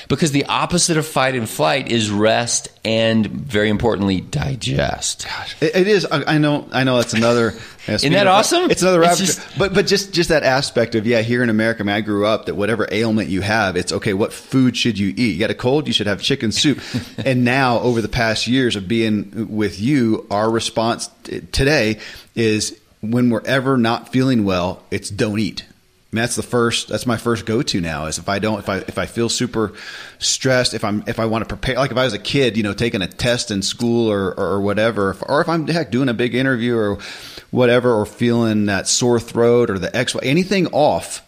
because 0.10 0.32
the 0.32 0.46
opposite 0.46 0.98
of 0.98 1.06
fight 1.06 1.36
and 1.36 1.48
flight 1.50 1.92
is 1.92 2.10
rest 2.10 2.70
and, 2.86 3.26
very 3.26 3.70
importantly, 3.70 4.22
digest. 4.22 5.26
It, 5.62 5.76
it 5.76 5.88
is. 5.88 6.06
I, 6.06 6.36
I 6.36 6.38
know. 6.38 6.68
I 6.72 6.84
know. 6.84 6.98
That's 6.98 7.14
another. 7.14 7.54
Isn't 7.88 8.14
that 8.14 8.28
awesome? 8.28 8.72
It's 8.72 8.82
another. 8.82 9.04
It's 9.04 9.20
just- 9.20 9.58
but 9.58 9.74
but 9.74 9.88
just 9.88 10.14
just 10.14 10.30
that 10.30 10.44
aspect 10.44 10.96
of 10.96 11.06
yeah. 11.06 11.22
Here 11.22 11.44
in 11.44 11.50
America, 11.50 11.82
I, 11.82 11.86
mean, 11.86 11.96
I 11.96 12.02
grew 12.02 12.26
up 12.26 12.46
that 12.46 12.56
whatever 12.56 12.88
ailment 12.92 13.30
you 13.30 13.42
have, 13.42 13.76
it's 13.76 13.92
okay. 13.92 14.14
What 14.14 14.32
food 14.34 14.78
should 14.78 14.98
you 14.98 15.10
eat? 15.10 15.34
You 15.34 15.40
got 15.40 15.50
a 15.52 15.56
cold, 15.56 15.88
you 15.88 15.94
should 15.94 16.08
have 16.08 16.22
chicken 16.22 16.52
soup. 16.52 16.80
and 17.26 17.44
now, 17.44 17.80
over 17.80 18.02
the 18.02 18.08
past 18.10 18.48
years 18.48 18.76
of 18.76 18.88
being 18.88 19.54
with 19.56 19.80
you, 19.80 20.26
our 20.32 20.50
response 20.50 21.10
t- 21.24 21.42
today 21.52 22.00
is 22.36 22.80
when 23.02 23.30
we're 23.30 23.46
ever 23.46 23.78
not 23.78 24.10
feeling 24.10 24.46
well, 24.46 24.82
it's 24.92 25.10
don't 25.10 25.40
eat. 25.40 25.66
I 26.14 26.16
mean, 26.16 26.22
that's 26.22 26.36
the 26.36 26.44
first. 26.44 26.90
That's 26.90 27.08
my 27.08 27.18
first 27.18 27.48
go 27.48 27.64
to 27.64 27.82
now. 27.82 28.06
Is 28.06 28.20
if 28.20 28.30
I 28.30 28.38
don't, 28.38 28.60
if 28.60 28.70
I 28.70 28.78
if 28.78 29.00
I 29.00 29.08
feel 29.08 29.30
super 29.30 29.74
stressed, 30.20 30.76
if 30.76 30.84
I'm 30.84 31.04
if 31.08 31.20
I 31.20 31.26
want 31.26 31.42
to 31.42 31.48
prepare, 31.48 31.76
like 31.76 31.90
if 31.90 31.98
I 31.98 32.04
was 32.04 32.14
a 32.14 32.20
kid, 32.20 32.56
you 32.56 32.62
know, 32.62 32.74
taking 32.74 33.02
a 33.02 33.08
test 33.08 33.50
in 33.50 33.64
school 33.64 34.12
or 34.12 34.32
or 34.40 34.62
whatever, 34.62 35.10
if, 35.10 35.24
or 35.28 35.42
if 35.42 35.50
I'm 35.50 35.68
heck 35.68 35.90
doing 35.90 36.10
a 36.10 36.14
big 36.14 36.36
interview 36.36 36.78
or 36.78 37.00
whatever, 37.50 37.92
or 37.92 38.06
feeling 38.06 38.68
that 38.68 38.88
sore 38.88 39.20
throat 39.20 39.72
or 39.72 39.80
the 39.80 39.96
X, 39.96 40.16
anything 40.22 40.68
off, 40.68 41.26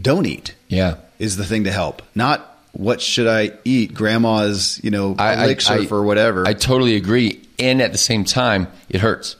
don't 0.00 0.26
eat 0.26 0.54
Yeah. 0.68 0.96
is 1.18 1.36
the 1.36 1.44
thing 1.44 1.64
to 1.64 1.72
help. 1.72 2.02
Not 2.14 2.56
what 2.72 3.00
should 3.00 3.26
I 3.26 3.52
eat, 3.64 3.94
grandma's, 3.94 4.80
you 4.82 4.90
know, 4.90 5.14
I, 5.18 5.44
elixir 5.44 5.84
for 5.86 6.02
whatever. 6.04 6.46
I 6.46 6.54
totally 6.54 6.94
agree. 6.96 7.40
And 7.58 7.80
at 7.82 7.92
the 7.92 7.98
same 7.98 8.24
time, 8.24 8.66
it 8.88 9.00
hurts. 9.00 9.36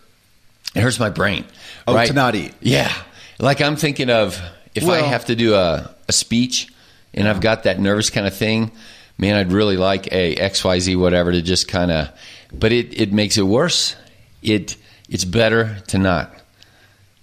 It 0.75 0.81
hurts 0.83 0.99
my 1.01 1.11
brain. 1.11 1.45
Oh, 1.87 1.95
right? 1.95 2.07
to 2.09 2.13
not 2.13 2.35
eat. 2.35 2.53
Yeah. 2.61 2.93
Like 3.41 3.61
I'm 3.61 3.75
thinking 3.77 4.11
of 4.11 4.41
if 4.75 4.89
I 4.89 4.99
have 5.01 5.27
to 5.27 5.37
do 5.37 5.55
a, 5.55 5.95
a 6.09 6.13
speech 6.13 6.69
and 7.13 7.29
I've 7.29 7.41
got 7.41 7.65
that 7.65 7.79
nervous 7.81 8.11
kind 8.11 8.27
of 8.27 8.35
thing, 8.35 8.73
man, 9.19 9.35
I'd 9.37 9.53
really 9.53 9.77
like 9.77 10.13
a 10.13 10.35
XYZ 10.37 10.99
whatever 10.99 11.33
to 11.33 11.43
just 11.43 11.69
kind 11.69 11.91
of 11.91 12.11
but 12.53 12.73
it, 12.73 13.01
it 13.01 13.13
makes 13.13 13.37
it 13.37 13.43
worse. 13.43 13.97
It 14.43 14.77
it's 15.09 15.25
better 15.25 15.79
to 15.89 15.99
not. 15.99 16.33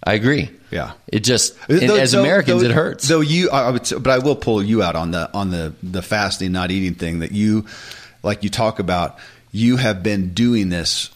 I 0.04 0.14
agree. 0.14 0.49
Yeah. 0.72 0.93
It 1.08 1.24
just 1.24 1.56
Though- 1.68 1.95
as 1.95 2.12
though- 2.12 2.22
Americans 2.22 2.62
though- 2.62 2.70
it 2.70 2.74
hurts. 2.74 3.08
Though 3.08 3.22
you, 3.22 3.49
I 3.49 3.70
would, 3.70 3.88
but 3.99 4.08
I 4.10 4.18
will 4.20 4.36
pull 4.36 4.62
you 4.64 4.82
out 4.84 4.95
on 4.95 5.12
the 5.12 5.30
on 5.34 5.52
the 5.52 5.74
the 5.84 6.02
fasting, 6.02 6.52
not 6.52 6.72
eating 6.72 6.95
thing 6.95 7.20
that 7.20 7.32
you, 7.32 7.66
like 8.24 8.43
you 8.43 8.49
talk 8.49 8.80
about. 8.80 9.18
You 9.54 9.76
have 9.76 10.02
been 10.02 10.34
doing 10.34 10.70
this 10.70 11.10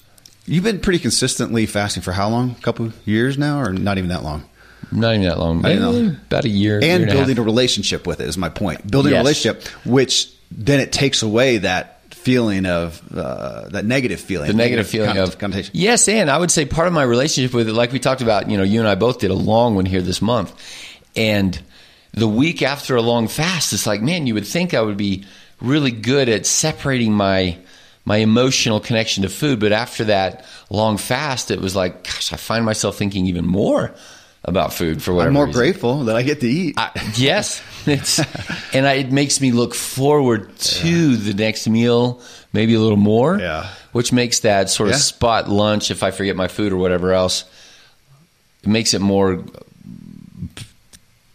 You've 0.47 0.63
been 0.63 0.79
pretty 0.79 0.99
consistently 0.99 1.65
fasting 1.65 2.03
for 2.03 2.11
how 2.11 2.29
long? 2.29 2.51
A 2.51 2.61
couple 2.61 2.91
years 3.03 3.35
now, 3.37 3.59
or 3.61 3.73
not 3.73 3.97
even 3.97 4.09
that 4.11 4.23
long? 4.23 4.43
Not 4.91 5.15
even 5.15 5.27
that 5.27 5.39
long. 5.39 5.61
Maybe 5.61 6.17
about 6.27 6.45
a 6.45 6.49
year. 6.49 6.81
year 6.81 6.93
and 6.93 7.03
and 7.03 7.11
a 7.11 7.15
building 7.15 7.39
a 7.39 7.41
relationship 7.41 8.07
with 8.07 8.19
it 8.19 8.27
is 8.27 8.37
my 8.37 8.49
point. 8.49 8.89
Building 8.89 9.13
a 9.13 9.17
relationship, 9.17 9.67
which 9.85 10.31
then 10.51 10.79
it 10.79 10.91
takes 10.91 11.21
away 11.21 11.59
that 11.59 11.95
feeling 12.11 12.65
of 12.65 13.01
uh, 13.15 13.69
that 13.69 13.85
negative 13.85 14.19
feeling, 14.19 14.47
the 14.47 14.53
negative 14.53 14.87
feeling 14.87 15.09
con- 15.09 15.19
of 15.19 15.37
connotation. 15.37 15.71
Yes, 15.75 16.07
and 16.07 16.29
I 16.29 16.37
would 16.37 16.49
say 16.49 16.65
part 16.65 16.87
of 16.87 16.93
my 16.93 17.03
relationship 17.03 17.53
with 17.53 17.69
it, 17.69 17.73
like 17.73 17.91
we 17.91 17.99
talked 17.99 18.21
about, 18.21 18.49
you 18.49 18.57
know, 18.57 18.63
you 18.63 18.79
and 18.79 18.89
I 18.89 18.95
both 18.95 19.19
did 19.19 19.29
a 19.31 19.35
long 19.35 19.75
one 19.75 19.85
here 19.85 20.01
this 20.01 20.21
month, 20.21 20.53
and 21.15 21.59
the 22.13 22.27
week 22.27 22.63
after 22.63 22.95
a 22.95 23.01
long 23.01 23.27
fast, 23.27 23.73
it's 23.73 23.85
like, 23.85 24.01
man, 24.01 24.25
you 24.25 24.33
would 24.33 24.47
think 24.47 24.73
I 24.73 24.81
would 24.81 24.97
be 24.97 25.25
really 25.61 25.91
good 25.91 26.29
at 26.29 26.45
separating 26.45 27.13
my 27.13 27.57
my 28.05 28.17
emotional 28.17 28.79
connection 28.79 29.23
to 29.23 29.29
food, 29.29 29.59
but 29.59 29.71
after 29.71 30.05
that 30.05 30.45
long 30.69 30.97
fast, 30.97 31.51
it 31.51 31.59
was 31.59 31.75
like, 31.75 32.03
gosh, 32.03 32.33
I 32.33 32.37
find 32.37 32.63
myself 32.65 32.97
thinking 32.97 33.25
even 33.27 33.45
more 33.45 33.93
about 34.47 34.73
food 34.73 35.01
for 35.03 35.13
whatever. 35.13 35.29
I'm 35.29 35.33
more 35.33 35.45
reason. 35.47 35.59
grateful 35.61 36.03
that 36.05 36.15
I 36.15 36.21
get 36.23 36.39
to 36.41 36.47
eat. 36.47 36.75
I, 36.77 36.91
yes, 37.15 37.61
it's 37.85 38.19
and 38.73 38.87
I, 38.87 38.93
it 38.93 39.11
makes 39.11 39.41
me 39.41 39.51
look 39.51 39.73
forward 39.75 40.55
to 40.57 41.17
the 41.17 41.33
next 41.33 41.67
meal, 41.67 42.21
maybe 42.53 42.73
a 42.75 42.79
little 42.79 42.97
more. 42.97 43.37
Yeah. 43.39 43.67
which 43.91 44.11
makes 44.13 44.41
that 44.41 44.69
sort 44.69 44.89
of 44.89 44.95
Yeah. 44.95 44.99
spot 44.99 45.49
lunch 45.49 45.89
if 45.91 46.03
I 46.03 46.11
forget 46.11 46.35
my 46.35 46.47
food 46.47 46.71
or 46.73 46.77
whatever 46.77 47.11
else. 47.13 47.43
It 48.63 48.69
makes 48.69 48.93
it 48.93 49.01
more 49.01 49.43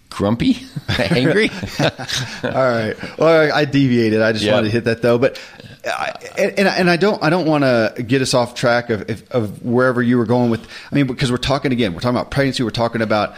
grumpy, 0.09 0.59
angry. 0.99 1.51
All 1.81 2.51
right. 2.51 2.95
Well, 3.19 3.53
I 3.55 3.65
deviated. 3.65 4.21
I 4.21 4.33
just 4.33 4.45
Yeah. 4.45 4.53
wanted 4.55 4.67
to 4.69 4.73
hit 4.73 4.85
that 4.85 5.03
though, 5.03 5.19
but 5.19 5.41
I, 5.85 6.13
and 6.37 6.69
and 6.69 6.91
I 6.91 6.97
don't 6.97 7.23
I 7.23 7.31
don't 7.31 7.47
want 7.47 7.65
to 7.65 8.03
get 8.03 8.23
us 8.23 8.35
off 8.35 8.55
track 8.55 8.91
of 8.91 9.09
if, 9.09 9.31
of 9.31 9.65
wherever 9.65 10.03
you 10.03 10.19
were 10.19 10.27
going 10.27 10.51
with. 10.51 10.67
I 10.91 10.95
mean, 10.95 11.07
because 11.07 11.31
we're 11.31 11.39
talking 11.39 11.73
again, 11.73 11.95
we're 11.95 12.01
talking 12.01 12.17
about 12.17 12.31
pregnancy, 12.31 12.63
we're 12.63 12.71
talking 12.71 13.03
about 13.03 13.35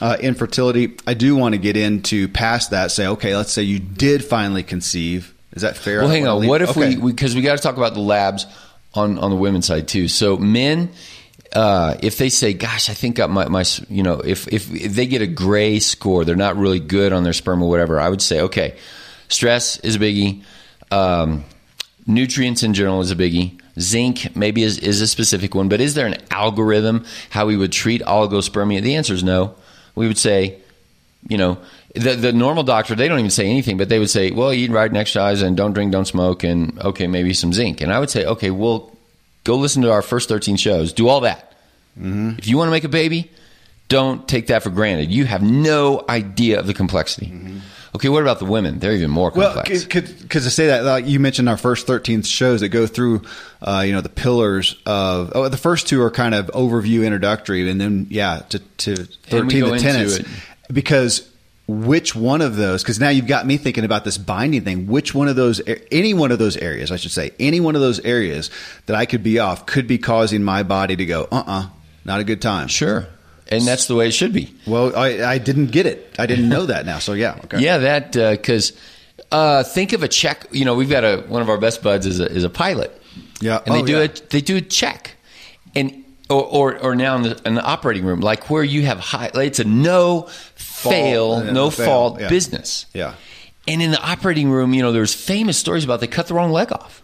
uh, 0.00 0.16
infertility. 0.20 0.96
I 1.06 1.14
do 1.14 1.36
want 1.36 1.54
to 1.54 1.58
get 1.58 1.76
into 1.76 2.28
past 2.28 2.70
that. 2.70 2.90
Say, 2.90 3.06
okay, 3.06 3.36
let's 3.36 3.52
say 3.52 3.62
you 3.62 3.78
did 3.78 4.24
finally 4.24 4.62
conceive. 4.62 5.34
Is 5.52 5.62
that 5.62 5.76
fair? 5.76 6.00
well, 6.00 6.08
hang 6.08 6.26
on. 6.26 6.40
leave- 6.40 6.50
What 6.50 6.62
if 6.62 6.70
okay. 6.70 6.96
we 6.96 7.12
because 7.12 7.34
we, 7.34 7.40
got 7.40 7.56
to 7.56 7.62
talk 7.62 7.76
about 7.78 7.94
the 7.94 8.00
labs 8.00 8.46
on 8.94 9.18
on 9.18 9.30
the 9.30 9.36
women's 9.36 9.66
side 9.66 9.88
too. 9.88 10.08
So 10.08 10.36
men. 10.36 10.90
Uh, 11.52 11.96
if 12.02 12.18
they 12.18 12.28
say, 12.28 12.52
"Gosh, 12.52 12.90
I 12.90 12.92
think 12.92 13.18
my, 13.18 13.48
my 13.48 13.64
you 13.88 14.02
know," 14.02 14.20
if, 14.20 14.48
if 14.48 14.70
if 14.74 14.92
they 14.94 15.06
get 15.06 15.22
a 15.22 15.26
gray 15.26 15.78
score, 15.78 16.24
they're 16.24 16.36
not 16.36 16.56
really 16.56 16.80
good 16.80 17.12
on 17.12 17.22
their 17.22 17.32
sperm 17.32 17.62
or 17.62 17.70
whatever. 17.70 18.00
I 18.00 18.08
would 18.08 18.20
say, 18.20 18.40
okay, 18.42 18.76
stress 19.28 19.78
is 19.78 19.94
a 19.94 19.98
biggie. 19.98 20.42
Um, 20.90 21.44
nutrients 22.06 22.62
in 22.62 22.74
general 22.74 23.00
is 23.00 23.10
a 23.10 23.16
biggie. 23.16 23.60
Zinc 23.78 24.34
maybe 24.36 24.62
is, 24.62 24.78
is 24.78 25.00
a 25.00 25.06
specific 25.06 25.54
one, 25.54 25.68
but 25.68 25.80
is 25.80 25.94
there 25.94 26.06
an 26.06 26.16
algorithm 26.30 27.04
how 27.30 27.46
we 27.46 27.56
would 27.56 27.72
treat 27.72 28.02
oligospermia? 28.02 28.80
The 28.82 28.96
answer 28.96 29.14
is 29.14 29.24
no. 29.24 29.54
We 29.94 30.06
would 30.06 30.18
say, 30.18 30.58
you 31.28 31.36
know, 31.36 31.58
the, 31.94 32.14
the 32.14 32.32
normal 32.32 32.62
doctor, 32.62 32.94
they 32.94 33.08
don't 33.08 33.18
even 33.18 33.30
say 33.30 33.48
anything, 33.48 33.76
but 33.76 33.88
they 33.88 33.98
would 33.98 34.10
say, 34.10 34.30
well, 34.30 34.52
eat 34.52 34.70
right 34.70 34.90
and 34.90 34.96
exercise 34.96 35.42
and 35.42 35.56
don't 35.56 35.72
drink, 35.72 35.92
don't 35.92 36.06
smoke, 36.06 36.44
and 36.44 36.78
okay, 36.80 37.06
maybe 37.06 37.32
some 37.32 37.52
zinc. 37.52 37.80
And 37.80 37.92
I 37.92 37.98
would 38.00 38.10
say, 38.10 38.24
okay, 38.24 38.50
well, 38.50 38.94
go 39.44 39.56
listen 39.56 39.82
to 39.82 39.92
our 39.92 40.02
first 40.02 40.28
13 40.28 40.56
shows. 40.56 40.92
Do 40.92 41.08
all 41.08 41.20
that. 41.20 41.54
Mm-hmm. 41.98 42.38
If 42.38 42.46
you 42.46 42.58
want 42.58 42.68
to 42.68 42.72
make 42.72 42.84
a 42.84 42.88
baby, 42.88 43.30
don't 43.88 44.26
take 44.26 44.48
that 44.48 44.62
for 44.62 44.70
granted. 44.70 45.10
You 45.10 45.24
have 45.26 45.42
no 45.42 46.04
idea 46.08 46.58
of 46.58 46.66
the 46.66 46.74
complexity. 46.74 47.32
Okay, 47.94 48.10
what 48.10 48.20
about 48.20 48.40
the 48.40 48.44
women? 48.44 48.78
They're 48.78 48.92
even 48.92 49.10
more 49.10 49.30
complex. 49.30 49.70
Well, 49.70 50.02
because 50.02 50.44
to 50.44 50.50
say 50.50 50.66
that, 50.66 50.84
like 50.84 51.06
you 51.06 51.18
mentioned, 51.18 51.48
our 51.48 51.56
first 51.56 51.86
thirteen 51.86 52.22
shows 52.22 52.60
that 52.60 52.68
go 52.68 52.86
through, 52.86 53.22
uh, 53.62 53.84
you 53.86 53.92
know, 53.92 54.02
the 54.02 54.10
pillars 54.10 54.76
of. 54.84 55.32
Oh, 55.34 55.48
the 55.48 55.56
first 55.56 55.88
two 55.88 56.02
are 56.02 56.10
kind 56.10 56.34
of 56.34 56.48
overview, 56.48 57.06
introductory, 57.06 57.68
and 57.70 57.80
then 57.80 58.06
yeah, 58.10 58.42
to 58.50 58.58
to 58.58 58.96
thirteen 58.96 59.64
the 59.64 59.72
into 59.72 59.82
tenets. 59.82 60.16
it. 60.18 60.26
Because 60.70 61.30
which 61.66 62.14
one 62.14 62.42
of 62.42 62.56
those? 62.56 62.82
Because 62.82 63.00
now 63.00 63.08
you've 63.08 63.26
got 63.26 63.46
me 63.46 63.56
thinking 63.56 63.84
about 63.84 64.04
this 64.04 64.18
binding 64.18 64.62
thing. 64.62 64.86
Which 64.88 65.14
one 65.14 65.28
of 65.28 65.36
those? 65.36 65.62
Any 65.90 66.12
one 66.12 66.32
of 66.32 66.38
those 66.38 66.58
areas, 66.58 66.92
I 66.92 66.96
should 66.96 67.12
say, 67.12 67.30
any 67.40 67.60
one 67.60 67.76
of 67.76 67.80
those 67.80 68.00
areas 68.00 68.50
that 68.86 68.96
I 68.96 69.06
could 69.06 69.22
be 69.22 69.38
off 69.38 69.64
could 69.64 69.86
be 69.86 69.96
causing 69.96 70.42
my 70.42 70.64
body 70.64 70.96
to 70.96 71.06
go, 71.06 71.28
uh, 71.32 71.44
uh 71.46 71.68
not 72.04 72.20
a 72.20 72.24
good 72.24 72.42
time. 72.42 72.68
sure. 72.68 73.06
And 73.48 73.62
that's 73.64 73.86
the 73.86 73.94
way 73.94 74.08
it 74.08 74.12
should 74.12 74.32
be. 74.32 74.52
Well, 74.66 74.94
I, 74.96 75.24
I 75.24 75.38
didn't 75.38 75.66
get 75.66 75.86
it. 75.86 76.14
I 76.18 76.26
didn't 76.26 76.48
know 76.48 76.66
that 76.66 76.84
now. 76.86 76.98
So 76.98 77.12
yeah, 77.12 77.38
okay. 77.44 77.60
Yeah, 77.60 77.78
that 77.78 78.12
because 78.12 78.72
uh, 79.30 79.62
think 79.62 79.92
of 79.92 80.02
a 80.02 80.08
check. 80.08 80.46
You 80.50 80.64
know, 80.64 80.74
we've 80.74 80.90
got 80.90 81.04
a 81.04 81.18
one 81.28 81.42
of 81.42 81.48
our 81.48 81.58
best 81.58 81.82
buds 81.82 82.06
is 82.06 82.18
a, 82.20 82.26
is 82.30 82.44
a 82.44 82.50
pilot. 82.50 82.90
Yeah. 83.40 83.60
and 83.66 83.74
they 83.74 83.82
Oh, 83.82 83.86
do 83.86 83.92
yeah. 83.98 84.02
it. 84.04 84.30
They 84.30 84.40
do 84.40 84.56
a 84.56 84.60
check, 84.60 85.12
and 85.74 86.04
or 86.28 86.44
or, 86.44 86.78
or 86.78 86.94
now 86.96 87.16
in 87.16 87.22
the, 87.22 87.40
in 87.44 87.54
the 87.54 87.62
operating 87.62 88.04
room, 88.04 88.20
like 88.20 88.50
where 88.50 88.64
you 88.64 88.82
have 88.86 88.98
high. 88.98 89.30
like, 89.34 89.46
It's 89.48 89.58
a 89.60 89.64
no 89.64 90.22
fail, 90.54 91.42
no 91.44 91.70
fail, 91.70 91.86
fault 91.86 92.20
yeah. 92.20 92.28
business. 92.28 92.86
Yeah. 92.92 93.14
And 93.68 93.82
in 93.82 93.90
the 93.90 94.00
operating 94.00 94.50
room, 94.50 94.74
you 94.74 94.82
know, 94.82 94.92
there's 94.92 95.14
famous 95.14 95.58
stories 95.58 95.84
about 95.84 96.00
they 96.00 96.06
cut 96.06 96.28
the 96.28 96.34
wrong 96.34 96.50
leg 96.52 96.72
off. 96.72 97.02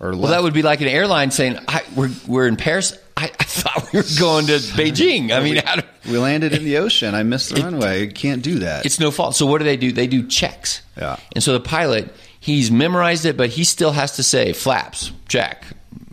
Or 0.00 0.10
Well, 0.10 0.28
that 0.28 0.42
would 0.42 0.54
be 0.54 0.62
like 0.62 0.80
an 0.80 0.88
airline 0.88 1.30
saying, 1.30 1.58
I, 1.66 1.82
"We're 1.96 2.10
we're 2.26 2.46
in 2.46 2.56
Paris. 2.56 2.96
I, 3.16 3.24
I 3.24 3.44
thought 3.44 3.92
we 3.92 3.98
were 3.98 4.04
going 4.18 4.46
to 4.46 4.52
Beijing." 4.58 5.32
I 5.32 5.42
mean, 5.42 5.56
how 5.56 5.76
do, 5.76 5.82
We 6.08 6.18
landed 6.18 6.52
in 6.54 6.64
the 6.64 6.76
ocean. 6.84 7.14
I 7.14 7.24
missed 7.24 7.54
the 7.54 7.62
runway. 7.62 8.06
You 8.06 8.12
can't 8.12 8.42
do 8.42 8.60
that. 8.60 8.86
it's 8.86 9.00
no 9.00 9.10
fault. 9.10 9.34
So 9.34 9.44
what 9.46 9.58
do 9.58 9.64
they 9.64 9.76
do? 9.76 9.90
They 9.90 10.06
do 10.06 10.26
checks. 10.26 10.82
Yeah. 10.96 11.16
And 11.34 11.42
so 11.42 11.52
the 11.52 11.60
pilot, 11.60 12.14
he's 12.38 12.70
memorized 12.70 13.24
it, 13.24 13.36
but 13.36 13.50
he 13.50 13.64
still 13.64 13.90
has 13.92 14.16
to 14.16 14.22
say 14.22 14.52
flaps, 14.52 15.10
check, 15.28 15.64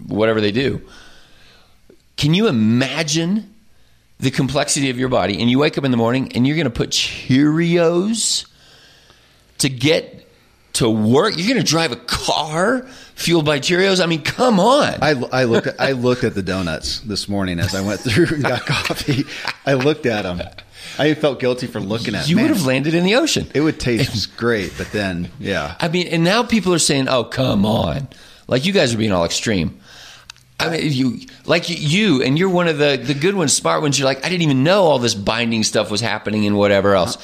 whatever 0.08 0.42
they 0.42 0.52
do. 0.52 0.82
Can 2.18 2.34
you 2.34 2.48
imagine 2.48 3.54
the 4.20 4.32
complexity 4.32 4.90
of 4.90 4.98
your 4.98 5.10
body? 5.10 5.40
And 5.40 5.50
you 5.50 5.60
wake 5.60 5.78
up 5.78 5.84
in 5.84 5.92
the 5.92 5.98
morning 5.98 6.32
and 6.34 6.48
you're 6.48 6.56
going 6.56 6.64
to 6.66 6.72
put 6.72 6.90
Cheerios 6.92 8.48
to 9.60 9.70
get 9.70 10.28
to 10.74 10.90
work. 10.90 11.34
You're 11.38 11.48
going 11.48 11.60
to 11.64 11.70
drive 11.70 11.92
a 11.92 11.98
car 11.98 12.88
fueled 13.16 13.46
by 13.46 13.60
Cheerios. 13.60 14.04
I 14.04 14.06
mean, 14.06 14.22
come 14.22 14.60
on. 14.60 14.96
I, 15.02 15.12
I 15.32 15.44
looked 15.46 15.68
at 15.68 15.80
I 15.80 15.94
looked 15.94 16.24
at 16.24 16.36
the 16.36 16.44
donuts 16.44 17.00
this 17.00 17.28
morning 17.28 17.60
as 17.60 17.74
I 17.74 17.82
went 17.82 18.02
through 18.02 18.28
and 18.28 18.44
got 18.44 18.66
coffee. 18.66 19.24
I 19.66 19.74
looked 19.74 20.06
at 20.06 20.24
them. 20.24 20.42
I 21.00 21.14
felt 21.16 21.40
guilty 21.40 21.68
for 21.68 21.80
looking 21.80 22.16
at. 22.16 22.22
Them. 22.22 22.30
You 22.30 22.36
man, 22.36 22.46
would 22.46 22.56
have 22.56 22.66
landed 22.66 22.94
in 22.94 23.04
the 23.04 23.16
ocean. 23.16 23.48
It 23.54 23.62
would 23.62 23.80
taste 23.80 24.38
great, 24.38 24.74
but 24.78 24.92
then 24.92 25.32
yeah. 25.40 25.76
I 25.80 25.88
mean, 25.88 26.08
and 26.08 26.24
now 26.24 26.44
people 26.44 26.74
are 26.74 26.80
saying, 26.80 27.10
"Oh, 27.10 27.24
come 27.24 27.66
on!" 27.66 28.08
Like 28.48 28.66
you 28.66 28.74
guys 28.74 28.94
are 28.94 28.98
being 28.98 29.12
all 29.12 29.26
extreme. 29.26 29.80
I 30.58 30.70
mean, 30.70 30.92
you 30.94 31.20
like 31.46 31.66
you, 31.68 32.24
and 32.24 32.40
you're 32.40 32.50
one 32.50 32.70
of 32.70 32.78
the 32.78 32.96
the 32.96 33.14
good 33.14 33.36
ones, 33.36 33.52
smart 33.54 33.82
ones. 33.82 34.00
You're 34.00 34.06
like, 34.06 34.26
I 34.26 34.30
didn't 34.30 34.44
even 34.44 34.64
know 34.64 34.84
all 34.84 35.00
this 35.00 35.14
binding 35.14 35.64
stuff 35.64 35.92
was 35.92 36.00
happening 36.00 36.46
and 36.46 36.58
whatever 36.58 36.96
else. 36.96 37.18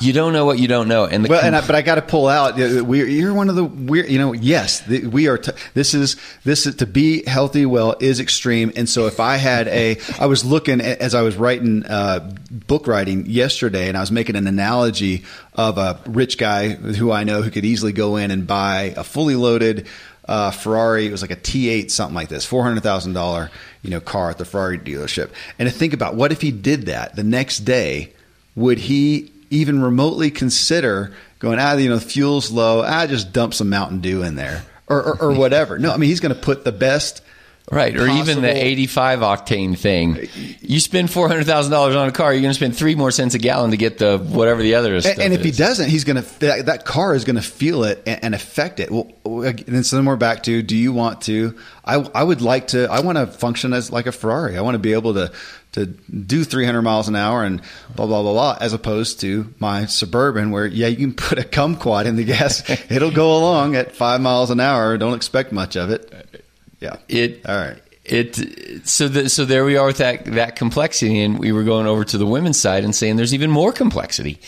You 0.00 0.12
don't 0.12 0.32
know 0.32 0.44
what 0.44 0.58
you 0.58 0.66
don't 0.66 0.88
know, 0.88 1.04
and 1.04 1.24
the 1.24 1.28
Well, 1.28 1.38
com- 1.40 1.46
and 1.46 1.56
I, 1.56 1.64
but 1.64 1.76
I 1.76 1.82
got 1.82 1.94
to 1.94 2.02
pull 2.02 2.26
out. 2.26 2.56
We, 2.56 3.04
you're 3.14 3.32
one 3.32 3.48
of 3.48 3.54
the 3.54 3.64
weird. 3.64 4.10
You 4.10 4.18
know, 4.18 4.32
yes, 4.32 4.80
the, 4.80 5.06
we 5.06 5.28
are. 5.28 5.38
T- 5.38 5.52
this 5.74 5.94
is 5.94 6.16
this 6.42 6.66
is 6.66 6.74
to 6.76 6.86
be 6.86 7.24
healthy. 7.24 7.64
Well, 7.64 7.94
is 8.00 8.18
extreme. 8.18 8.72
And 8.74 8.88
so, 8.88 9.06
if 9.06 9.20
I 9.20 9.36
had 9.36 9.68
a, 9.68 9.96
I 10.18 10.26
was 10.26 10.44
looking 10.44 10.80
as 10.80 11.14
I 11.14 11.22
was 11.22 11.36
writing 11.36 11.86
uh, 11.86 12.34
book 12.50 12.88
writing 12.88 13.26
yesterday, 13.26 13.86
and 13.86 13.96
I 13.96 14.00
was 14.00 14.10
making 14.10 14.34
an 14.34 14.48
analogy 14.48 15.24
of 15.54 15.78
a 15.78 16.00
rich 16.06 16.38
guy 16.38 16.70
who 16.70 17.12
I 17.12 17.22
know 17.22 17.40
who 17.40 17.52
could 17.52 17.64
easily 17.64 17.92
go 17.92 18.16
in 18.16 18.32
and 18.32 18.48
buy 18.48 18.94
a 18.96 19.04
fully 19.04 19.36
loaded. 19.36 19.86
Uh, 20.26 20.50
Ferrari, 20.50 21.06
it 21.06 21.10
was 21.12 21.20
like 21.20 21.30
a 21.30 21.36
T8, 21.36 21.90
something 21.90 22.14
like 22.14 22.28
this, 22.28 22.44
four 22.46 22.62
hundred 22.62 22.82
thousand 22.82 23.12
dollar, 23.12 23.50
you 23.82 23.90
know, 23.90 24.00
car 24.00 24.30
at 24.30 24.38
the 24.38 24.44
Ferrari 24.44 24.78
dealership. 24.78 25.30
And 25.58 25.68
to 25.68 25.74
think 25.74 25.92
about 25.92 26.14
what 26.14 26.32
if 26.32 26.40
he 26.40 26.50
did 26.50 26.86
that 26.86 27.14
the 27.14 27.24
next 27.24 27.60
day, 27.60 28.12
would 28.56 28.78
he 28.78 29.30
even 29.50 29.82
remotely 29.82 30.30
consider 30.30 31.14
going, 31.38 31.58
ah, 31.58 31.74
you 31.74 31.88
know, 31.88 31.98
fuel's 31.98 32.50
low, 32.50 32.82
ah, 32.82 33.06
just 33.06 33.32
dump 33.32 33.54
some 33.54 33.68
Mountain 33.68 34.00
Dew 34.00 34.22
in 34.22 34.34
there 34.34 34.64
or, 34.88 35.02
or, 35.02 35.22
or 35.22 35.32
whatever. 35.34 35.78
No, 35.78 35.92
I 35.92 35.96
mean, 35.96 36.08
he's 36.08 36.20
going 36.20 36.34
to 36.34 36.40
put 36.40 36.64
the 36.64 36.72
best. 36.72 37.22
Right, 37.70 37.96
or 37.96 38.06
even 38.06 38.42
the 38.42 38.50
85 38.50 39.20
octane 39.20 39.76
thing. 39.76 40.28
You 40.60 40.80
spend 40.80 41.10
four 41.10 41.28
hundred 41.28 41.46
thousand 41.46 41.72
dollars 41.72 41.96
on 41.96 42.08
a 42.08 42.12
car, 42.12 42.32
you're 42.32 42.42
going 42.42 42.50
to 42.50 42.54
spend 42.54 42.76
three 42.76 42.94
more 42.94 43.10
cents 43.10 43.34
a 43.34 43.38
gallon 43.38 43.70
to 43.70 43.76
get 43.76 43.98
the 43.98 44.18
whatever 44.18 44.62
the 44.62 44.74
other 44.74 45.00
stuff 45.00 45.14
And, 45.14 45.22
and 45.22 45.34
if 45.34 45.42
he 45.42 45.50
doesn't, 45.50 45.88
he's 45.88 46.04
going 46.04 46.22
to, 46.22 46.40
that, 46.40 46.66
that 46.66 46.84
car 46.84 47.14
is 47.14 47.24
going 47.24 47.36
to 47.36 47.42
feel 47.42 47.84
it 47.84 48.02
and, 48.06 48.24
and 48.24 48.34
affect 48.34 48.80
it. 48.80 48.90
Well, 48.90 49.10
and 49.24 49.58
then 49.58 49.84
so 49.84 49.96
then 49.96 50.04
we're 50.04 50.16
back 50.16 50.42
to, 50.44 50.62
do 50.62 50.76
you 50.76 50.92
want 50.92 51.22
to, 51.22 51.58
I, 51.84 51.96
I 52.14 52.22
would 52.22 52.42
like 52.42 52.68
to, 52.68 52.86
I 52.90 53.00
want 53.00 53.18
to 53.18 53.26
function 53.26 53.72
as 53.72 53.90
like 53.90 54.06
a 54.06 54.12
Ferrari. 54.12 54.56
I 54.56 54.60
want 54.60 54.74
to 54.74 54.78
be 54.78 54.92
able 54.92 55.14
to, 55.14 55.32
to 55.72 55.86
do 55.86 56.44
300 56.44 56.82
miles 56.82 57.08
an 57.08 57.16
hour 57.16 57.44
and 57.44 57.60
blah, 57.96 58.06
blah, 58.06 58.22
blah, 58.22 58.32
blah, 58.32 58.58
as 58.60 58.72
opposed 58.72 59.20
to 59.20 59.52
my 59.58 59.86
Suburban 59.86 60.50
where, 60.50 60.66
yeah, 60.66 60.86
you 60.86 60.96
can 60.96 61.14
put 61.14 61.38
a 61.38 61.42
kumquat 61.42 62.06
in 62.06 62.16
the 62.16 62.24
gas. 62.24 62.68
It'll 62.90 63.10
go 63.10 63.36
along 63.36 63.74
at 63.74 63.92
five 63.92 64.20
miles 64.20 64.50
an 64.50 64.60
hour. 64.60 64.96
Don't 64.96 65.14
expect 65.14 65.52
much 65.52 65.76
of 65.76 65.90
it. 65.90 66.12
Uh, 66.12 66.38
Yeah. 66.84 66.96
it 67.08 67.46
All 67.46 67.56
right. 67.56 67.82
it 68.04 68.86
so 68.86 69.08
the, 69.08 69.28
so 69.28 69.44
there 69.44 69.64
we 69.64 69.76
are 69.76 69.86
with 69.86 69.98
that 69.98 70.24
that 70.26 70.56
complexity 70.56 71.20
and 71.22 71.38
we 71.38 71.52
were 71.52 71.64
going 71.64 71.86
over 71.86 72.04
to 72.04 72.18
the 72.18 72.26
women's 72.26 72.60
side 72.60 72.84
and 72.84 72.94
saying 72.94 73.16
there's 73.16 73.34
even 73.34 73.50
more 73.50 73.72
complexity 73.72 74.38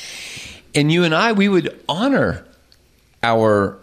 and 0.75 0.93
you 0.93 1.05
and 1.05 1.15
I 1.15 1.33
we 1.33 1.49
would 1.49 1.81
honor 1.89 2.47
our 3.23 3.79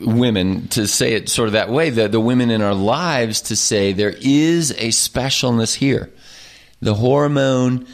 women 0.00 0.68
to 0.68 0.86
say 0.86 1.14
it 1.14 1.28
sort 1.28 1.48
of 1.48 1.52
that 1.52 1.70
way, 1.70 1.90
the, 1.90 2.08
the 2.08 2.20
women 2.20 2.50
in 2.50 2.62
our 2.62 2.74
lives 2.74 3.40
to 3.42 3.56
say 3.56 3.92
there 3.92 4.14
is 4.20 4.70
a 4.72 4.88
specialness 4.88 5.74
here. 5.74 6.10
The 6.80 6.94
hormone 6.94 7.86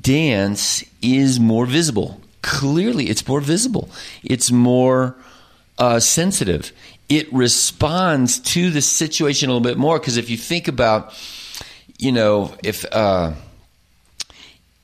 dance 0.00 0.84
is 1.02 1.40
more 1.40 1.66
visible. 1.66 2.20
Clearly, 2.42 3.08
it's 3.08 3.26
more 3.26 3.40
visible. 3.40 3.88
It's 4.22 4.50
more 4.50 5.16
uh, 5.78 6.00
sensitive. 6.00 6.72
It 7.08 7.32
responds 7.32 8.40
to 8.40 8.70
the 8.70 8.80
situation 8.80 9.48
a 9.48 9.52
little 9.52 9.68
bit 9.68 9.78
more 9.78 9.98
because 9.98 10.16
if 10.16 10.30
you 10.30 10.36
think 10.36 10.68
about, 10.68 11.12
you 11.98 12.12
know, 12.12 12.54
if 12.62 12.84
uh, 12.90 13.32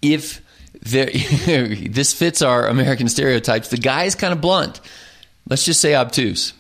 if 0.03 0.43
there, 0.83 1.07
this 1.89 2.13
fits 2.13 2.43
our 2.43 2.67
American 2.67 3.09
stereotypes, 3.09 3.69
the 3.69 3.79
guy 3.79 4.05
is 4.05 4.15
kind 4.15 4.33
of 4.33 4.41
blunt. 4.41 4.81
Let's 5.49 5.65
just 5.65 5.81
say 5.81 5.95
obtuse 5.95 6.53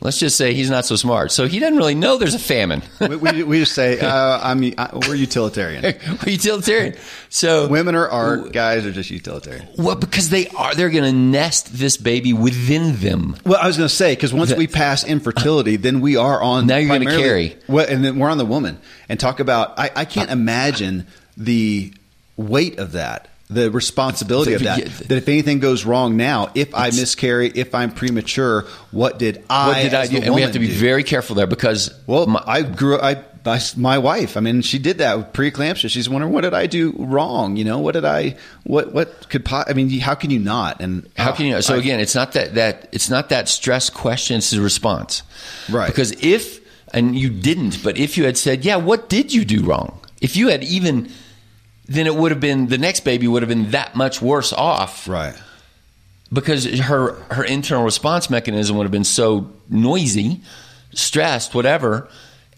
let's 0.00 0.18
just 0.18 0.36
say 0.36 0.54
he's 0.54 0.70
not 0.70 0.84
so 0.84 0.96
smart. 0.96 1.32
So 1.32 1.46
he 1.46 1.58
doesn't 1.58 1.76
really 1.76 1.94
know 1.94 2.18
there's 2.18 2.34
a 2.34 2.38
famine. 2.38 2.82
we, 3.00 3.16
we, 3.16 3.42
we, 3.42 3.58
just 3.60 3.74
say, 3.74 3.98
uh, 4.00 4.40
I'm, 4.42 4.62
I, 4.78 4.90
we're 5.06 5.14
utilitarian. 5.14 5.82
we're 5.82 6.32
utilitarian. 6.32 6.96
So 7.28 7.68
women 7.68 7.94
are 7.94 8.08
art, 8.08 8.52
guys 8.52 8.86
are 8.86 8.92
just 8.92 9.10
utilitarian. 9.10 9.68
Well, 9.78 9.96
because 9.96 10.30
they 10.30 10.48
are, 10.48 10.74
they're 10.74 10.90
going 10.90 11.04
to 11.04 11.12
nest 11.12 11.72
this 11.72 11.96
baby 11.96 12.32
within 12.32 12.96
them. 12.96 13.36
Well, 13.44 13.58
I 13.60 13.66
was 13.66 13.76
going 13.76 13.88
to 13.88 13.94
say, 13.94 14.14
because 14.14 14.32
once 14.32 14.54
we 14.54 14.66
pass 14.66 15.04
infertility, 15.04 15.76
then 15.76 16.00
we 16.00 16.16
are 16.16 16.42
on. 16.42 16.66
Now 16.66 16.76
you're 16.76 16.88
going 16.88 17.08
to 17.08 17.16
carry. 17.16 17.56
Well, 17.68 17.86
and 17.88 18.04
then 18.04 18.18
we're 18.18 18.30
on 18.30 18.38
the 18.38 18.46
woman 18.46 18.78
and 19.08 19.18
talk 19.18 19.40
about, 19.40 19.78
I, 19.78 19.90
I 19.94 20.04
can't 20.04 20.30
imagine 20.30 21.06
the 21.36 21.92
weight 22.36 22.78
of 22.78 22.92
that 22.92 23.28
the 23.48 23.70
responsibility 23.70 24.54
of 24.54 24.62
that. 24.64 24.84
That 24.84 25.16
if 25.16 25.28
anything 25.28 25.60
goes 25.60 25.84
wrong 25.84 26.16
now, 26.16 26.50
if 26.54 26.74
I 26.74 26.86
miscarry, 26.86 27.48
if 27.54 27.74
I'm 27.74 27.92
premature, 27.92 28.62
what 28.90 29.18
did 29.18 29.44
I? 29.48 29.68
What 29.68 29.82
did 29.82 29.94
I 29.94 30.06
do? 30.06 30.18
And 30.18 30.34
we 30.34 30.42
have 30.42 30.52
to 30.52 30.58
be 30.58 30.68
do? 30.68 30.74
very 30.74 31.04
careful 31.04 31.36
there 31.36 31.46
because 31.46 31.94
well, 32.06 32.26
my, 32.26 32.42
I 32.46 32.62
grew. 32.62 32.98
I 32.98 33.24
my, 33.44 33.60
my 33.76 33.98
wife. 33.98 34.36
I 34.36 34.40
mean, 34.40 34.60
she 34.62 34.80
did 34.80 34.98
that 34.98 35.16
with 35.16 35.32
preeclampsia. 35.32 35.88
She's 35.88 36.08
wondering 36.08 36.32
what 36.32 36.40
did 36.40 36.54
I 36.54 36.66
do 36.66 36.92
wrong? 36.98 37.56
You 37.56 37.64
know, 37.64 37.78
what 37.78 37.92
did 37.92 38.04
I? 38.04 38.36
What 38.64 38.92
what 38.92 39.28
could? 39.30 39.46
I 39.50 39.72
mean, 39.72 39.88
how 40.00 40.16
can 40.16 40.30
you 40.30 40.40
not? 40.40 40.80
And 40.80 41.08
how 41.16 41.32
can 41.32 41.46
you? 41.46 41.62
So 41.62 41.76
I, 41.76 41.78
again, 41.78 42.00
it's 42.00 42.14
not 42.14 42.32
that 42.32 42.54
that 42.56 42.88
it's 42.90 43.08
not 43.08 43.28
that 43.28 43.48
stress 43.48 43.88
question. 43.88 44.38
It's 44.38 44.52
a 44.52 44.60
response, 44.60 45.22
right? 45.70 45.86
Because 45.86 46.12
if 46.22 46.60
and 46.92 47.16
you 47.16 47.30
didn't, 47.30 47.82
but 47.84 47.96
if 47.96 48.18
you 48.18 48.24
had 48.24 48.36
said, 48.36 48.64
yeah, 48.64 48.76
what 48.76 49.08
did 49.08 49.32
you 49.32 49.44
do 49.44 49.64
wrong? 49.64 50.00
If 50.20 50.36
you 50.36 50.48
had 50.48 50.64
even 50.64 51.10
then 51.86 52.06
it 52.06 52.14
would 52.14 52.32
have 52.32 52.40
been 52.40 52.66
the 52.66 52.78
next 52.78 53.00
baby 53.00 53.28
would 53.28 53.42
have 53.42 53.48
been 53.48 53.70
that 53.70 53.94
much 53.94 54.20
worse 54.20 54.52
off. 54.52 55.08
Right. 55.08 55.34
Because 56.32 56.64
her 56.80 57.12
her 57.30 57.44
internal 57.44 57.84
response 57.84 58.28
mechanism 58.28 58.76
would 58.76 58.84
have 58.84 58.92
been 58.92 59.04
so 59.04 59.50
noisy, 59.68 60.40
stressed, 60.92 61.54
whatever. 61.54 62.08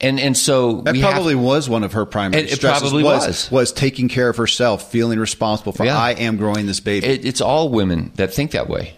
And 0.00 0.18
and 0.20 0.36
so 0.36 0.80
that 0.82 0.98
probably 0.98 1.34
have, 1.34 1.42
was 1.42 1.68
one 1.68 1.84
of 1.84 1.92
her 1.92 2.06
primary 2.06 2.44
it, 2.44 2.52
it 2.52 2.60
probably 2.60 3.02
was, 3.02 3.26
was, 3.26 3.50
was 3.50 3.72
taking 3.72 4.08
care 4.08 4.28
of 4.28 4.36
herself, 4.36 4.90
feeling 4.90 5.18
responsible 5.18 5.72
for 5.72 5.84
yeah. 5.84 5.98
I 5.98 6.12
am 6.12 6.36
growing 6.36 6.66
this 6.66 6.80
baby. 6.80 7.06
It, 7.06 7.26
it's 7.26 7.40
all 7.40 7.68
women 7.68 8.12
that 8.14 8.32
think 8.32 8.52
that 8.52 8.68
way. 8.68 8.94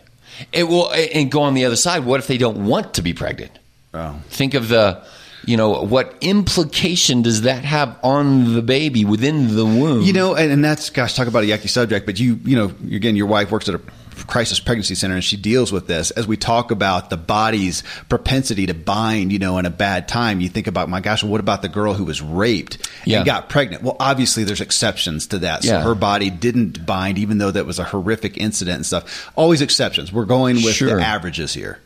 It 0.53 0.65
will 0.65 0.93
and 0.93 1.31
go 1.31 1.43
on 1.43 1.55
the 1.55 1.65
other 1.65 1.77
side. 1.77 2.05
What 2.05 2.21
if 2.21 2.27
they 2.27 2.39
don't 2.39 2.67
want 2.67 2.95
to 2.95 3.03
be 3.03 3.15
pregnant? 3.15 3.59
Oh. 3.93 4.21
Think 4.29 4.55
of 4.55 4.69
the 4.69 5.03
you 5.45 5.57
know 5.57 5.83
what 5.83 6.15
implication 6.21 7.23
does 7.23 7.43
that 7.43 7.65
have 7.65 7.99
on 8.03 8.55
the 8.55 8.63
baby 8.63 9.05
within 9.05 9.55
the 9.55 9.65
womb? 9.65 10.03
You 10.03 10.13
know 10.13 10.35
and, 10.35 10.51
and 10.51 10.65
that's 10.65 10.91
gosh 10.91 11.15
talk 11.15 11.27
about 11.27 11.45
a 11.45 11.47
yucky 11.47 11.69
subject 11.69 12.07
but 12.07 12.19
you 12.19 12.39
you 12.45 12.57
know 12.57 12.67
again 12.95 13.17
your 13.17 13.27
wife 13.27 13.51
works 13.51 13.69
at 13.69 13.75
a 13.75 13.81
crisis 14.27 14.61
pregnancy 14.61 14.95
center 14.95 15.15
and 15.15 15.25
she 15.25 15.37
deals 15.37 15.73
with 15.73 15.87
this. 15.87 16.11
As 16.11 16.27
we 16.27 16.37
talk 16.37 16.71
about 16.71 17.11
the 17.11 17.17
body's 17.17 17.83
propensity 18.09 18.67
to 18.67 18.75
bind 18.75 19.33
you 19.33 19.39
know 19.39 19.59
in 19.59 19.67
a 19.67 19.71
bad 19.71 20.09
time 20.09 20.41
you 20.41 20.49
think 20.49 20.67
about 20.67 20.89
my 20.89 21.01
gosh 21.01 21.23
what 21.23 21.41
about 21.41 21.63
the 21.63 21.69
girl 21.69 21.95
who 21.95 22.05
was 22.05 22.21
raped 22.21 22.91
yeah. 23.05 23.19
and 23.19 23.27
got 23.27 23.49
pregnant? 23.49 23.83
Well 23.83 23.97
obviously 23.99 24.45
there's 24.45 24.61
exceptions 24.61 25.29
to 25.29 25.39
that. 25.41 25.65
So 25.65 25.73
yeah. 25.73 25.83
her 25.83 25.95
body 25.95 26.31
didn't 26.31 26.85
bind 26.85 27.19
even 27.19 27.39
though 27.39 27.51
that 27.51 27.67
was 27.67 27.79
a 27.79 27.85
horrific 27.85 28.37
incident 28.37 28.77
and 28.77 28.87
stuff. 28.87 29.31
Always 29.37 29.63
exceptions. 29.63 30.13
We're 30.13 30.27
going 30.27 30.57
with 30.57 30.75
sure. 30.75 30.97
the 30.97 31.03
averages 31.03 31.53
here 31.53 31.81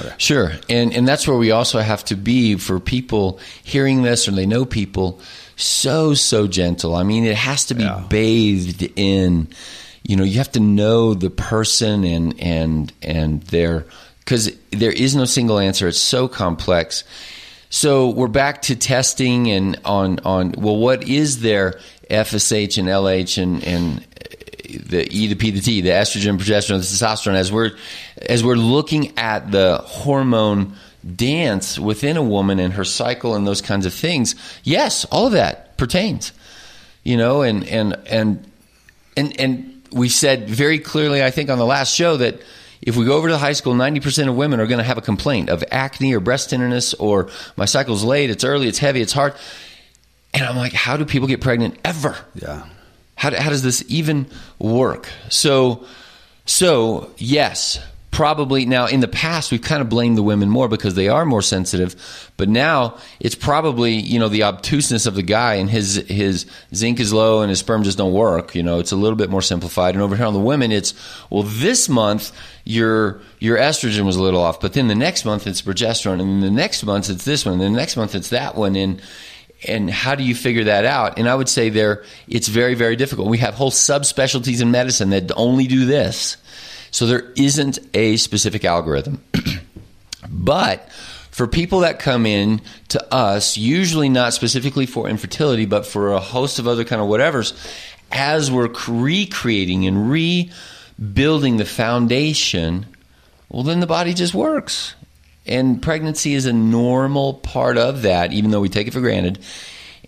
Okay. 0.00 0.14
Sure. 0.18 0.52
And 0.68 0.92
and 0.92 1.06
that's 1.06 1.26
where 1.26 1.36
we 1.36 1.50
also 1.50 1.80
have 1.80 2.04
to 2.06 2.16
be 2.16 2.56
for 2.56 2.78
people 2.80 3.40
hearing 3.64 4.02
this 4.02 4.28
or 4.28 4.32
they 4.32 4.46
know 4.46 4.64
people 4.64 5.20
so 5.56 6.14
so 6.14 6.46
gentle. 6.46 6.94
I 6.94 7.02
mean, 7.02 7.24
it 7.24 7.36
has 7.36 7.66
to 7.66 7.74
be 7.74 7.82
yeah. 7.82 8.04
bathed 8.08 8.90
in 8.96 9.48
you 10.04 10.16
know, 10.16 10.24
you 10.24 10.38
have 10.38 10.52
to 10.52 10.60
know 10.60 11.14
the 11.14 11.30
person 11.30 12.04
and 12.04 12.40
and 12.40 12.92
and 13.02 13.42
their 13.44 13.86
cuz 14.24 14.50
there 14.70 14.92
is 14.92 15.16
no 15.16 15.24
single 15.24 15.58
answer. 15.58 15.88
It's 15.88 15.98
so 16.00 16.28
complex. 16.28 17.04
So 17.70 18.08
we're 18.08 18.28
back 18.28 18.62
to 18.62 18.76
testing 18.76 19.50
and 19.50 19.78
on 19.84 20.20
on 20.20 20.54
well 20.56 20.76
what 20.76 21.06
is 21.06 21.40
their 21.40 21.78
FSH 22.08 22.78
and 22.78 22.88
LH 22.88 23.42
and 23.42 23.64
and 23.64 24.06
the 24.68 25.08
E, 25.10 25.26
the 25.26 25.34
P, 25.34 25.50
the 25.50 25.60
T, 25.60 25.80
the 25.80 25.90
estrogen, 25.90 26.38
progesterone, 26.38 26.78
the 26.78 27.06
testosterone, 27.06 27.34
as 27.34 27.50
we're 27.50 27.72
as 28.20 28.44
we're 28.44 28.56
looking 28.56 29.18
at 29.18 29.50
the 29.50 29.78
hormone 29.78 30.74
dance 31.14 31.78
within 31.78 32.16
a 32.16 32.22
woman 32.22 32.58
and 32.58 32.74
her 32.74 32.84
cycle 32.84 33.34
and 33.34 33.46
those 33.46 33.62
kinds 33.62 33.86
of 33.86 33.94
things, 33.94 34.34
yes, 34.62 35.04
all 35.06 35.26
of 35.26 35.32
that 35.32 35.76
pertains. 35.76 36.32
You 37.04 37.16
know, 37.16 37.42
and 37.42 37.64
and 37.64 37.96
and 38.06 38.50
and 39.16 39.40
and 39.40 39.82
we 39.92 40.08
said 40.08 40.48
very 40.48 40.78
clearly, 40.78 41.22
I 41.22 41.30
think, 41.30 41.50
on 41.50 41.58
the 41.58 41.66
last 41.66 41.94
show 41.94 42.16
that 42.18 42.40
if 42.82 42.96
we 42.96 43.04
go 43.04 43.16
over 43.16 43.28
to 43.28 43.38
high 43.38 43.54
school, 43.54 43.74
90% 43.74 44.28
of 44.28 44.36
women 44.36 44.60
are 44.60 44.66
going 44.66 44.78
to 44.78 44.84
have 44.84 44.98
a 44.98 45.02
complaint 45.02 45.48
of 45.48 45.64
acne 45.70 46.14
or 46.14 46.20
breast 46.20 46.50
tenderness 46.50 46.94
or 46.94 47.28
my 47.56 47.64
cycle's 47.64 48.04
late, 48.04 48.30
it's 48.30 48.44
early, 48.44 48.68
it's 48.68 48.78
heavy, 48.78 49.00
it's 49.00 49.12
hard. 49.12 49.34
And 50.32 50.44
I'm 50.44 50.56
like, 50.56 50.72
how 50.72 50.96
do 50.96 51.04
people 51.04 51.26
get 51.26 51.40
pregnant 51.40 51.78
ever? 51.84 52.16
Yeah. 52.34 52.66
How, 53.18 53.34
how 53.34 53.50
does 53.50 53.64
this 53.64 53.84
even 53.88 54.28
work? 54.60 55.08
So, 55.28 55.84
so 56.46 57.10
yes, 57.18 57.80
probably 58.12 58.64
now 58.64 58.86
in 58.86 59.00
the 59.00 59.08
past 59.08 59.50
we've 59.50 59.60
kind 59.60 59.82
of 59.82 59.88
blamed 59.88 60.16
the 60.16 60.22
women 60.22 60.48
more 60.48 60.68
because 60.68 60.94
they 60.94 61.08
are 61.08 61.26
more 61.26 61.42
sensitive, 61.42 62.30
but 62.36 62.48
now 62.48 62.96
it's 63.18 63.34
probably 63.34 63.94
you 63.94 64.20
know 64.20 64.28
the 64.28 64.44
obtuseness 64.44 65.04
of 65.04 65.16
the 65.16 65.22
guy 65.22 65.54
and 65.54 65.68
his 65.68 65.96
his 66.06 66.46
zinc 66.72 67.00
is 67.00 67.12
low 67.12 67.42
and 67.42 67.50
his 67.50 67.58
sperm 67.58 67.82
just 67.82 67.98
don't 67.98 68.12
work. 68.12 68.54
You 68.54 68.62
know, 68.62 68.78
it's 68.78 68.92
a 68.92 68.96
little 68.96 69.16
bit 69.16 69.30
more 69.30 69.42
simplified. 69.42 69.96
And 69.96 70.02
over 70.02 70.14
here 70.14 70.26
on 70.26 70.32
the 70.32 70.38
women, 70.38 70.70
it's 70.70 70.94
well 71.28 71.42
this 71.42 71.88
month 71.88 72.30
your 72.62 73.20
your 73.40 73.58
estrogen 73.58 74.06
was 74.06 74.14
a 74.14 74.22
little 74.22 74.40
off, 74.40 74.60
but 74.60 74.74
then 74.74 74.86
the 74.86 74.94
next 74.94 75.24
month 75.24 75.44
it's 75.48 75.60
progesterone, 75.60 76.20
and 76.20 76.30
then 76.30 76.40
the 76.40 76.50
next 76.52 76.84
month 76.84 77.10
it's 77.10 77.24
this 77.24 77.44
one, 77.44 77.54
and 77.54 77.62
the 77.62 77.70
next 77.70 77.96
month 77.96 78.14
it's 78.14 78.30
that 78.30 78.54
one, 78.54 78.76
and 78.76 79.02
and 79.66 79.90
how 79.90 80.14
do 80.14 80.22
you 80.22 80.34
figure 80.34 80.64
that 80.64 80.84
out? 80.84 81.18
And 81.18 81.28
I 81.28 81.34
would 81.34 81.48
say 81.48 81.68
there, 81.68 82.04
it's 82.28 82.48
very, 82.48 82.74
very 82.74 82.96
difficult. 82.96 83.28
We 83.28 83.38
have 83.38 83.54
whole 83.54 83.70
subspecialties 83.70 84.62
in 84.62 84.70
medicine 84.70 85.10
that 85.10 85.32
only 85.36 85.66
do 85.66 85.84
this. 85.84 86.36
So 86.90 87.06
there 87.06 87.32
isn't 87.36 87.78
a 87.94 88.16
specific 88.16 88.64
algorithm. 88.64 89.22
but 90.30 90.88
for 91.38 91.46
people 91.46 91.80
that 91.80 91.98
come 91.98 92.24
in 92.24 92.60
to 92.88 93.14
us, 93.14 93.56
usually 93.56 94.08
not 94.08 94.32
specifically 94.32 94.86
for 94.86 95.08
infertility, 95.08 95.66
but 95.66 95.86
for 95.86 96.12
a 96.12 96.20
host 96.20 96.58
of 96.58 96.66
other 96.66 96.84
kind 96.84 97.02
of 97.02 97.08
whatevers, 97.08 97.52
as 98.10 98.50
we're 98.50 98.72
recreating 98.88 99.86
and 99.86 100.10
rebuilding 100.10 101.56
the 101.56 101.64
foundation, 101.64 102.86
well, 103.48 103.62
then 103.62 103.80
the 103.80 103.86
body 103.86 104.14
just 104.14 104.34
works. 104.34 104.94
And 105.48 105.82
pregnancy 105.82 106.34
is 106.34 106.46
a 106.46 106.52
normal 106.52 107.34
part 107.34 107.78
of 107.78 108.02
that, 108.02 108.32
even 108.32 108.50
though 108.50 108.60
we 108.60 108.68
take 108.68 108.86
it 108.86 108.92
for 108.92 109.00
granted. 109.00 109.38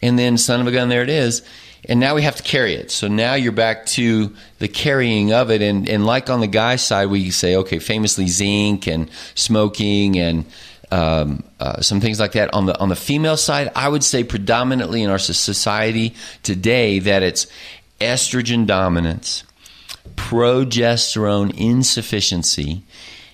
And 0.02 0.18
then, 0.18 0.38
son 0.38 0.60
of 0.60 0.66
a 0.66 0.72
gun, 0.72 0.88
there 0.88 1.02
it 1.02 1.10
is. 1.10 1.42
And 1.88 1.98
now 1.98 2.14
we 2.14 2.22
have 2.22 2.36
to 2.36 2.42
carry 2.42 2.74
it. 2.74 2.90
So 2.90 3.08
now 3.08 3.34
you're 3.34 3.52
back 3.52 3.86
to 3.86 4.34
the 4.58 4.68
carrying 4.68 5.32
of 5.32 5.50
it. 5.50 5.62
And, 5.62 5.88
and 5.88 6.04
like 6.04 6.28
on 6.28 6.40
the 6.40 6.46
guy 6.46 6.76
side, 6.76 7.06
we 7.06 7.30
say, 7.30 7.56
okay, 7.56 7.78
famously 7.78 8.28
zinc 8.28 8.86
and 8.86 9.10
smoking 9.34 10.18
and 10.18 10.44
um, 10.90 11.44
uh, 11.58 11.80
some 11.80 12.00
things 12.00 12.20
like 12.20 12.32
that. 12.32 12.52
On 12.52 12.66
the 12.66 12.78
on 12.78 12.88
the 12.88 12.96
female 12.96 13.36
side, 13.36 13.70
I 13.74 13.88
would 13.88 14.04
say 14.04 14.24
predominantly 14.24 15.02
in 15.02 15.10
our 15.10 15.18
society 15.18 16.14
today 16.42 16.98
that 16.98 17.22
it's 17.22 17.46
estrogen 18.00 18.66
dominance, 18.66 19.44
progesterone 20.16 21.56
insufficiency, 21.56 22.82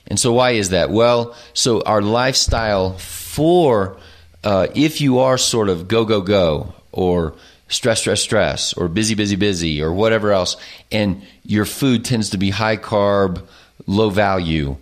and 0.08 0.18
so, 0.18 0.32
why 0.32 0.52
is 0.52 0.70
that? 0.70 0.90
Well, 0.90 1.34
so 1.52 1.82
our 1.82 2.02
lifestyle 2.02 2.96
for 2.98 3.96
uh, 4.44 4.68
if 4.74 5.00
you 5.00 5.18
are 5.18 5.38
sort 5.38 5.68
of 5.68 5.88
go, 5.88 6.04
go, 6.04 6.20
go, 6.20 6.72
or 6.92 7.34
stress, 7.68 8.00
stress, 8.00 8.20
stress, 8.20 8.72
or 8.74 8.88
busy, 8.88 9.14
busy, 9.14 9.36
busy, 9.36 9.82
or 9.82 9.92
whatever 9.92 10.32
else, 10.32 10.56
and 10.92 11.22
your 11.44 11.64
food 11.64 12.04
tends 12.04 12.30
to 12.30 12.38
be 12.38 12.50
high 12.50 12.76
carb, 12.76 13.44
low 13.86 14.10
value, 14.10 14.76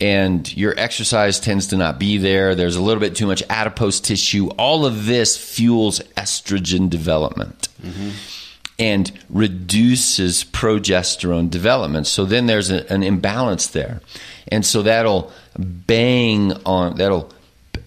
and 0.00 0.56
your 0.56 0.74
exercise 0.78 1.38
tends 1.38 1.68
to 1.68 1.76
not 1.76 1.98
be 1.98 2.16
there, 2.16 2.54
there's 2.54 2.76
a 2.76 2.82
little 2.82 3.00
bit 3.00 3.14
too 3.14 3.26
much 3.26 3.42
adipose 3.50 4.00
tissue, 4.00 4.48
all 4.56 4.86
of 4.86 5.04
this 5.04 5.36
fuels 5.36 6.00
estrogen 6.16 6.88
development. 6.88 7.68
Mm-hmm. 7.82 8.10
And 8.80 9.12
reduces 9.28 10.42
progesterone 10.42 11.50
development. 11.50 12.06
So 12.06 12.24
then 12.24 12.46
there's 12.46 12.70
a, 12.70 12.90
an 12.90 13.02
imbalance 13.02 13.68
there. 13.68 14.00
And 14.48 14.64
so 14.64 14.82
that'll 14.82 15.30
bang 15.56 16.52
on, 16.64 16.96
that'll 16.96 17.30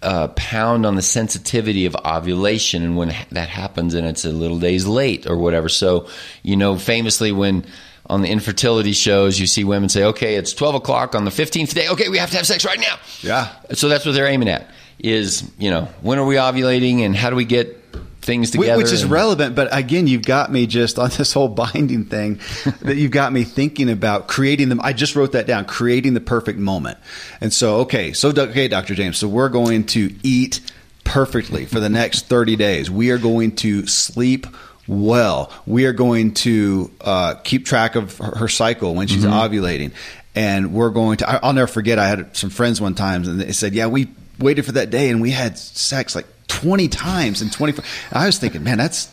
uh, 0.03 0.27
pound 0.29 0.85
on 0.85 0.95
the 0.95 1.01
sensitivity 1.01 1.87
of 1.87 1.95
ovulation 2.05 2.83
and 2.83 2.95
when 2.95 3.13
that 3.31 3.49
happens 3.49 3.95
and 3.95 4.05
it's 4.05 4.23
a 4.23 4.31
little 4.31 4.59
days 4.59 4.85
late 4.85 5.25
or 5.27 5.35
whatever. 5.35 5.67
So, 5.67 6.07
you 6.43 6.55
know, 6.55 6.77
famously 6.77 7.31
when 7.31 7.65
on 8.05 8.21
the 8.21 8.29
infertility 8.29 8.93
shows, 8.93 9.39
you 9.39 9.47
see 9.47 9.63
women 9.63 9.89
say, 9.89 10.03
okay, 10.03 10.35
it's 10.35 10.53
12 10.53 10.75
o'clock 10.75 11.15
on 11.15 11.25
the 11.25 11.31
15th 11.31 11.73
day. 11.73 11.89
Okay, 11.89 12.09
we 12.09 12.19
have 12.19 12.29
to 12.29 12.37
have 12.37 12.45
sex 12.45 12.65
right 12.65 12.79
now. 12.79 12.97
Yeah. 13.21 13.51
So 13.71 13.89
that's 13.89 14.05
what 14.05 14.11
they're 14.11 14.27
aiming 14.27 14.49
at 14.49 14.69
is, 14.99 15.49
you 15.57 15.71
know, 15.71 15.85
when 16.01 16.19
are 16.19 16.25
we 16.25 16.35
ovulating 16.35 16.99
and 16.99 17.15
how 17.15 17.29
do 17.31 17.35
we 17.35 17.45
get 17.45 17.82
things 18.23 18.51
together. 18.51 18.77
Which 18.77 18.91
is 18.91 19.03
and, 19.03 19.11
relevant, 19.11 19.55
but 19.55 19.69
again, 19.71 20.07
you've 20.07 20.25
got 20.25 20.51
me 20.51 20.65
just 20.65 20.97
on 20.97 21.09
this 21.17 21.33
whole 21.33 21.47
binding 21.47 22.05
thing 22.05 22.39
that 22.81 22.95
you've 22.95 23.11
got 23.11 23.31
me 23.31 23.43
thinking 23.43 23.89
about 23.89 24.27
creating 24.27 24.69
them. 24.69 24.79
I 24.81 24.93
just 24.93 25.15
wrote 25.15 25.33
that 25.33 25.47
down, 25.47 25.65
creating 25.65 26.13
the 26.13 26.21
perfect 26.21 26.59
moment. 26.59 26.97
And 27.41 27.53
so, 27.53 27.77
okay, 27.81 28.13
so 28.13 28.29
okay, 28.29 28.67
Dr. 28.67 28.95
James, 28.95 29.17
so 29.17 29.27
we're 29.27 29.49
going 29.49 29.85
to 29.87 30.13
eat 30.23 30.61
perfectly 31.03 31.65
for 31.65 31.79
the 31.79 31.89
next 31.89 32.27
30 32.27 32.55
days. 32.55 32.89
We 32.89 33.11
are 33.11 33.17
going 33.17 33.55
to 33.57 33.85
sleep 33.87 34.47
well. 34.87 35.51
We 35.65 35.85
are 35.85 35.93
going 35.93 36.33
to 36.35 36.91
uh, 37.01 37.35
keep 37.43 37.65
track 37.65 37.95
of 37.95 38.17
her, 38.17 38.37
her 38.37 38.47
cycle 38.47 38.95
when 38.95 39.07
she's 39.07 39.25
mm-hmm. 39.25 39.33
ovulating. 39.33 39.91
And 40.35 40.73
we're 40.73 40.89
going 40.89 41.17
to, 41.17 41.29
I, 41.29 41.45
will 41.45 41.53
never 41.53 41.67
forget, 41.67 41.99
I 41.99 42.07
had 42.07 42.35
some 42.35 42.49
friends 42.49 42.81
one 42.81 42.95
time 42.95 43.23
and 43.23 43.39
they 43.39 43.51
said, 43.51 43.73
yeah, 43.73 43.87
we 43.87 44.07
waited 44.39 44.65
for 44.65 44.73
that 44.73 44.89
day 44.89 45.09
and 45.09 45.21
we 45.21 45.31
had 45.31 45.57
sex 45.57 46.15
like 46.15 46.25
20 46.61 46.87
times 46.87 47.41
in 47.41 47.49
24. 47.49 47.83
I 48.11 48.25
was 48.25 48.37
thinking, 48.37 48.63
man, 48.63 48.77
that's 48.77 49.05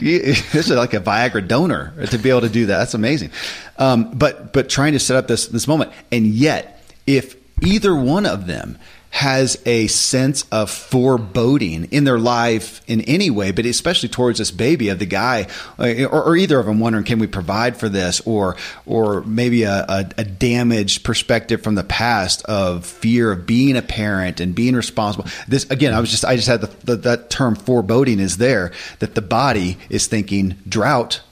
this 0.00 0.52
is 0.52 0.70
like 0.70 0.94
a 0.94 1.00
Viagra 1.00 1.46
donor 1.46 1.94
to 2.06 2.18
be 2.18 2.30
able 2.30 2.42
to 2.42 2.48
do 2.48 2.66
that. 2.66 2.78
That's 2.78 2.94
amazing. 2.94 3.30
Um, 3.78 4.10
but 4.12 4.52
but 4.52 4.68
trying 4.68 4.92
to 4.92 4.98
set 4.98 5.16
up 5.16 5.28
this 5.28 5.46
this 5.46 5.66
moment, 5.66 5.92
and 6.12 6.26
yet 6.26 6.84
if 7.06 7.36
either 7.62 7.94
one 7.94 8.26
of 8.26 8.46
them 8.46 8.78
has 9.10 9.60
a 9.66 9.86
sense 9.86 10.44
of 10.52 10.70
foreboding 10.70 11.84
in 11.86 12.04
their 12.04 12.18
life 12.18 12.82
in 12.86 13.00
any 13.02 13.30
way, 13.30 13.50
but 13.50 13.64
especially 13.66 14.08
towards 14.08 14.38
this 14.38 14.50
baby 14.50 14.88
of 14.90 14.98
the 14.98 15.06
guy, 15.06 15.46
uh, 15.78 16.04
or, 16.04 16.24
or 16.24 16.36
either 16.36 16.58
of 16.58 16.66
them 16.66 16.78
wondering, 16.78 17.04
can 17.04 17.18
we 17.18 17.26
provide 17.26 17.76
for 17.76 17.88
this, 17.88 18.20
or 18.26 18.56
or 18.86 19.22
maybe 19.22 19.62
a, 19.62 19.84
a, 19.88 20.10
a, 20.18 20.24
damaged 20.24 21.04
perspective 21.04 21.62
from 21.62 21.74
the 21.74 21.84
past 21.84 22.44
of 22.44 22.86
fear 22.86 23.32
of 23.32 23.46
being 23.46 23.76
a 23.76 23.82
parent 23.82 24.40
and 24.40 24.54
being 24.54 24.74
responsible. 24.74 25.26
This 25.48 25.68
again, 25.70 25.94
I 25.94 26.00
was 26.00 26.10
just 26.10 26.24
I 26.24 26.36
just 26.36 26.48
had 26.48 26.60
the, 26.60 26.70
the, 26.84 26.96
that 26.96 27.30
term 27.30 27.56
foreboding 27.56 28.20
is 28.20 28.36
there 28.36 28.72
that 28.98 29.14
the 29.14 29.22
body 29.22 29.78
is 29.88 30.06
thinking 30.06 30.56
drought 30.68 31.22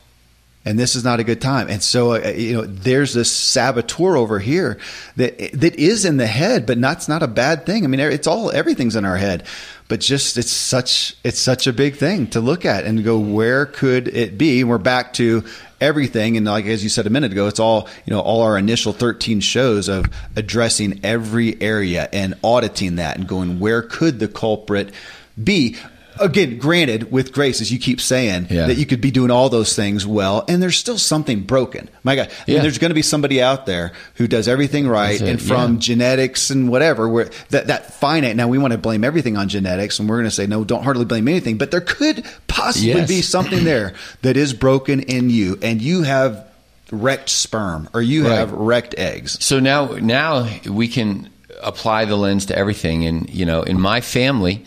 and 0.66 0.76
this 0.76 0.96
is 0.96 1.04
not 1.04 1.20
a 1.20 1.24
good 1.24 1.40
time. 1.40 1.68
And 1.68 1.80
so, 1.80 2.14
uh, 2.14 2.28
you 2.36 2.54
know, 2.54 2.62
there's 2.62 3.14
this 3.14 3.30
saboteur 3.30 4.16
over 4.16 4.40
here 4.40 4.78
that 5.14 5.38
that 5.52 5.76
is 5.76 6.04
in 6.04 6.16
the 6.16 6.26
head, 6.26 6.66
but 6.66 6.80
that's 6.80 7.06
not 7.06 7.22
a 7.22 7.28
bad 7.28 7.64
thing. 7.64 7.84
I 7.84 7.86
mean, 7.86 8.00
it's 8.00 8.26
all 8.26 8.50
everything's 8.50 8.96
in 8.96 9.04
our 9.04 9.16
head, 9.16 9.46
but 9.86 10.00
just 10.00 10.36
it's 10.36 10.50
such 10.50 11.14
it's 11.22 11.38
such 11.38 11.68
a 11.68 11.72
big 11.72 11.94
thing 11.96 12.26
to 12.28 12.40
look 12.40 12.64
at 12.64 12.84
and 12.84 13.04
go, 13.04 13.16
where 13.16 13.64
could 13.64 14.08
it 14.08 14.36
be? 14.36 14.64
We're 14.64 14.78
back 14.78 15.12
to 15.14 15.44
everything, 15.80 16.36
and 16.36 16.44
like 16.44 16.66
as 16.66 16.82
you 16.82 16.90
said 16.90 17.06
a 17.06 17.10
minute 17.10 17.30
ago, 17.30 17.46
it's 17.46 17.60
all 17.60 17.88
you 18.04 18.10
know, 18.10 18.20
all 18.20 18.42
our 18.42 18.58
initial 18.58 18.92
13 18.92 19.38
shows 19.40 19.88
of 19.88 20.06
addressing 20.34 21.00
every 21.04 21.62
area 21.62 22.08
and 22.12 22.34
auditing 22.42 22.96
that 22.96 23.16
and 23.16 23.28
going, 23.28 23.60
where 23.60 23.82
could 23.82 24.18
the 24.18 24.28
culprit 24.28 24.92
be? 25.42 25.76
Again, 26.20 26.58
granted, 26.58 27.10
with 27.10 27.32
grace, 27.32 27.60
as 27.60 27.72
you 27.72 27.78
keep 27.78 28.00
saying, 28.00 28.46
yeah. 28.50 28.66
that 28.66 28.76
you 28.76 28.86
could 28.86 29.00
be 29.00 29.10
doing 29.10 29.30
all 29.30 29.48
those 29.48 29.74
things 29.74 30.06
well, 30.06 30.44
and 30.48 30.62
there's 30.62 30.76
still 30.76 30.98
something 30.98 31.42
broken. 31.42 31.88
My 32.02 32.16
God, 32.16 32.30
yeah. 32.46 32.62
there's 32.62 32.78
going 32.78 32.90
to 32.90 32.94
be 32.94 33.02
somebody 33.02 33.42
out 33.42 33.66
there 33.66 33.92
who 34.14 34.26
does 34.26 34.48
everything 34.48 34.88
right, 34.88 35.20
and 35.20 35.40
from 35.40 35.74
yeah. 35.74 35.80
genetics 35.80 36.50
and 36.50 36.68
whatever, 36.68 37.08
where 37.08 37.30
that 37.50 37.68
that 37.68 37.94
finite. 37.94 38.36
Now 38.36 38.48
we 38.48 38.58
want 38.58 38.72
to 38.72 38.78
blame 38.78 39.04
everything 39.04 39.36
on 39.36 39.48
genetics, 39.48 39.98
and 39.98 40.08
we're 40.08 40.16
going 40.16 40.24
to 40.24 40.34
say 40.34 40.46
no, 40.46 40.64
don't 40.64 40.82
hardly 40.82 41.04
blame 41.04 41.28
anything. 41.28 41.58
But 41.58 41.70
there 41.70 41.80
could 41.80 42.24
possibly 42.46 42.88
yes. 42.88 43.08
be 43.08 43.22
something 43.22 43.64
there 43.64 43.94
that 44.22 44.36
is 44.36 44.52
broken 44.52 45.00
in 45.00 45.30
you, 45.30 45.58
and 45.62 45.80
you 45.80 46.02
have 46.02 46.46
wrecked 46.92 47.28
sperm 47.28 47.88
or 47.94 48.02
you 48.02 48.24
right. 48.24 48.34
have 48.34 48.52
wrecked 48.52 48.94
eggs. 48.96 49.42
So 49.44 49.58
now, 49.58 49.86
now 49.86 50.48
we 50.68 50.88
can 50.88 51.30
apply 51.62 52.04
the 52.04 52.16
lens 52.16 52.46
to 52.46 52.56
everything, 52.56 53.04
and 53.04 53.28
you 53.30 53.44
know, 53.44 53.62
in 53.62 53.80
my 53.80 54.00
family 54.00 54.64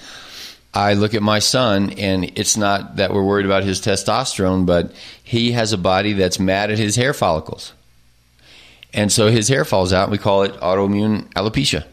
I 0.74 0.94
look 0.94 1.14
at 1.14 1.24
my 1.24 1.40
son, 1.40 1.92
and 1.98 2.32
it's 2.38 2.56
not 2.56 2.98
that 2.98 3.12
we're 3.12 3.24
worried 3.24 3.46
about 3.46 3.64
his 3.64 3.82
testosterone, 3.82 4.66
but 4.66 4.92
he 5.24 5.54
has 5.54 5.74
a 5.74 5.78
body 5.78 6.14
that's 6.14 6.40
mad 6.40 6.70
at 6.70 6.78
his 6.78 6.96
hair 6.96 7.14
follicles. 7.14 7.74
And 8.94 9.12
so 9.12 9.30
his 9.30 9.48
hair 9.48 9.66
falls 9.66 9.94
out, 9.94 10.04
and 10.04 10.12
we 10.12 10.18
call 10.18 10.44
it 10.44 10.54
autoimmune 10.54 11.28
alopecia. 11.34 11.86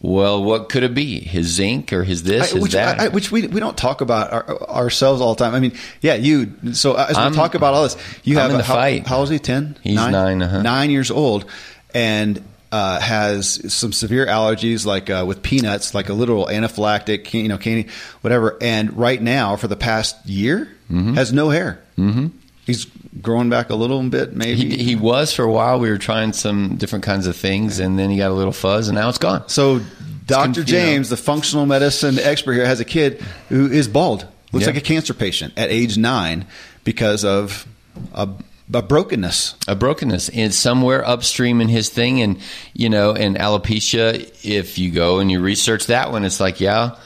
Well, 0.00 0.42
what 0.42 0.68
could 0.68 0.82
it 0.82 0.94
be? 0.94 1.20
His 1.20 1.46
zinc 1.46 1.92
or 1.92 2.04
his 2.04 2.22
this, 2.22 2.50
I, 2.50 2.54
his 2.54 2.62
which, 2.62 2.72
that? 2.72 3.00
I, 3.00 3.08
which 3.08 3.32
we, 3.32 3.46
we 3.48 3.60
don't 3.60 3.76
talk 3.76 4.00
about 4.00 4.32
our, 4.32 4.62
ourselves 4.68 5.20
all 5.20 5.34
the 5.34 5.44
time. 5.44 5.54
I 5.54 5.60
mean, 5.60 5.72
yeah, 6.00 6.14
you. 6.14 6.52
So 6.74 6.94
as 6.94 7.16
we 7.16 7.22
I'm, 7.22 7.34
talk 7.34 7.54
about 7.54 7.74
all 7.74 7.82
this, 7.82 7.96
you 8.22 8.38
I'm 8.38 8.50
have 8.50 8.60
a, 8.60 8.62
how, 8.62 9.04
how 9.04 9.18
old 9.18 9.24
is 9.24 9.30
he? 9.30 9.38
Ten. 9.40 9.76
He's 9.82 9.96
nine. 9.96 10.12
Nine, 10.12 10.42
uh-huh. 10.42 10.62
nine 10.62 10.90
years 10.90 11.10
old, 11.10 11.44
and 11.92 12.42
uh, 12.72 13.00
has 13.00 13.72
some 13.72 13.92
severe 13.92 14.26
allergies, 14.26 14.86
like 14.86 15.10
uh, 15.10 15.24
with 15.26 15.42
peanuts, 15.42 15.94
like 15.94 16.08
a 16.08 16.12
literal 16.12 16.46
anaphylactic, 16.46 17.32
you 17.34 17.48
know, 17.48 17.58
candy, 17.58 17.88
whatever. 18.20 18.56
And 18.60 18.96
right 18.96 19.20
now, 19.20 19.56
for 19.56 19.68
the 19.68 19.76
past 19.76 20.24
year, 20.26 20.68
mm-hmm. 20.90 21.14
has 21.14 21.32
no 21.32 21.50
hair. 21.50 21.82
Mm-hmm. 21.98 22.28
He's 22.66 22.86
growing 23.20 23.50
back 23.50 23.70
a 23.70 23.74
little 23.74 24.00
bit, 24.08 24.36
maybe. 24.36 24.76
He, 24.76 24.84
he, 24.84 24.96
was 24.96 25.34
for 25.34 25.42
a 25.44 25.50
while. 25.50 25.80
We 25.80 25.90
were 25.90 25.98
trying 25.98 26.32
some 26.32 26.76
different 26.76 27.04
kinds 27.04 27.26
of 27.26 27.34
things, 27.34 27.80
and 27.80 27.98
then 27.98 28.10
he 28.10 28.18
got 28.18 28.30
a 28.30 28.34
little 28.34 28.52
fuzz, 28.52 28.86
and 28.86 28.94
now 28.94 29.08
it's 29.08 29.18
gone. 29.18 29.48
So, 29.48 29.80
Dr. 30.26 30.62
James, 30.62 31.10
know. 31.10 31.16
the 31.16 31.22
functional 31.22 31.66
medicine 31.66 32.18
expert 32.20 32.52
here, 32.52 32.66
has 32.66 32.78
a 32.78 32.84
kid 32.84 33.20
who 33.48 33.66
is 33.66 33.88
bald. 33.88 34.26
Looks 34.52 34.66
like 34.66 34.76
a 34.76 34.80
cancer 34.80 35.14
patient 35.14 35.54
at 35.56 35.70
age 35.70 35.96
nine 35.96 36.46
because 36.84 37.24
of 37.24 37.66
a 38.14 38.28
a 38.72 38.82
brokenness. 38.82 39.54
A 39.68 39.74
brokenness. 39.74 40.28
And 40.28 40.54
somewhere 40.54 41.06
upstream 41.06 41.60
in 41.60 41.68
his 41.68 41.88
thing. 41.88 42.22
And, 42.22 42.40
you 42.74 42.88
know, 42.88 43.14
and 43.14 43.36
alopecia, 43.36 44.30
if 44.44 44.78
you 44.78 44.90
go 44.90 45.18
and 45.18 45.30
you 45.30 45.40
research 45.40 45.86
that 45.86 46.12
one, 46.12 46.24
it's 46.24 46.40
like, 46.40 46.60
yeah, 46.60 46.96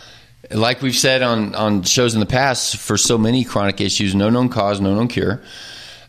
like 0.51 0.83
we've 0.83 0.95
said 0.95 1.23
on, 1.23 1.55
on 1.55 1.83
shows 1.83 2.15
in 2.15 2.21
the 2.21 2.27
past, 2.27 2.77
for 2.77 2.97
so 2.97 3.19
many 3.19 3.45
chronic 3.45 3.81
issues, 3.81 4.15
no 4.15 4.31
known 4.31 4.49
cause, 4.49 4.81
no 4.81 4.95
known 4.95 5.09
cure. 5.09 5.43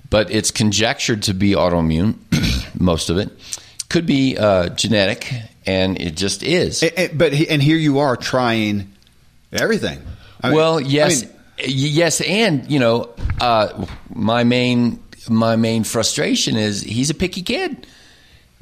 But 0.10 0.32
it's 0.32 0.52
conjectured 0.52 1.24
to 1.24 1.34
be 1.34 1.52
autoimmune, 1.52 2.16
most 2.80 3.10
of 3.10 3.18
it. 3.18 3.32
Could 3.90 4.06
be 4.06 4.38
uh, 4.38 4.70
genetic, 4.70 5.32
and 5.66 6.00
it 6.00 6.16
just 6.16 6.44
is. 6.44 6.84
And, 6.84 6.94
and, 6.98 7.18
but 7.18 7.34
and 7.34 7.62
here 7.62 7.78
you 7.78 8.00
are 8.00 8.18
trying 8.18 8.92
everything. 9.52 10.02
I 10.42 10.50
mean, 10.50 10.58
well, 10.58 10.82
yes, 10.82 11.24
I 11.24 11.26
mean, 11.26 11.36
yes, 11.68 12.22
and 12.22 12.70
you 12.70 12.80
know, 12.80 13.10
uh, 13.40 13.86
my 14.14 14.44
main 14.44 15.04
my 15.30 15.56
main 15.56 15.84
frustration 15.84 16.58
is 16.58 16.82
he's 16.82 17.10
a 17.10 17.14
picky 17.14 17.42
kid, 17.42 17.88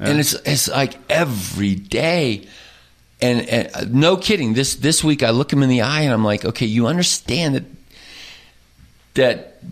yeah. 0.00 0.08
and 0.08 0.20
it's 0.20 0.34
it's 0.34 0.68
like 0.68 0.96
every 1.10 1.74
day. 1.74 2.46
And, 3.20 3.48
and, 3.48 3.70
uh, 3.74 3.84
no 3.88 4.16
kidding, 4.16 4.54
this 4.54 4.74
this 4.74 5.02
week 5.02 5.22
I 5.22 5.30
look 5.30 5.52
him 5.52 5.62
in 5.62 5.68
the 5.68 5.82
eye 5.82 6.02
and 6.02 6.12
I'm 6.12 6.24
like, 6.24 6.44
okay, 6.44 6.66
you 6.66 6.86
understand 6.86 7.54
that 7.54 7.64
that 9.14 9.62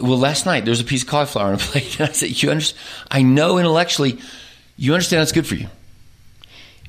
well, 0.00 0.18
last 0.18 0.46
night 0.46 0.64
there 0.64 0.70
was 0.70 0.80
a 0.80 0.84
piece 0.84 1.02
of 1.02 1.08
cauliflower 1.08 1.48
on 1.48 1.54
a 1.54 1.58
plate, 1.58 2.00
and 2.00 2.08
I 2.08 2.12
said, 2.12 2.42
you 2.42 2.50
understand? 2.50 2.80
I 3.10 3.22
know 3.22 3.58
intellectually, 3.58 4.18
you 4.76 4.94
understand 4.94 5.20
that's 5.20 5.32
good 5.32 5.46
for 5.46 5.54
you. 5.54 5.68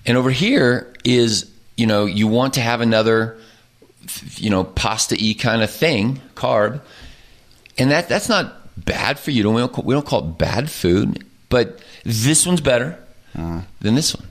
And 0.06 0.18
over 0.18 0.32
here 0.32 0.94
is, 1.04 1.50
you 1.78 1.88
know, 1.88 2.06
you 2.06 2.28
want 2.28 2.56
to 2.56 2.62
have 2.62 2.82
another, 2.82 3.38
you 4.36 4.50
know, 4.50 4.64
pasta 4.64 5.16
y 5.20 5.36
kind 5.38 5.62
of 5.62 5.70
thing, 5.70 6.22
carb, 6.36 6.82
and 7.78 7.92
that 7.92 8.10
that's 8.10 8.30
not 8.30 8.63
bad 8.78 9.20
for 9.20 9.32
you. 9.32 9.50
We 9.50 9.60
don't 9.60 9.72
call, 9.72 9.84
we 9.84 9.94
don't 9.94 10.06
call 10.06 10.20
it 10.20 10.38
bad 10.38 10.70
food, 10.70 11.26
but 11.50 11.80
this 12.04 12.46
one's 12.46 12.62
better 12.62 12.98
uh-huh. 13.36 13.62
than 13.82 13.96
this 13.96 14.16
one. 14.16 14.28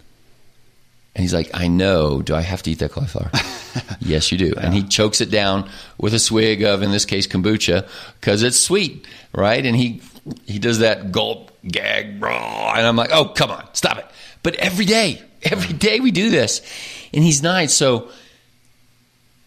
And 1.14 1.22
he's 1.22 1.34
like, 1.34 1.50
I 1.52 1.68
know. 1.68 2.22
Do 2.22 2.34
I 2.34 2.40
have 2.40 2.62
to 2.62 2.70
eat 2.70 2.78
that 2.78 2.92
cauliflower? 2.92 3.30
yes, 4.00 4.32
you 4.32 4.38
do. 4.38 4.54
Yeah. 4.56 4.60
And 4.60 4.74
he 4.74 4.82
chokes 4.82 5.20
it 5.20 5.30
down 5.30 5.68
with 5.98 6.14
a 6.14 6.18
swig 6.18 6.62
of, 6.62 6.82
in 6.82 6.90
this 6.90 7.04
case, 7.04 7.26
kombucha, 7.26 7.86
because 8.18 8.42
it's 8.42 8.58
sweet, 8.58 9.06
right? 9.34 9.64
And 9.64 9.76
he 9.76 10.00
he 10.46 10.58
does 10.58 10.78
that 10.78 11.12
gulp, 11.12 11.50
gag, 11.66 12.22
and 12.22 12.86
I'm 12.86 12.96
like, 12.96 13.10
oh, 13.12 13.26
come 13.26 13.50
on, 13.50 13.66
stop 13.74 13.98
it. 13.98 14.06
But 14.42 14.54
every 14.54 14.84
day, 14.84 15.20
every 15.42 15.72
day 15.74 16.00
we 16.00 16.12
do 16.12 16.30
this, 16.30 16.62
and 17.12 17.24
he's 17.24 17.42
nine, 17.42 17.68
so 17.68 18.08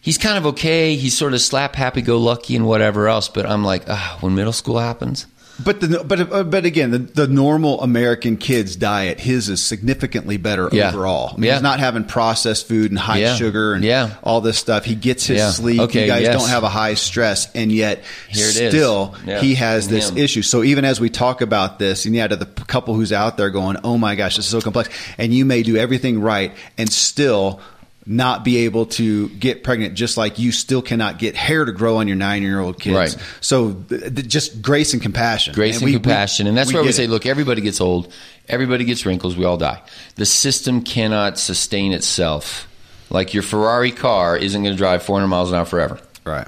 he's 0.06 0.16
kind 0.16 0.38
of 0.38 0.46
okay. 0.46 0.94
He's 0.96 1.14
sort 1.18 1.34
of 1.34 1.40
slap 1.42 1.76
happy 1.76 2.00
go 2.00 2.16
lucky 2.18 2.56
and 2.56 2.66
whatever 2.66 3.08
else. 3.08 3.28
But 3.28 3.44
I'm 3.44 3.62
like, 3.62 3.82
ah, 3.88 4.16
when 4.22 4.34
middle 4.34 4.52
school 4.54 4.78
happens, 4.78 5.26
But 5.64 5.80
the 5.80 6.04
but 6.04 6.20
uh, 6.32 6.44
but 6.44 6.66
again, 6.66 6.90
the, 6.90 6.98
the 6.98 7.26
normal 7.26 7.82
American 7.82 8.36
kid's 8.36 8.76
diet, 8.76 9.18
his 9.18 9.48
is 9.48 9.62
significantly 9.62 10.36
better 10.36 10.68
Yeah. 10.70 10.88
overall. 10.90 11.30
I 11.32 11.36
mean, 11.36 11.44
Yeah. 11.48 11.54
he's 11.54 11.62
not 11.62 11.80
having 11.80 12.04
processed 12.04 12.68
food 12.68 12.90
and 12.90 12.98
high 12.98 13.20
Yeah. 13.20 13.36
sugar 13.36 13.72
and 13.72 13.82
Yeah. 13.82 14.10
all 14.22 14.42
this 14.42 14.58
stuff. 14.58 14.84
He 14.84 14.94
gets 14.94 15.24
his 15.26 15.54
sleep. 15.56 15.80
Okay, 15.80 16.02
you 16.02 16.06
guys 16.12 16.22
yes. 16.24 16.36
don't 16.38 16.50
have 16.50 16.62
a 16.62 16.68
high 16.68 16.92
stress, 16.92 17.48
and 17.54 17.72
yet 17.72 18.04
Here 18.28 18.44
it 18.50 18.56
is. 18.56 18.70
still 18.70 19.14
he 19.40 19.54
has 19.54 19.88
this 19.88 20.10
Him. 20.10 20.18
issue. 20.18 20.42
So 20.42 20.62
even 20.62 20.84
as 20.84 21.00
we 21.00 21.08
talk 21.08 21.40
about 21.40 21.78
this, 21.78 22.04
and 22.04 22.14
yeah, 22.14 22.26
to 22.28 22.36
the 22.36 22.44
couple 22.66 22.92
who's 22.94 23.12
out 23.12 23.38
there 23.38 23.48
going, 23.48 23.78
"Oh 23.82 23.96
my 23.96 24.14
gosh, 24.14 24.36
this 24.36 24.44
is 24.44 24.50
so 24.50 24.60
complex," 24.60 24.90
and 25.16 25.32
you 25.32 25.46
may 25.46 25.62
do 25.62 25.78
everything 25.78 26.20
right 26.20 26.52
and 26.76 26.92
still 26.92 27.60
not 28.08 28.44
be 28.44 28.58
able 28.58 28.86
to 28.86 29.28
get 29.30 29.64
pregnant 29.64 29.94
just 29.94 30.16
like 30.16 30.38
you 30.38 30.52
still 30.52 30.80
cannot 30.80 31.18
get 31.18 31.34
hair 31.34 31.64
to 31.64 31.72
grow 31.72 31.96
on 31.96 32.06
your 32.06 32.16
nine 32.16 32.42
year 32.42 32.60
old 32.60 32.80
kids. 32.80 32.94
Right. 33.16 33.16
So 33.40 33.72
th- 33.72 34.14
th- 34.14 34.28
just 34.28 34.62
grace 34.62 34.92
and 34.92 35.02
compassion. 35.02 35.54
grace 35.54 35.76
And 35.78 35.86
we- 35.86 35.92
compassion. 35.94 36.46
and 36.46 36.56
that's 36.56 36.72
where 36.72 36.82
we 36.82 36.88
get 36.88 36.94
say, 36.94 37.04
it. 37.04 37.10
look, 37.10 37.26
everybody 37.26 37.62
gets 37.62 37.80
old, 37.80 38.12
everybody 38.48 38.84
gets 38.84 39.04
wrinkles, 39.04 39.36
we 39.36 39.44
all 39.44 39.56
die. 39.56 39.82
The 40.14 40.26
system 40.26 40.82
cannot 40.82 41.36
sustain 41.38 41.92
itself. 41.92 42.68
Like 43.10 43.34
your 43.34 43.42
Ferrari 43.42 43.90
car 43.92 44.36
isn't 44.36 44.62
going 44.62 44.72
to 44.74 44.78
drive 44.78 45.02
400 45.02 45.26
miles 45.28 45.50
an 45.50 45.58
hour 45.58 45.64
forever. 45.64 45.98
Right. 46.24 46.46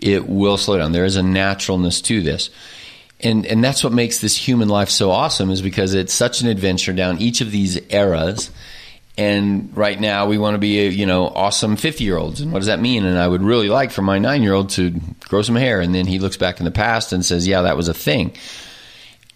It 0.00 0.28
will 0.28 0.56
slow 0.56 0.78
down. 0.78 0.92
There 0.92 1.04
is 1.04 1.16
a 1.16 1.22
naturalness 1.22 2.00
to 2.02 2.22
this. 2.22 2.50
And, 3.22 3.44
and 3.46 3.62
that's 3.62 3.84
what 3.84 3.92
makes 3.92 4.20
this 4.20 4.34
human 4.36 4.68
life 4.68 4.88
so 4.88 5.10
awesome 5.10 5.50
is 5.50 5.60
because 5.60 5.92
it's 5.92 6.14
such 6.14 6.40
an 6.40 6.48
adventure 6.48 6.92
down 6.92 7.18
each 7.18 7.40
of 7.42 7.50
these 7.50 7.76
eras. 7.90 8.50
And 9.20 9.76
right 9.76 10.00
now 10.00 10.26
we 10.26 10.38
want 10.38 10.54
to 10.54 10.58
be, 10.58 10.88
you 10.88 11.04
know, 11.04 11.26
awesome 11.28 11.76
50 11.76 12.04
year 12.04 12.16
olds. 12.16 12.40
And 12.40 12.52
what 12.52 12.60
does 12.60 12.68
that 12.68 12.80
mean? 12.80 13.04
And 13.04 13.18
I 13.18 13.28
would 13.28 13.42
really 13.42 13.68
like 13.68 13.90
for 13.90 14.00
my 14.00 14.18
nine 14.18 14.42
year 14.42 14.54
old 14.54 14.70
to 14.70 14.98
grow 15.28 15.42
some 15.42 15.56
hair. 15.56 15.80
And 15.80 15.94
then 15.94 16.06
he 16.06 16.18
looks 16.18 16.38
back 16.38 16.58
in 16.58 16.64
the 16.64 16.70
past 16.70 17.12
and 17.12 17.24
says, 17.24 17.46
yeah, 17.46 17.62
that 17.62 17.76
was 17.76 17.88
a 17.88 17.94
thing. 17.94 18.32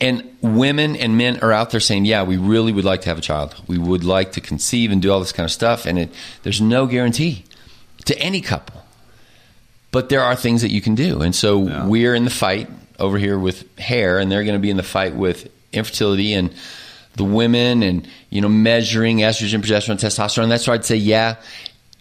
And 0.01 0.24
women 0.41 0.97
and 0.97 1.18
men 1.18 1.39
are 1.41 1.53
out 1.53 1.70
there 1.70 1.80
saying, 1.80 2.05
"Yeah, 2.05 2.24
we 2.24 2.37
really 2.37 2.72
would 2.72 2.85
like 2.85 3.03
to 3.03 3.09
have 3.09 3.16
a 3.16 3.22
child. 3.22 3.55
We 3.68 3.78
would 3.78 4.03
like 4.05 4.32
to 4.32 4.41
conceive 4.41 4.91
and 4.91 5.01
do 5.01 5.11
all 5.12 5.20
this 5.20 5.32
kind 5.32 5.45
of 5.45 5.53
stuff." 5.53 5.87
And 5.87 5.99
it, 5.99 6.11
there's 6.43 6.61
no 6.61 6.87
guarantee 6.87 7.45
to 8.07 8.18
any 8.18 8.41
couple, 8.41 8.85
but 9.93 10.09
there 10.09 10.20
are 10.20 10.35
things 10.35 10.62
that 10.62 10.72
you 10.72 10.80
can 10.80 10.97
do. 10.97 11.22
And 11.22 11.32
so 11.35 11.66
Yeah. 11.68 11.87
we're 11.87 12.14
in 12.16 12.24
the 12.24 12.30
fight 12.30 12.68
over 12.99 13.18
here 13.18 13.39
with 13.39 13.64
hair, 13.78 14.18
and 14.18 14.30
they're 14.32 14.43
going 14.45 14.57
to 14.57 14.62
be 14.62 14.68
in 14.70 14.76
the 14.76 14.82
fight 14.82 15.14
with 15.14 15.49
infertility 15.72 16.35
and 16.35 16.51
the 17.15 17.25
women, 17.25 17.83
and 17.83 18.09
you 18.31 18.41
know, 18.41 18.49
measuring 18.49 19.19
estrogen, 19.19 19.61
progesterone, 19.61 20.01
testosterone. 20.01 20.49
That's 20.49 20.67
where 20.67 20.75
I'd 20.75 20.85
say, 20.85 20.97
yeah. 20.97 21.37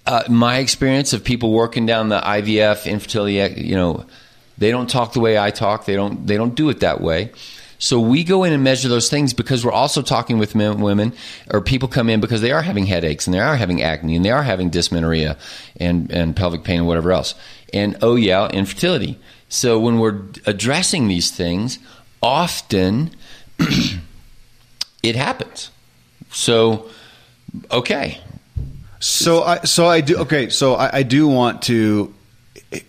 Uh, 0.06 0.24
my 0.30 0.58
experience 0.58 1.14
of 1.14 1.24
people 1.24 1.54
working 1.54 1.86
down 1.86 2.10
the 2.10 2.20
IVF 2.20 2.86
infertility, 2.86 3.62
you 3.62 3.76
know, 3.76 4.06
they 4.58 4.70
don't 4.70 4.90
talk 4.90 5.14
the 5.14 5.22
way 5.22 5.40
I 5.40 5.50
talk. 5.50 5.86
They 5.86 5.96
don't. 5.96 6.28
They 6.28 6.38
don't 6.38 6.56
do 6.56 6.70
it 6.70 6.82
that 6.82 7.02
way. 7.02 7.32
So 7.84 8.00
we 8.00 8.24
go 8.24 8.46
in 8.46 8.54
and 8.54 8.64
measure 8.64 8.88
those 8.88 9.10
things 9.10 9.34
because 9.34 9.66
we're 9.66 9.74
also 9.74 10.02
talking 10.02 10.38
with 10.38 10.56
men, 10.56 10.80
women 10.80 11.12
or 11.52 11.60
people 11.60 11.90
come 11.90 12.10
in 12.10 12.22
because 12.22 12.40
they 12.40 12.54
are 12.54 12.62
having 12.62 12.86
headaches 12.86 13.28
and 13.28 13.34
they 13.34 13.42
are 13.42 13.58
having 13.58 13.84
acne 13.84 14.16
and 14.16 14.24
they 14.24 14.32
are 14.32 14.42
having 14.42 14.70
dysmenorrhea 14.70 15.38
and, 15.82 16.10
and 16.10 16.34
pelvic 16.34 16.64
pain 16.64 16.78
and 16.78 16.88
whatever 16.88 17.12
else. 17.12 17.36
And 17.74 17.98
oh 18.02 18.16
yeah, 18.16 18.48
infertility. 18.48 19.20
So 19.50 19.78
when 19.80 20.00
we're 20.00 20.22
addressing 20.46 21.10
these 21.10 21.30
things, 21.30 21.78
often 22.22 23.12
it 25.04 25.16
happens. 25.16 25.70
So 26.32 26.90
okay, 27.70 28.20
So 29.00 29.44
I 29.44 29.60
so 29.66 29.86
I 29.86 30.00
do 30.00 30.20
okay. 30.20 30.50
So 30.50 30.76
I, 30.76 31.00
I 31.00 31.04
do 31.04 31.28
want 31.28 31.64
to 31.64 32.14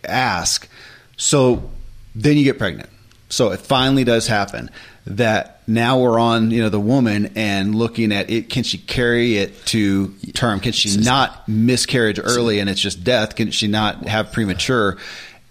ask. 0.05 0.69
So 1.17 1.71
then 2.15 2.37
you 2.37 2.45
get 2.45 2.57
pregnant. 2.57 2.89
So 3.29 3.51
it 3.51 3.61
finally 3.61 4.05
does 4.05 4.29
happen. 4.29 4.71
That 5.07 5.61
now 5.67 5.99
we're 5.99 6.19
on 6.19 6.51
you 6.51 6.63
know 6.63 6.69
the 6.69 6.81
woman 6.81 7.33
and 7.35 7.75
looking 7.75 8.13
at 8.13 8.31
it. 8.31 8.49
Can 8.49 8.63
she 8.63 8.79
carry 8.79 9.37
it 9.37 9.67
to 9.67 10.15
term? 10.35 10.61
Can 10.61 10.73
she 10.73 10.97
not 10.97 11.47
miscarriage 11.49 12.21
early 12.23 12.61
and 12.61 12.71
it's 12.71 12.81
just 12.81 13.03
death? 13.05 13.35
Can 13.35 13.51
she 13.51 13.67
not 13.67 14.07
have 14.07 14.33
premature? 14.33 14.97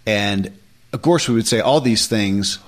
And 0.06 0.50
of 0.92 1.02
course, 1.02 1.28
we 1.28 1.34
would 1.34 1.46
say 1.46 1.60
all 1.60 1.80
these 1.80 2.06
things 2.08 2.58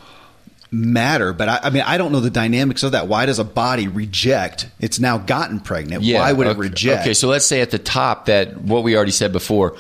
matter, 0.70 1.32
but 1.32 1.48
I, 1.48 1.60
I 1.64 1.70
mean, 1.70 1.82
I 1.86 1.98
don't 1.98 2.12
know 2.12 2.20
the 2.20 2.30
dynamics 2.30 2.82
of 2.82 2.92
that. 2.92 3.08
Why 3.08 3.26
does 3.26 3.38
a 3.38 3.44
body 3.44 3.88
reject? 3.88 4.68
It's 4.80 4.98
now 4.98 5.18
gotten 5.18 5.60
pregnant. 5.60 6.04
Why 6.04 6.32
would 6.32 6.46
it 6.46 6.56
reject? 6.56 7.02
Okay, 7.02 7.14
so 7.14 7.28
let's 7.28 7.46
say 7.46 7.60
at 7.60 7.70
the 7.70 7.78
top 7.78 8.26
that 8.26 8.56
what 8.60 8.82
we 8.82 8.96
already 8.96 9.12
said 9.12 9.32
before, 9.32 9.76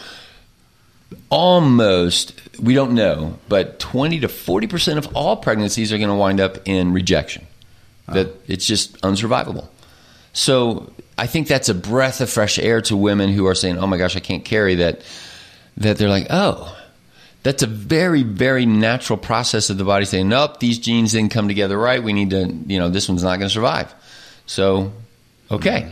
almost 1.30 2.40
we 2.60 2.74
don't 2.74 2.94
know, 2.94 3.38
but 3.48 3.78
twenty 3.78 4.20
to 4.20 4.28
forty 4.28 4.66
percent 4.66 4.98
of 4.98 5.14
all 5.14 5.36
pregnancies 5.36 5.92
are 5.92 5.98
going 5.98 6.08
to 6.08 6.14
wind 6.14 6.40
up 6.40 6.58
in 6.66 6.92
rejection. 6.92 7.46
That 8.08 8.28
it's 8.46 8.66
just 8.66 9.00
unsurvivable. 9.00 9.66
So 10.32 10.92
I 11.18 11.26
think 11.26 11.48
that's 11.48 11.68
a 11.68 11.74
breath 11.74 12.20
of 12.20 12.30
fresh 12.30 12.56
air 12.56 12.80
to 12.82 12.96
women 12.96 13.30
who 13.30 13.46
are 13.46 13.54
saying, 13.54 13.78
"Oh 13.78 13.86
my 13.88 13.96
gosh, 13.96 14.16
I 14.16 14.20
can't 14.20 14.44
carry 14.44 14.76
that." 14.76 15.02
That 15.78 15.98
they're 15.98 16.08
like, 16.08 16.28
"Oh." 16.30 16.76
That's 17.46 17.62
a 17.62 17.68
very, 17.68 18.24
very 18.24 18.66
natural 18.66 19.16
process 19.16 19.70
of 19.70 19.78
the 19.78 19.84
body 19.84 20.04
saying, 20.04 20.28
"Nope, 20.28 20.58
these 20.58 20.80
genes 20.80 21.12
didn't 21.12 21.30
come 21.30 21.46
together 21.46 21.78
right. 21.78 22.02
We 22.02 22.12
need 22.12 22.30
to, 22.30 22.52
you 22.66 22.80
know, 22.80 22.88
this 22.88 23.08
one's 23.08 23.22
not 23.22 23.38
going 23.38 23.48
to 23.48 23.54
survive." 23.54 23.94
So, 24.46 24.92
okay. 25.48 25.88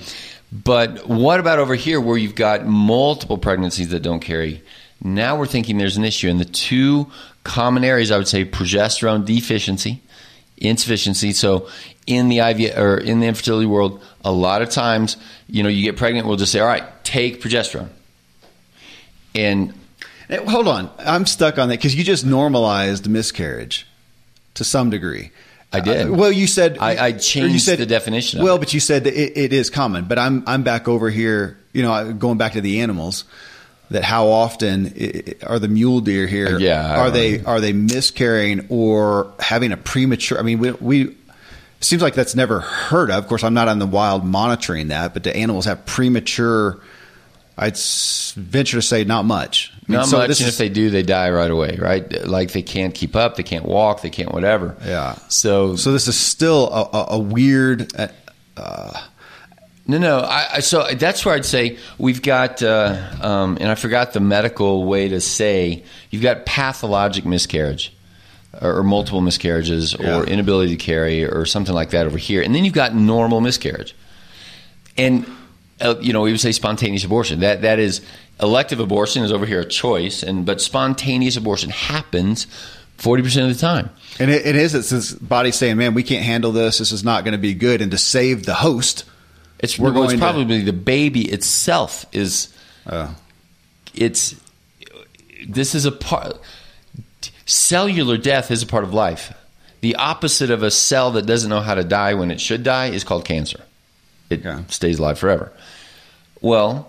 But 0.50 1.06
what 1.06 1.38
about 1.38 1.60
over 1.60 1.76
here 1.76 2.00
where 2.00 2.16
you've 2.16 2.34
got 2.34 2.66
multiple 2.66 3.38
pregnancies 3.38 3.90
that 3.90 4.00
don't 4.00 4.18
carry? 4.18 4.64
Now 5.00 5.38
we're 5.38 5.46
thinking 5.46 5.78
there's 5.78 5.96
an 5.96 6.04
issue. 6.04 6.28
And 6.28 6.40
the 6.40 6.44
two 6.44 7.06
common 7.44 7.84
areas 7.84 8.10
I 8.10 8.18
would 8.18 8.26
say 8.26 8.44
progesterone 8.44 9.24
deficiency, 9.24 10.02
insufficiency. 10.58 11.32
So 11.32 11.68
in 12.04 12.30
the 12.30 12.40
IV 12.40 12.76
or 12.76 12.98
in 12.98 13.20
the 13.20 13.28
infertility 13.28 13.66
world, 13.66 14.02
a 14.24 14.32
lot 14.32 14.60
of 14.60 14.70
times, 14.70 15.16
you 15.46 15.62
know, 15.62 15.68
you 15.68 15.84
get 15.84 15.96
pregnant, 15.96 16.26
we'll 16.26 16.36
just 16.36 16.50
say, 16.50 16.58
all 16.58 16.66
right, 16.66 16.82
take 17.04 17.40
progesterone. 17.40 17.90
And 19.36 19.72
Hey, 20.28 20.44
Hold 20.44 20.68
on, 20.68 20.90
I'm 20.98 21.26
stuck 21.26 21.58
on 21.58 21.68
that 21.68 21.76
because 21.78 21.94
you 21.94 22.04
just 22.04 22.24
normalized 22.24 23.08
miscarriage 23.08 23.86
to 24.54 24.64
some 24.64 24.90
degree. 24.90 25.30
I 25.72 25.80
did. 25.80 26.08
Uh, 26.08 26.12
well, 26.14 26.30
you 26.30 26.46
said 26.46 26.78
I- 26.78 26.94
I 26.94 27.06
or 27.06 27.08
you 27.14 27.18
changed 27.18 27.64
said- 27.64 27.78
the 27.78 27.86
definition 27.86 28.38
of 28.40 28.44
Well, 28.44 28.56
it. 28.56 28.58
but 28.60 28.74
you 28.74 28.80
said 28.80 29.04
that 29.04 29.14
it, 29.14 29.36
it 29.36 29.52
is 29.52 29.70
common. 29.70 30.04
But 30.04 30.18
I'm 30.18 30.44
I'm 30.46 30.62
back 30.62 30.86
over 30.88 31.10
here. 31.10 31.58
You 31.72 31.82
know, 31.82 32.12
going 32.12 32.38
back 32.38 32.52
to 32.52 32.60
the 32.60 32.80
animals. 32.80 33.24
That 33.90 34.02
how 34.02 34.28
often 34.28 34.94
are 35.46 35.58
the 35.58 35.68
mule 35.68 36.00
deer 36.00 36.26
here? 36.26 36.58
Yeah, 36.58 36.98
are 37.00 37.10
they 37.10 37.44
are 37.44 37.60
they 37.60 37.74
miscarrying 37.74 38.66
or 38.70 39.30
having 39.38 39.72
a 39.72 39.76
premature? 39.76 40.38
I 40.38 40.42
mean, 40.42 40.58
we. 40.58 40.70
we 40.72 41.16
Seems 41.80 42.00
like 42.00 42.14
that's 42.14 42.34
never 42.34 42.60
heard 42.60 43.10
of. 43.10 43.22
Of 43.22 43.28
course, 43.28 43.44
I'm 43.44 43.52
not 43.52 43.68
on 43.68 43.78
the 43.78 43.86
wild 43.86 44.24
monitoring 44.24 44.88
that, 44.88 45.12
but 45.12 45.22
do 45.22 45.28
animals 45.30 45.66
have 45.66 45.84
premature? 45.84 46.78
I'd 47.56 47.76
venture 48.36 48.78
to 48.78 48.82
say 48.82 49.04
not 49.04 49.24
much. 49.24 49.72
I 49.74 49.92
mean, 49.92 49.98
not 50.00 50.06
so 50.08 50.16
much. 50.18 50.24
And 50.24 50.30
is- 50.32 50.40
if 50.48 50.58
they 50.58 50.68
do, 50.68 50.90
they 50.90 51.02
die 51.02 51.30
right 51.30 51.50
away, 51.50 51.76
right? 51.80 52.26
Like 52.26 52.52
they 52.52 52.62
can't 52.62 52.94
keep 52.94 53.14
up, 53.14 53.36
they 53.36 53.42
can't 53.44 53.64
walk, 53.64 54.02
they 54.02 54.10
can't 54.10 54.32
whatever. 54.32 54.76
Yeah. 54.84 55.14
So, 55.28 55.76
So 55.76 55.92
this 55.92 56.08
is 56.08 56.16
still 56.18 56.68
a, 56.72 56.82
a, 56.82 57.06
a 57.10 57.18
weird. 57.18 57.92
Uh, 58.56 58.92
No, 59.86 59.98
no. 59.98 60.20
I, 60.20 60.46
I, 60.54 60.60
so 60.60 60.86
that's 60.94 61.26
where 61.26 61.34
I'd 61.34 61.44
say 61.44 61.76
we've 61.98 62.22
got, 62.22 62.62
uh, 62.62 62.96
um, 63.20 63.58
and 63.60 63.68
I 63.70 63.74
forgot 63.74 64.14
the 64.14 64.20
medical 64.20 64.84
way 64.86 65.08
to 65.10 65.20
say 65.20 65.84
you've 66.10 66.22
got 66.22 66.46
pathologic 66.46 67.26
miscarriage 67.26 67.94
or, 68.62 68.78
or 68.78 68.82
multiple 68.82 69.20
miscarriages 69.20 69.94
Yeah. 70.00 70.16
or 70.20 70.24
inability 70.24 70.74
to 70.74 70.82
carry 70.82 71.24
or 71.26 71.44
something 71.44 71.74
like 71.74 71.90
that 71.90 72.06
over 72.06 72.16
here, 72.16 72.40
and 72.40 72.54
then 72.54 72.64
you've 72.64 72.72
got 72.72 72.94
normal 72.94 73.42
miscarriage, 73.42 73.94
and 74.96 75.26
uh, 75.80 75.94
you 76.00 76.12
know 76.12 76.22
we 76.22 76.30
would 76.30 76.40
say 76.40 76.52
spontaneous 76.52 77.04
abortion. 77.04 77.40
That 77.40 77.62
that 77.62 77.78
is 77.78 78.00
elective 78.40 78.80
abortion 78.80 79.22
is 79.24 79.32
over 79.32 79.46
here 79.46 79.60
a 79.60 79.64
choice, 79.68 80.22
and 80.22 80.44
but 80.46 80.60
spontaneous 80.60 81.36
abortion 81.36 81.70
happens 81.70 82.46
forty 82.96 83.22
percent 83.22 83.50
of 83.50 83.56
the 83.56 83.60
time. 83.60 83.90
and 84.18 84.30
it, 84.30 84.46
it 84.46 84.56
is. 84.56 84.74
It's 84.74 84.90
this 84.90 85.12
body 85.12 85.50
saying, 85.50 85.76
"Man, 85.76 85.94
we 85.94 86.02
can't 86.02 86.24
handle 86.24 86.52
this. 86.52 86.78
This 86.78 86.92
is 86.92 87.02
not 87.04 87.24
going 87.24 87.32
to 87.32 87.38
be 87.38 87.54
good." 87.54 87.80
And 87.82 87.90
to 87.90 87.98
save 87.98 88.44
the 88.46 88.54
host, 88.54 89.04
It's, 89.58 89.78
We're 89.78 89.92
well, 89.92 90.04
it's 90.04 90.12
going 90.12 90.20
to- 90.20 90.24
probably 90.24 90.62
the 90.62 90.72
baby 90.72 91.22
itself 91.30 92.06
is 92.12 92.48
uh, 92.86 93.12
it's 93.94 94.34
this 95.48 95.74
is 95.74 95.84
a 95.84 95.92
part 95.92 96.40
cellular 97.46 98.16
death 98.16 98.50
is 98.50 98.62
a 98.62 98.66
part 98.66 98.84
of 98.84 98.94
life 98.94 99.32
the 99.82 99.94
opposite 99.96 100.50
of 100.50 100.62
a 100.62 100.70
cell 100.70 101.10
that 101.10 101.26
doesn't 101.26 101.50
know 101.50 101.60
how 101.60 101.74
to 101.74 101.84
die 101.84 102.14
when 102.14 102.30
it 102.30 102.40
should 102.40 102.62
die 102.62 102.86
is 102.86 103.04
called 103.04 103.24
cancer 103.24 103.62
it 104.34 104.44
Yeah. 104.44 104.60
stays 104.68 104.98
alive 104.98 105.18
forever 105.18 105.52
well 106.40 106.88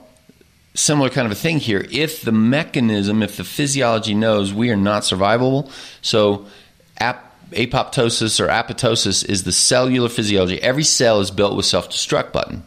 similar 0.74 1.10
kind 1.10 1.26
of 1.26 1.32
a 1.32 1.36
thing 1.36 1.60
here 1.60 1.86
if 1.92 2.22
the 2.22 2.32
mechanism 2.34 3.24
if 3.24 3.38
the 3.38 3.44
physiology 3.44 4.14
knows 4.14 4.54
we 4.54 4.70
are 4.70 4.76
not 4.76 5.04
survivable 5.04 5.72
so 6.02 6.46
ap- 7.00 7.34
apoptosis 7.52 8.40
or 8.40 8.48
apoptosis 8.48 9.24
is 9.28 9.44
the 9.44 9.52
cellular 9.54 10.10
physiology 10.10 10.62
every 10.62 10.84
cell 10.84 11.22
is 11.22 11.32
built 11.32 11.56
with 11.56 11.66
self-destruct 11.66 12.34
button 12.34 12.64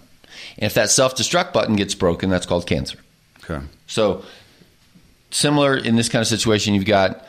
and 0.57 0.65
if 0.67 0.75
that 0.75 0.91
self-destruct 0.91 1.53
button 1.53 1.77
gets 1.77 1.95
broken 1.95 2.31
that's 2.31 2.47
called 2.47 2.67
cancer 2.67 2.99
okay. 3.45 3.63
so, 3.87 4.23
similar 5.31 5.77
in 5.77 5.95
this 5.97 6.09
kind 6.09 6.23
of 6.23 6.27
situation, 6.27 6.73
you've 6.75 6.87
got 6.87 7.25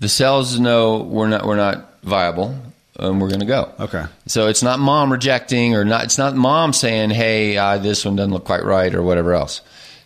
the 0.00 0.08
cells 0.08 0.58
know 0.58 0.98
we're 0.98 1.28
not 1.28 1.46
we're 1.46 1.56
not 1.56 2.02
viable. 2.02 2.56
And 2.98 3.20
we're 3.20 3.28
going 3.28 3.40
to 3.40 3.46
go. 3.46 3.72
Okay. 3.78 4.04
So 4.26 4.48
it's 4.48 4.62
not 4.62 4.78
mom 4.78 5.12
rejecting 5.12 5.74
or 5.74 5.84
not. 5.84 6.04
It's 6.04 6.18
not 6.18 6.34
mom 6.34 6.72
saying, 6.72 7.10
"Hey, 7.10 7.56
uh, 7.56 7.78
this 7.78 8.04
one 8.04 8.16
doesn't 8.16 8.32
look 8.32 8.44
quite 8.44 8.64
right" 8.64 8.94
or 8.94 9.02
whatever 9.02 9.34
else. 9.34 9.60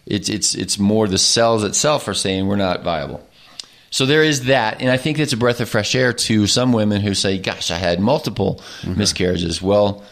It's 0.07 0.29
it's 0.29 0.55
it's 0.55 0.79
more 0.79 1.09
the 1.09 1.19
cells 1.19 1.65
itself 1.65 2.09
are 2.09 2.15
saying 2.15 2.47
we're 2.47 2.57
not 2.57 2.83
viable. 2.83 3.27
So 3.91 4.07
there 4.07 4.23
is 4.23 4.47
that, 4.47 4.81
and 4.81 4.91
I 4.91 4.97
think 4.97 5.19
it's 5.19 5.35
a 5.35 5.37
breath 5.37 5.61
of 5.61 5.69
fresh 5.69 5.95
air 5.95 6.15
to 6.15 6.47
some 6.47 6.73
women 6.73 7.01
who 7.03 7.15
say, 7.15 7.39
"Gosh, 7.39 7.71
I 7.71 7.77
had 7.77 8.01
multiple 8.01 8.63
miscarriages." 8.87 9.61
Well, 9.61 10.03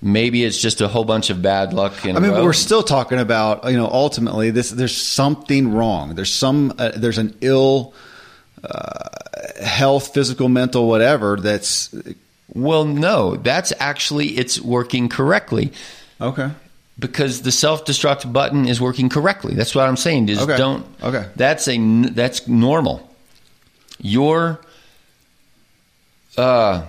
maybe 0.00 0.44
it's 0.44 0.60
just 0.60 0.80
a 0.80 0.88
whole 0.88 1.04
bunch 1.04 1.30
of 1.30 1.40
bad 1.40 1.72
luck. 1.72 2.04
In 2.04 2.16
I 2.16 2.20
mean, 2.20 2.32
but 2.32 2.42
we're 2.42 2.52
still 2.52 2.82
talking 2.82 3.18
about 3.18 3.70
you 3.70 3.76
know 3.76 3.86
ultimately 3.86 4.50
this. 4.50 4.70
There's 4.70 4.96
something 4.96 5.72
wrong. 5.72 6.14
There's 6.14 6.32
some. 6.32 6.74
Uh, 6.78 6.92
there's 6.96 7.18
an 7.18 7.36
ill 7.40 7.94
uh, 8.64 9.08
health, 9.62 10.12
physical, 10.14 10.48
mental, 10.48 10.88
whatever. 10.88 11.36
That's 11.36 11.94
well, 12.54 12.84
no, 12.84 13.36
that's 13.36 13.72
actually 13.80 14.28
it's 14.38 14.60
working 14.60 15.08
correctly. 15.08 15.72
okay. 16.20 16.50
because 16.98 17.42
the 17.42 17.50
self-destruct 17.52 18.30
button 18.32 18.68
is 18.68 18.80
working 18.80 19.08
correctly. 19.08 19.54
That's 19.54 19.74
what 19.74 19.88
I'm 19.88 19.96
saying. 19.96 20.28
Is 20.28 20.38
Okay. 20.40 20.56
don't. 20.56 20.84
Okay. 21.02 21.26
That's 21.36 21.66
a 21.68 21.78
that's 22.10 22.46
normal. 22.46 23.08
Your 23.98 24.60
uh, 26.36 26.84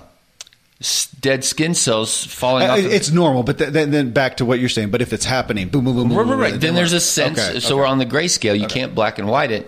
dead 1.22 1.44
skin 1.44 1.74
cells 1.74 2.26
falling 2.26 2.70
off. 2.70 2.80
It's 2.80 3.12
normal, 3.12 3.44
but 3.44 3.58
then, 3.58 3.92
then 3.92 4.12
back 4.12 4.38
to 4.38 4.46
what 4.46 4.60
you're 4.60 4.70
saying. 4.70 4.90
But 4.90 5.02
if 5.02 5.14
it's 5.14 5.26
happening, 5.26 5.70
boom, 5.70 5.86
boom, 5.86 5.96
boom, 5.96 6.10
boom, 6.10 6.18
right, 6.18 6.24
right, 6.24 6.30
boom, 6.32 6.40
right. 6.40 6.52
Then 6.60 6.74
we're- 6.74 6.76
there's 6.82 6.94
a 6.94 7.00
sense. 7.00 7.40
Okay, 7.40 7.60
So 7.60 7.68
okay. 7.68 7.76
we're 7.76 7.86
on 7.86 7.98
the 7.98 8.06
grayscale. 8.06 8.60
You 8.60 8.68
can't 8.68 8.94
black 8.94 9.20
and 9.20 9.28
white 9.28 9.52
it. 9.52 9.68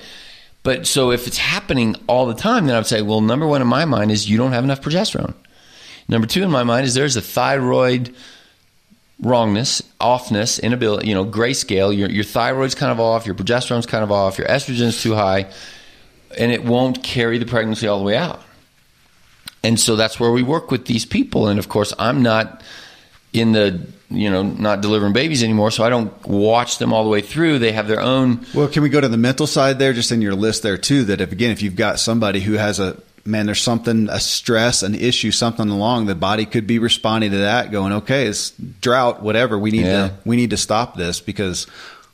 But 0.66 0.88
so 0.88 1.12
if 1.12 1.28
it's 1.28 1.38
happening 1.38 1.96
all 2.08 2.26
the 2.26 2.34
time, 2.34 2.66
then 2.66 2.74
I 2.74 2.80
would 2.80 2.88
say, 2.88 3.04
well, 3.04 3.22
number 3.22 3.46
one 3.46 3.62
in 3.62 3.68
my 3.68 3.86
mind 3.86 4.10
is 4.10 4.28
you 4.28 4.36
don't 4.36 4.52
have 4.52 4.64
enough 4.64 4.82
progesterone. 4.82 5.36
Number 6.08 6.26
two 6.26 6.42
in 6.42 6.50
my 6.50 6.64
mind 6.64 6.88
is 6.88 6.96
there's 6.96 7.16
a 7.16 7.22
thyroid 7.22 8.16
wrongness, 9.22 9.84
offness, 10.02 10.60
inability, 10.60 11.08
you 11.08 11.14
know, 11.14 11.24
grayscale. 11.24 11.96
Your 11.96 12.10
your 12.10 12.24
thyroid's 12.24 12.74
kind 12.74 12.92
of 12.92 13.00
off, 13.00 13.28
your 13.28 13.36
progesterone's 13.36 13.86
kind 13.86 14.04
of 14.04 14.12
off, 14.12 14.40
your 14.40 14.48
estrogen's 14.48 15.00
too 15.04 15.14
high, 15.14 15.52
and 16.36 16.52
it 16.52 16.66
won't 16.66 17.04
carry 17.04 17.38
the 17.38 17.46
pregnancy 17.46 17.88
all 17.88 18.00
the 18.00 18.04
way 18.04 18.18
out. 18.18 18.42
And 19.64 19.80
so 19.80 19.96
that's 19.96 20.20
where 20.20 20.32
we 20.32 20.42
work 20.42 20.72
with 20.72 20.88
these 20.88 21.06
people. 21.06 21.48
And 21.48 21.60
of 21.60 21.70
course, 21.70 21.94
I'm 22.00 22.24
not 22.24 22.64
in 23.36 23.52
the 23.52 23.82
you 24.10 24.30
know 24.30 24.44
not 24.44 24.82
delivering 24.82 25.14
babies 25.14 25.44
anymore, 25.44 25.72
so 25.72 25.84
I 25.84 25.90
don't 25.90 26.12
watch 26.28 26.78
them 26.78 26.94
all 26.94 27.04
the 27.04 27.10
way 27.10 27.22
through. 27.22 27.60
They 27.60 27.72
have 27.72 27.88
their 27.88 28.02
own. 28.02 28.46
Well, 28.54 28.68
can 28.68 28.84
we 28.84 28.90
go 28.90 29.02
to 29.02 29.08
the 29.08 29.18
mental 29.18 29.48
side 29.48 29.80
there, 29.80 29.94
just 29.94 30.12
in 30.12 30.22
your 30.22 30.36
list 30.36 30.64
there 30.64 30.78
too? 30.78 31.06
That 31.06 31.22
if 31.22 31.32
again, 31.32 31.52
if 31.52 31.62
you've 31.62 31.76
got 31.76 32.00
somebody 32.00 32.40
who 32.40 32.54
has 32.54 32.80
a 32.80 33.02
man, 33.28 33.48
there's 33.48 33.62
something, 33.62 34.08
a 34.10 34.20
stress, 34.20 34.84
an 34.84 34.94
issue, 34.94 35.32
something 35.32 35.68
along, 35.70 36.06
the 36.06 36.14
body 36.14 36.46
could 36.46 36.68
be 36.68 36.78
responding 36.78 37.32
to 37.32 37.38
that, 37.40 37.72
going, 37.72 37.92
okay, 37.92 38.28
it's 38.28 38.52
drought, 38.82 39.24
whatever. 39.24 39.58
We 39.58 39.72
need 39.72 39.86
Yeah. 39.88 40.10
to, 40.10 40.14
we 40.26 40.36
need 40.36 40.52
to 40.52 40.58
stop 40.58 40.96
this 40.96 41.22
because 41.22 41.66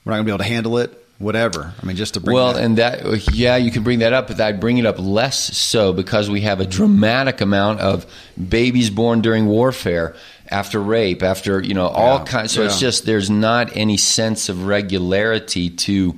we're 0.06 0.12
not 0.12 0.18
going 0.20 0.26
to 0.26 0.30
be 0.30 0.32
able 0.32 0.38
to 0.38 0.44
handle 0.46 0.78
it. 0.78 0.98
Whatever. 1.20 1.74
I 1.80 1.86
mean, 1.86 1.98
just 1.98 2.14
to 2.16 2.20
bring 2.20 2.34
Well, 2.34 2.54
that- 2.54 2.64
and 2.64 2.78
that 2.80 3.32
yeah, 3.36 3.58
you 3.58 3.70
can 3.72 3.84
bring 3.84 4.00
that 4.00 4.12
up, 4.14 4.28
but 4.30 4.40
I'd 4.42 4.60
bring 4.62 4.78
it 4.80 4.86
up 4.88 4.96
less 4.98 5.56
so 5.56 5.92
because 5.94 6.30
we 6.32 6.42
have 6.42 6.62
a 6.62 6.66
dramatic 6.66 7.42
amount 7.42 7.80
of 7.82 8.06
babies 8.50 8.90
born 8.90 9.22
during 9.22 9.46
warfare, 9.46 10.16
after 10.52 10.80
rape, 10.82 11.24
after 11.24 11.62
you 11.62 11.74
know 11.74 11.88
all 11.88 12.20
Yeah, 12.20 12.26
kinds. 12.26 12.52
So 12.52 12.64
it's 12.64 12.80
just 12.80 13.06
there's 13.06 13.30
not 13.30 13.76
any 13.76 13.97
sense 13.97 14.49
of 14.49 14.66
regularity 14.66 15.70
to 15.70 16.16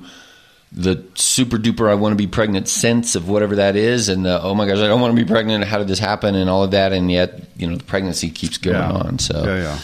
the 0.72 1.04
super 1.14 1.56
duper 1.56 1.88
I 1.88 1.94
want 1.94 2.12
to 2.12 2.16
be 2.16 2.26
pregnant 2.26 2.66
sense 2.68 3.14
of 3.14 3.28
whatever 3.28 3.56
that 3.56 3.76
is, 3.76 4.08
and 4.08 4.24
the 4.26 4.42
oh 4.42 4.54
my 4.54 4.66
gosh 4.66 4.78
I 4.78 4.88
don't 4.88 5.00
want 5.00 5.16
to 5.16 5.24
be 5.24 5.28
pregnant. 5.28 5.64
How 5.64 5.78
did 5.78 5.86
this 5.88 6.00
happen? 6.00 6.34
And 6.34 6.50
all 6.50 6.64
of 6.64 6.72
that, 6.72 6.92
and 6.92 7.10
yet 7.10 7.40
you 7.56 7.68
know 7.68 7.76
the 7.76 7.84
pregnancy 7.84 8.30
keeps 8.30 8.58
going 8.58 8.76
Yeah. 8.76 8.90
on. 8.90 9.18
So 9.18 9.44
Yeah, 9.44 9.56
yeah. 9.62 9.78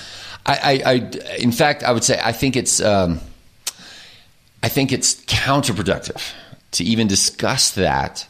I, 0.46 0.55
I, 0.84 0.90
I, 0.92 1.36
in 1.36 1.53
fact, 1.53 1.82
I 1.84 1.92
would 1.92 2.03
say 2.03 2.18
I 2.22 2.32
think 2.32 2.57
it's, 2.57 2.80
um, 2.80 3.20
I 4.62 4.68
think 4.68 4.90
it's 4.90 5.14
counterproductive 5.26 6.32
to 6.72 6.82
even 6.84 7.07
discuss 7.09 7.72
that 7.72 8.26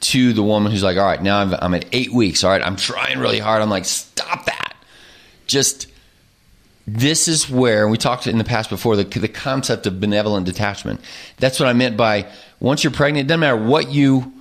to 0.00 0.32
the 0.32 0.42
woman 0.42 0.72
who's 0.72 0.82
like, 0.82 0.96
all 0.96 1.04
right, 1.04 1.22
now 1.22 1.38
I'm, 1.40 1.54
I'm 1.54 1.74
at 1.74 1.84
eight 1.92 2.12
weeks. 2.12 2.42
All 2.42 2.50
right, 2.50 2.62
I'm 2.62 2.76
trying 2.76 3.18
really 3.18 3.38
hard. 3.38 3.60
I'm 3.62 3.70
like, 3.70 3.84
stop 3.84 4.46
that. 4.46 4.63
Just 5.46 5.88
this 6.86 7.28
is 7.28 7.48
where 7.48 7.88
we 7.88 7.96
talked 7.96 8.26
in 8.26 8.38
the 8.38 8.44
past 8.44 8.70
before 8.70 8.96
the 8.96 9.04
the 9.04 9.28
concept 9.28 9.86
of 9.86 10.00
benevolent 10.00 10.46
detachment. 10.46 11.00
That's 11.38 11.58
what 11.58 11.68
I 11.68 11.72
meant 11.72 11.96
by 11.96 12.26
once 12.60 12.84
you're 12.84 12.92
pregnant, 12.92 13.26
it 13.26 13.28
doesn't 13.28 13.40
matter 13.40 13.56
what 13.56 13.90
you 13.90 14.32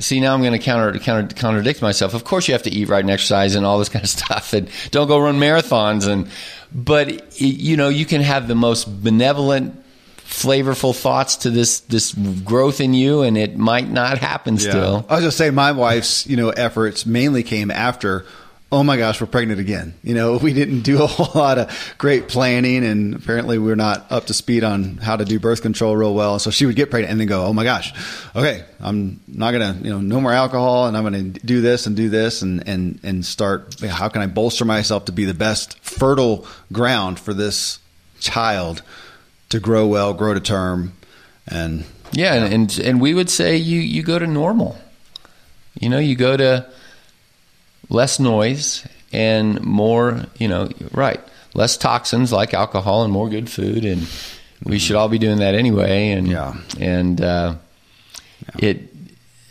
See, 0.00 0.18
now 0.18 0.34
I'm 0.34 0.40
going 0.40 0.52
to 0.52 0.58
counter, 0.58 0.98
counter, 0.98 1.32
contradict 1.36 1.82
myself. 1.82 2.14
Of 2.14 2.24
course, 2.24 2.48
you 2.48 2.54
have 2.54 2.64
to 2.64 2.70
eat 2.70 2.88
right 2.88 3.00
and 3.00 3.10
exercise 3.10 3.54
and 3.54 3.64
all 3.64 3.78
this 3.78 3.88
kind 3.90 4.04
of 4.04 4.10
stuff, 4.10 4.52
and 4.52 4.68
don't 4.90 5.06
go 5.06 5.18
run 5.20 5.36
marathons. 5.36 6.08
And 6.08 6.28
but 6.72 7.08
it, 7.08 7.40
you 7.40 7.76
know, 7.76 7.88
you 7.88 8.04
can 8.04 8.22
have 8.22 8.48
the 8.48 8.56
most 8.56 8.86
benevolent, 9.04 9.80
flavorful 10.16 10.96
thoughts 10.96 11.36
to 11.36 11.50
this 11.50 11.80
this 11.80 12.12
growth 12.12 12.80
in 12.80 12.92
you, 12.92 13.22
and 13.22 13.38
it 13.38 13.56
might 13.56 13.88
not 13.88 14.18
happen 14.18 14.58
still. 14.58 15.06
I 15.08 15.16
was 15.16 15.24
just 15.24 15.38
saying, 15.38 15.54
my 15.54 15.70
wife's 15.70 16.26
you 16.26 16.36
know 16.36 16.50
efforts 16.50 17.06
mainly 17.06 17.44
came 17.44 17.70
after. 17.70 18.26
Oh 18.72 18.82
my 18.82 18.96
gosh, 18.96 19.20
we're 19.20 19.26
pregnant 19.26 19.60
again. 19.60 19.92
You 20.02 20.14
know, 20.14 20.36
we 20.42 20.54
didn't 20.54 20.80
do 20.80 21.02
a 21.02 21.06
whole 21.06 21.38
lot 21.38 21.58
of 21.58 21.94
great 21.98 22.28
planning, 22.28 22.84
and 22.84 23.14
apparently 23.14 23.58
we're 23.58 23.76
not 23.76 24.10
up 24.10 24.26
to 24.26 24.34
speed 24.34 24.64
on 24.64 24.96
how 24.96 25.14
to 25.16 25.26
do 25.26 25.38
birth 25.38 25.60
control 25.60 25.94
real 25.94 26.14
well. 26.14 26.38
So 26.38 26.50
she 26.50 26.64
would 26.64 26.74
get 26.74 26.90
pregnant 26.90 27.12
and 27.12 27.20
then 27.20 27.28
go, 27.28 27.44
"Oh 27.44 27.52
my 27.52 27.64
gosh, 27.64 27.92
okay, 28.34 28.64
I'm 28.80 29.20
not 29.28 29.52
gonna, 29.52 29.78
you 29.82 29.90
know, 29.90 30.00
no 30.00 30.22
more 30.22 30.32
alcohol, 30.32 30.86
and 30.86 30.96
I'm 30.96 31.02
gonna 31.02 31.22
do 31.22 31.60
this 31.60 31.86
and 31.86 31.94
do 31.94 32.08
this, 32.08 32.40
and 32.40 32.66
and 32.66 32.98
and 33.02 33.26
start. 33.26 33.78
How 33.82 34.08
can 34.08 34.22
I 34.22 34.26
bolster 34.26 34.64
myself 34.64 35.04
to 35.04 35.12
be 35.12 35.26
the 35.26 35.34
best 35.34 35.78
fertile 35.80 36.46
ground 36.72 37.20
for 37.20 37.34
this 37.34 37.78
child 38.20 38.82
to 39.50 39.60
grow 39.60 39.86
well, 39.86 40.14
grow 40.14 40.32
to 40.32 40.40
term, 40.40 40.94
and 41.46 41.84
Yeah, 42.12 42.34
and, 42.34 42.54
and 42.54 42.78
and 42.78 43.00
we 43.02 43.12
would 43.12 43.28
say 43.28 43.54
you 43.54 43.80
you 43.80 44.02
go 44.02 44.18
to 44.18 44.26
normal. 44.26 44.78
You 45.78 45.90
know, 45.90 45.98
you 45.98 46.16
go 46.16 46.38
to 46.38 46.66
less 47.92 48.18
noise 48.18 48.86
and 49.12 49.60
more, 49.62 50.24
you 50.38 50.48
know, 50.48 50.70
right, 50.92 51.20
less 51.54 51.76
toxins 51.76 52.32
like 52.32 52.54
alcohol 52.54 53.04
and 53.04 53.12
more 53.12 53.28
good 53.28 53.48
food, 53.50 53.84
and 53.84 54.08
we 54.64 54.78
should 54.78 54.96
all 54.96 55.08
be 55.08 55.18
doing 55.18 55.38
that 55.38 55.54
anyway. 55.54 56.10
And 56.12 56.26
Yeah. 56.28 56.54
and 56.80 57.20
uh, 57.20 57.54
it. 58.58 58.88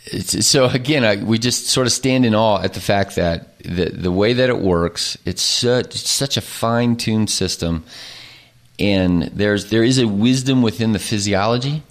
It's, 0.04 0.44
so 0.46 0.66
again, 0.66 1.04
I, 1.04 1.22
we 1.22 1.38
just 1.38 1.68
sort 1.68 1.86
of 1.86 1.92
stand 1.92 2.26
in 2.26 2.34
awe 2.34 2.60
at 2.60 2.74
the 2.74 2.80
fact 2.80 3.14
that 3.14 3.56
the 3.60 3.86
the 3.86 4.10
way 4.10 4.32
that 4.32 4.48
it 4.50 4.58
works, 4.58 5.16
it's 5.24 5.42
such 5.42 5.94
such 5.94 6.36
a 6.36 6.40
fine 6.40 6.96
tuned 6.96 7.30
system, 7.30 7.84
and 8.80 9.22
there's 9.22 9.70
there 9.70 9.84
is 9.84 9.98
a 9.98 10.08
wisdom 10.08 10.60
within 10.60 10.92
the 10.92 10.98
physiology 10.98 11.82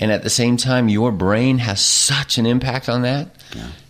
and 0.00 0.10
at 0.10 0.22
the 0.22 0.30
same 0.30 0.56
time 0.56 0.88
your 0.88 1.12
brain 1.12 1.58
has 1.58 1.84
such 1.84 2.38
an 2.38 2.46
impact 2.46 2.88
on 2.88 3.02
that. 3.02 3.28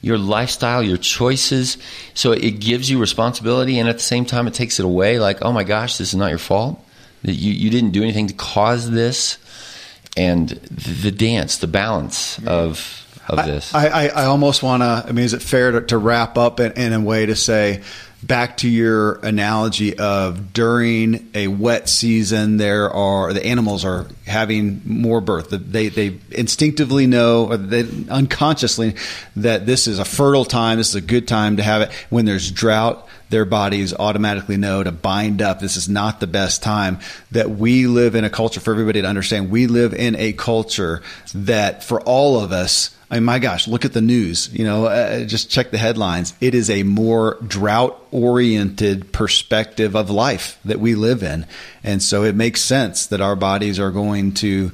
Your 0.02 0.18
lifestyle 0.18 0.82
your 0.82 0.96
choices. 0.96 1.78
So 2.14 2.32
it 2.32 2.61
gives 2.61 2.90
you 2.90 2.98
responsibility 2.98 3.78
and 3.78 3.88
at 3.88 3.96
the 3.96 4.02
same 4.02 4.24
time 4.24 4.46
it 4.46 4.54
takes 4.54 4.78
it 4.78 4.84
away 4.84 5.18
like 5.18 5.42
oh 5.42 5.52
my 5.52 5.64
gosh 5.64 5.98
this 5.98 6.08
is 6.08 6.16
not 6.16 6.30
your 6.30 6.38
fault. 6.38 6.84
That 7.22 7.34
you, 7.34 7.52
you 7.52 7.70
didn't 7.70 7.90
do 7.90 8.02
anything 8.02 8.28
to 8.28 8.34
cause 8.34 8.90
this. 8.90 9.38
And 10.16 10.48
the, 10.48 11.11
the 11.11 11.11
dance 11.12 11.58
the 11.58 11.68
balance 11.68 12.38
of 12.44 13.06
of 13.30 13.46
this. 13.46 13.74
I, 13.74 13.86
I, 13.86 14.06
I 14.08 14.24
almost 14.24 14.62
want 14.62 14.82
to. 14.82 15.04
I 15.06 15.12
mean, 15.12 15.24
is 15.24 15.34
it 15.34 15.42
fair 15.42 15.70
to, 15.72 15.80
to 15.82 15.98
wrap 15.98 16.36
up 16.36 16.61
in, 16.61 16.72
in 16.72 16.92
a 16.92 17.00
way 17.00 17.26
to 17.26 17.36
say, 17.36 17.82
back 18.22 18.58
to 18.58 18.68
your 18.68 19.14
analogy 19.20 19.98
of 19.98 20.52
during 20.52 21.30
a 21.34 21.48
wet 21.48 21.88
season, 21.88 22.58
there 22.58 22.90
are 22.90 23.32
the 23.32 23.44
animals 23.44 23.84
are 23.84 24.06
having 24.26 24.82
more 24.84 25.20
birth. 25.20 25.48
They 25.50 25.88
they 25.88 26.18
instinctively 26.30 27.06
know, 27.06 27.46
or 27.46 27.56
they 27.56 27.86
unconsciously, 28.08 28.96
that 29.36 29.66
this 29.66 29.86
is 29.86 29.98
a 29.98 30.04
fertile 30.04 30.44
time. 30.44 30.78
This 30.78 30.90
is 30.90 30.94
a 30.96 31.00
good 31.00 31.26
time 31.26 31.56
to 31.56 31.62
have 31.62 31.82
it. 31.82 31.92
When 32.10 32.24
there's 32.24 32.50
drought, 32.50 33.08
their 33.30 33.44
bodies 33.44 33.94
automatically 33.94 34.56
know 34.56 34.82
to 34.82 34.92
bind 34.92 35.40
up. 35.40 35.60
This 35.60 35.76
is 35.76 35.88
not 35.88 36.20
the 36.20 36.26
best 36.26 36.62
time. 36.62 36.98
That 37.30 37.50
we 37.50 37.86
live 37.86 38.14
in 38.14 38.24
a 38.24 38.30
culture 38.30 38.60
for 38.60 38.72
everybody 38.72 39.02
to 39.02 39.08
understand. 39.08 39.50
We 39.50 39.66
live 39.66 39.94
in 39.94 40.16
a 40.16 40.32
culture 40.32 41.02
that 41.34 41.84
for 41.84 42.00
all 42.02 42.40
of 42.40 42.52
us. 42.52 42.94
I 43.11 43.16
mean, 43.16 43.24
my 43.24 43.40
gosh, 43.40 43.66
look 43.66 43.84
at 43.84 43.92
the 43.92 44.00
news. 44.00 44.48
You 44.52 44.64
know, 44.64 44.86
uh, 44.86 45.24
just 45.24 45.50
check 45.50 45.72
the 45.72 45.78
headlines. 45.78 46.32
It 46.40 46.54
is 46.54 46.70
a 46.70 46.84
more 46.84 47.38
drought 47.44 48.00
oriented 48.12 49.12
perspective 49.12 49.96
of 49.96 50.11
life 50.11 50.58
that 50.64 50.78
we 50.78 50.94
live 50.94 51.24
in. 51.24 51.46
And 51.82 52.00
so 52.02 52.22
it 52.22 52.36
makes 52.36 52.61
sense 52.62 53.08
that 53.08 53.20
our 53.20 53.34
bodies 53.34 53.80
are 53.80 53.90
going 53.90 54.34
to 54.34 54.70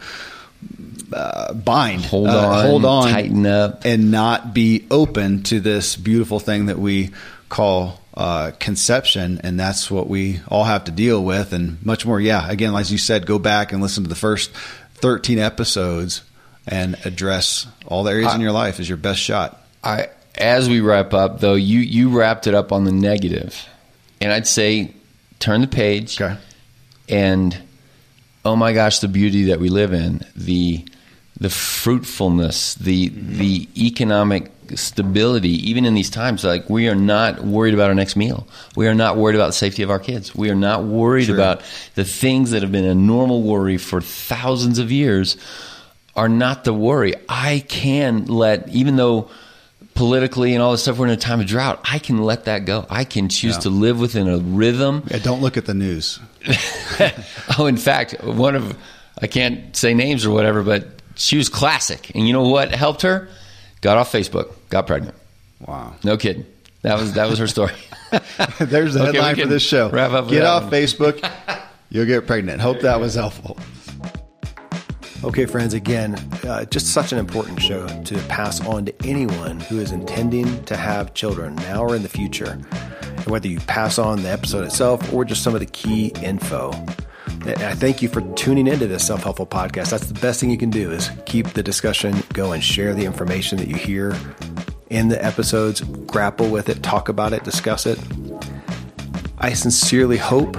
uh, 1.13 1.55
bind, 1.55 2.05
Hold 2.05 2.29
uh, 2.29 2.49
on, 2.49 2.67
hold 2.67 2.85
on, 2.85 3.11
tighten 3.11 3.47
up. 3.47 3.85
and 3.87 4.11
not 4.11 4.53
be 4.53 4.87
open 4.91 5.43
to 5.45 5.61
this 5.61 5.97
beautiful 5.97 6.39
thing 6.39 6.67
that 6.67 6.79
we 6.79 7.13
call 7.49 8.01
uh, 8.15 8.51
conception. 8.59 9.41
And 9.45 9.59
that's 9.59 9.91
what 9.91 10.09
we 10.09 10.41
all 10.49 10.65
have 10.65 10.85
to 10.85 10.91
deal 10.91 11.25
with, 11.25 11.55
and 11.55 11.85
much 11.87 12.05
more. 12.05 12.21
Yeah, 12.21 12.47
again, 12.51 12.75
as 12.75 12.93
you 12.93 12.99
said, 12.99 13.25
go 13.25 13.39
back 13.39 13.73
and 13.73 13.81
listen 13.81 14.03
to 14.03 14.09
the 14.11 14.15
first 14.15 14.51
13 14.95 15.39
episodes 15.39 16.23
and 16.67 16.97
address 17.05 17.67
all 17.87 18.03
the 18.03 18.11
areas 18.11 18.35
in 18.35 18.41
your 18.41 18.53
life 18.53 18.81
is 18.81 18.89
your 18.89 18.99
best 18.99 19.21
shot. 19.21 19.61
I 19.85 20.09
as 20.39 20.69
we 20.69 20.81
wrap 20.81 21.15
up, 21.15 21.41
though, 21.41 21.55
you 21.55 21.81
you 21.81 22.11
wrapped 22.11 22.47
it 22.47 22.55
up 22.55 22.73
on 22.73 22.85
the 22.85 22.93
negative, 22.93 23.67
and 24.21 24.33
I'd 24.33 24.47
say 24.47 24.93
turn 25.39 25.61
the 25.61 25.67
page, 25.67 26.21
Okay. 26.21 26.37
and 27.09 27.57
oh 28.45 28.57
my 28.57 28.73
gosh, 28.73 29.01
the 29.01 29.09
beauty 29.09 29.45
that 29.45 29.61
we 29.61 29.69
live 29.69 29.93
in, 29.93 30.23
the 30.35 30.85
the 31.39 31.51
fruitfulness, 31.51 32.75
the 32.75 33.11
mm-hmm. 33.11 33.39
the 33.39 33.69
economic 33.77 34.53
stability, 34.75 35.71
even 35.71 35.85
in 35.85 35.95
these 35.95 36.11
times, 36.11 36.45
like 36.45 36.69
we 36.69 36.89
are 36.89 36.95
not 36.95 37.45
worried 37.45 37.75
about 37.75 37.89
our 37.89 37.95
next 37.95 38.17
meal. 38.17 38.49
We 38.75 38.89
are 38.89 38.95
not 38.95 39.17
worried 39.17 39.37
about 39.37 39.49
the 39.49 39.53
safety 39.53 39.83
of 39.83 39.91
our 39.91 40.01
kids. 40.01 40.35
We 40.35 40.51
are 40.51 40.57
not 40.57 40.85
worried 40.85 41.31
about 41.31 41.63
the 41.95 42.05
things 42.05 42.51
that 42.51 42.63
have 42.63 42.73
been 42.73 42.85
a 42.85 42.95
normal 42.95 43.43
worry 43.43 43.79
for 43.79 44.01
thousands 44.01 44.79
of 44.79 44.91
years 44.91 45.37
are 46.17 46.29
not 46.29 46.65
the 46.65 46.73
worry. 46.75 47.15
I 47.29 47.65
can 47.69 48.27
let, 48.27 48.69
even 48.71 48.97
though 48.97 49.29
politically 49.95 50.55
and 50.55 50.63
all 50.63 50.73
this 50.73 50.83
stuff, 50.83 50.99
we're 50.99 51.07
in 51.07 51.13
a 51.13 51.17
time 51.17 51.41
of 51.41 51.47
drought, 51.47 51.81
I 51.85 51.99
can 51.99 52.19
let 52.23 52.45
that 52.47 52.65
go. 52.65 52.87
I 52.91 53.05
can 53.05 53.29
choose 53.29 53.55
Yeah. 53.57 53.61
to 53.61 53.71
live 53.71 53.99
within 54.01 54.29
a 54.29 54.39
rhythm 54.39 55.05
Yeah, 55.11 55.19
don't 55.19 55.41
look 55.41 55.57
at 55.57 55.65
the 55.67 55.75
news. 55.75 56.19
oh, 57.59 57.67
in 57.67 57.77
fact, 57.77 58.23
one 58.25 58.55
of 58.55 58.77
I 59.21 59.27
can't 59.27 59.75
say 59.77 59.95
names 59.95 60.27
or 60.27 60.31
whatever, 60.31 60.63
but 60.63 60.87
she 61.15 61.37
was 61.39 61.49
classic. 61.49 62.11
And 62.15 62.27
you 62.27 62.33
know 62.33 62.49
what 62.49 62.75
helped 62.75 63.03
her? 63.03 63.29
Got 63.81 63.97
off 63.97 64.13
Facebook, 64.13 64.53
got 64.69 64.87
pregnant. 64.87 65.15
Wow. 65.67 65.95
No 66.05 66.17
kidding. 66.17 66.45
That 66.83 66.99
was 66.99 67.15
that 67.15 67.29
was 67.29 67.39
her 67.39 67.47
story. 67.47 67.73
There's 68.61 68.95
the 68.95 69.01
Okay, 69.09 69.17
headline 69.19 69.37
for 69.37 69.47
this 69.47 69.63
show. 69.63 69.89
wrap 69.91 70.13
up 70.13 70.29
Get 70.29 70.45
off 70.45 70.65
one. 70.65 70.73
Facebook. 70.73 71.31
You'll 71.89 72.07
get 72.07 72.27
pregnant. 72.27 72.61
Hope 72.61 72.81
that 72.81 73.01
was 73.01 73.15
helpful. 73.15 73.57
Okay, 75.25 75.47
friends, 75.47 75.73
again, 75.75 76.15
uh, 76.45 76.65
just 76.67 76.93
such 76.93 77.11
an 77.13 77.19
important 77.19 77.61
show 77.61 77.87
to 78.05 78.19
pass 78.29 78.65
on 78.67 78.85
to 78.85 78.95
anyone 79.07 79.59
who 79.61 79.79
is 79.79 79.91
intending 79.91 80.63
to 80.65 80.77
have 80.77 81.15
children 81.15 81.57
now 81.57 81.83
or 81.83 81.97
in 81.97 82.03
the 82.03 82.09
future. 82.09 82.61
And 83.01 83.27
whether 83.27 83.49
you 83.49 83.59
pass 83.61 83.99
on 83.99 84.23
the 84.23 84.29
episode 84.29 84.65
itself 84.65 85.13
or 85.13 85.25
just 85.25 85.43
some 85.43 85.55
of 85.55 85.61
the 85.61 85.67
key 85.67 86.13
info. 86.23 86.71
I 87.47 87.75
thank 87.75 88.03
you 88.03 88.09
for 88.09 88.21
tuning 88.35 88.67
into 88.67 88.87
this 88.87 89.07
self 89.07 89.23
helpful 89.23 89.47
podcast. 89.47 89.91
That's 89.91 90.07
the 90.07 90.21
best 90.21 90.39
thing 90.39 90.51
you 90.51 90.59
can 90.59 90.71
do 90.71 90.91
is 90.91 91.11
keep 91.25 91.49
the 91.49 91.63
discussion 91.63 92.23
going, 92.33 92.61
share 92.61 92.95
the 92.95 93.05
information 93.05 93.59
that 93.59 93.69
you 93.69 93.77
hear 93.77 94.17
in 94.91 95.09
the 95.09 95.25
episodes, 95.25 95.81
grapple 95.81 96.51
with 96.51 96.69
it, 96.69 96.83
talk 96.83 97.09
about 97.09 97.33
it, 97.33 97.43
discuss 97.43 97.87
it. 97.87 97.99
I 99.39 99.55
sincerely 99.55 100.19
hope 100.19 100.57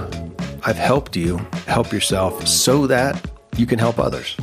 I've 0.64 0.76
helped 0.76 1.16
you 1.16 1.38
help 1.66 1.92
yourself 1.92 2.46
so 2.46 2.86
that 2.88 3.37
you 3.58 3.66
can 3.66 3.78
help 3.78 3.98
others. 3.98 4.36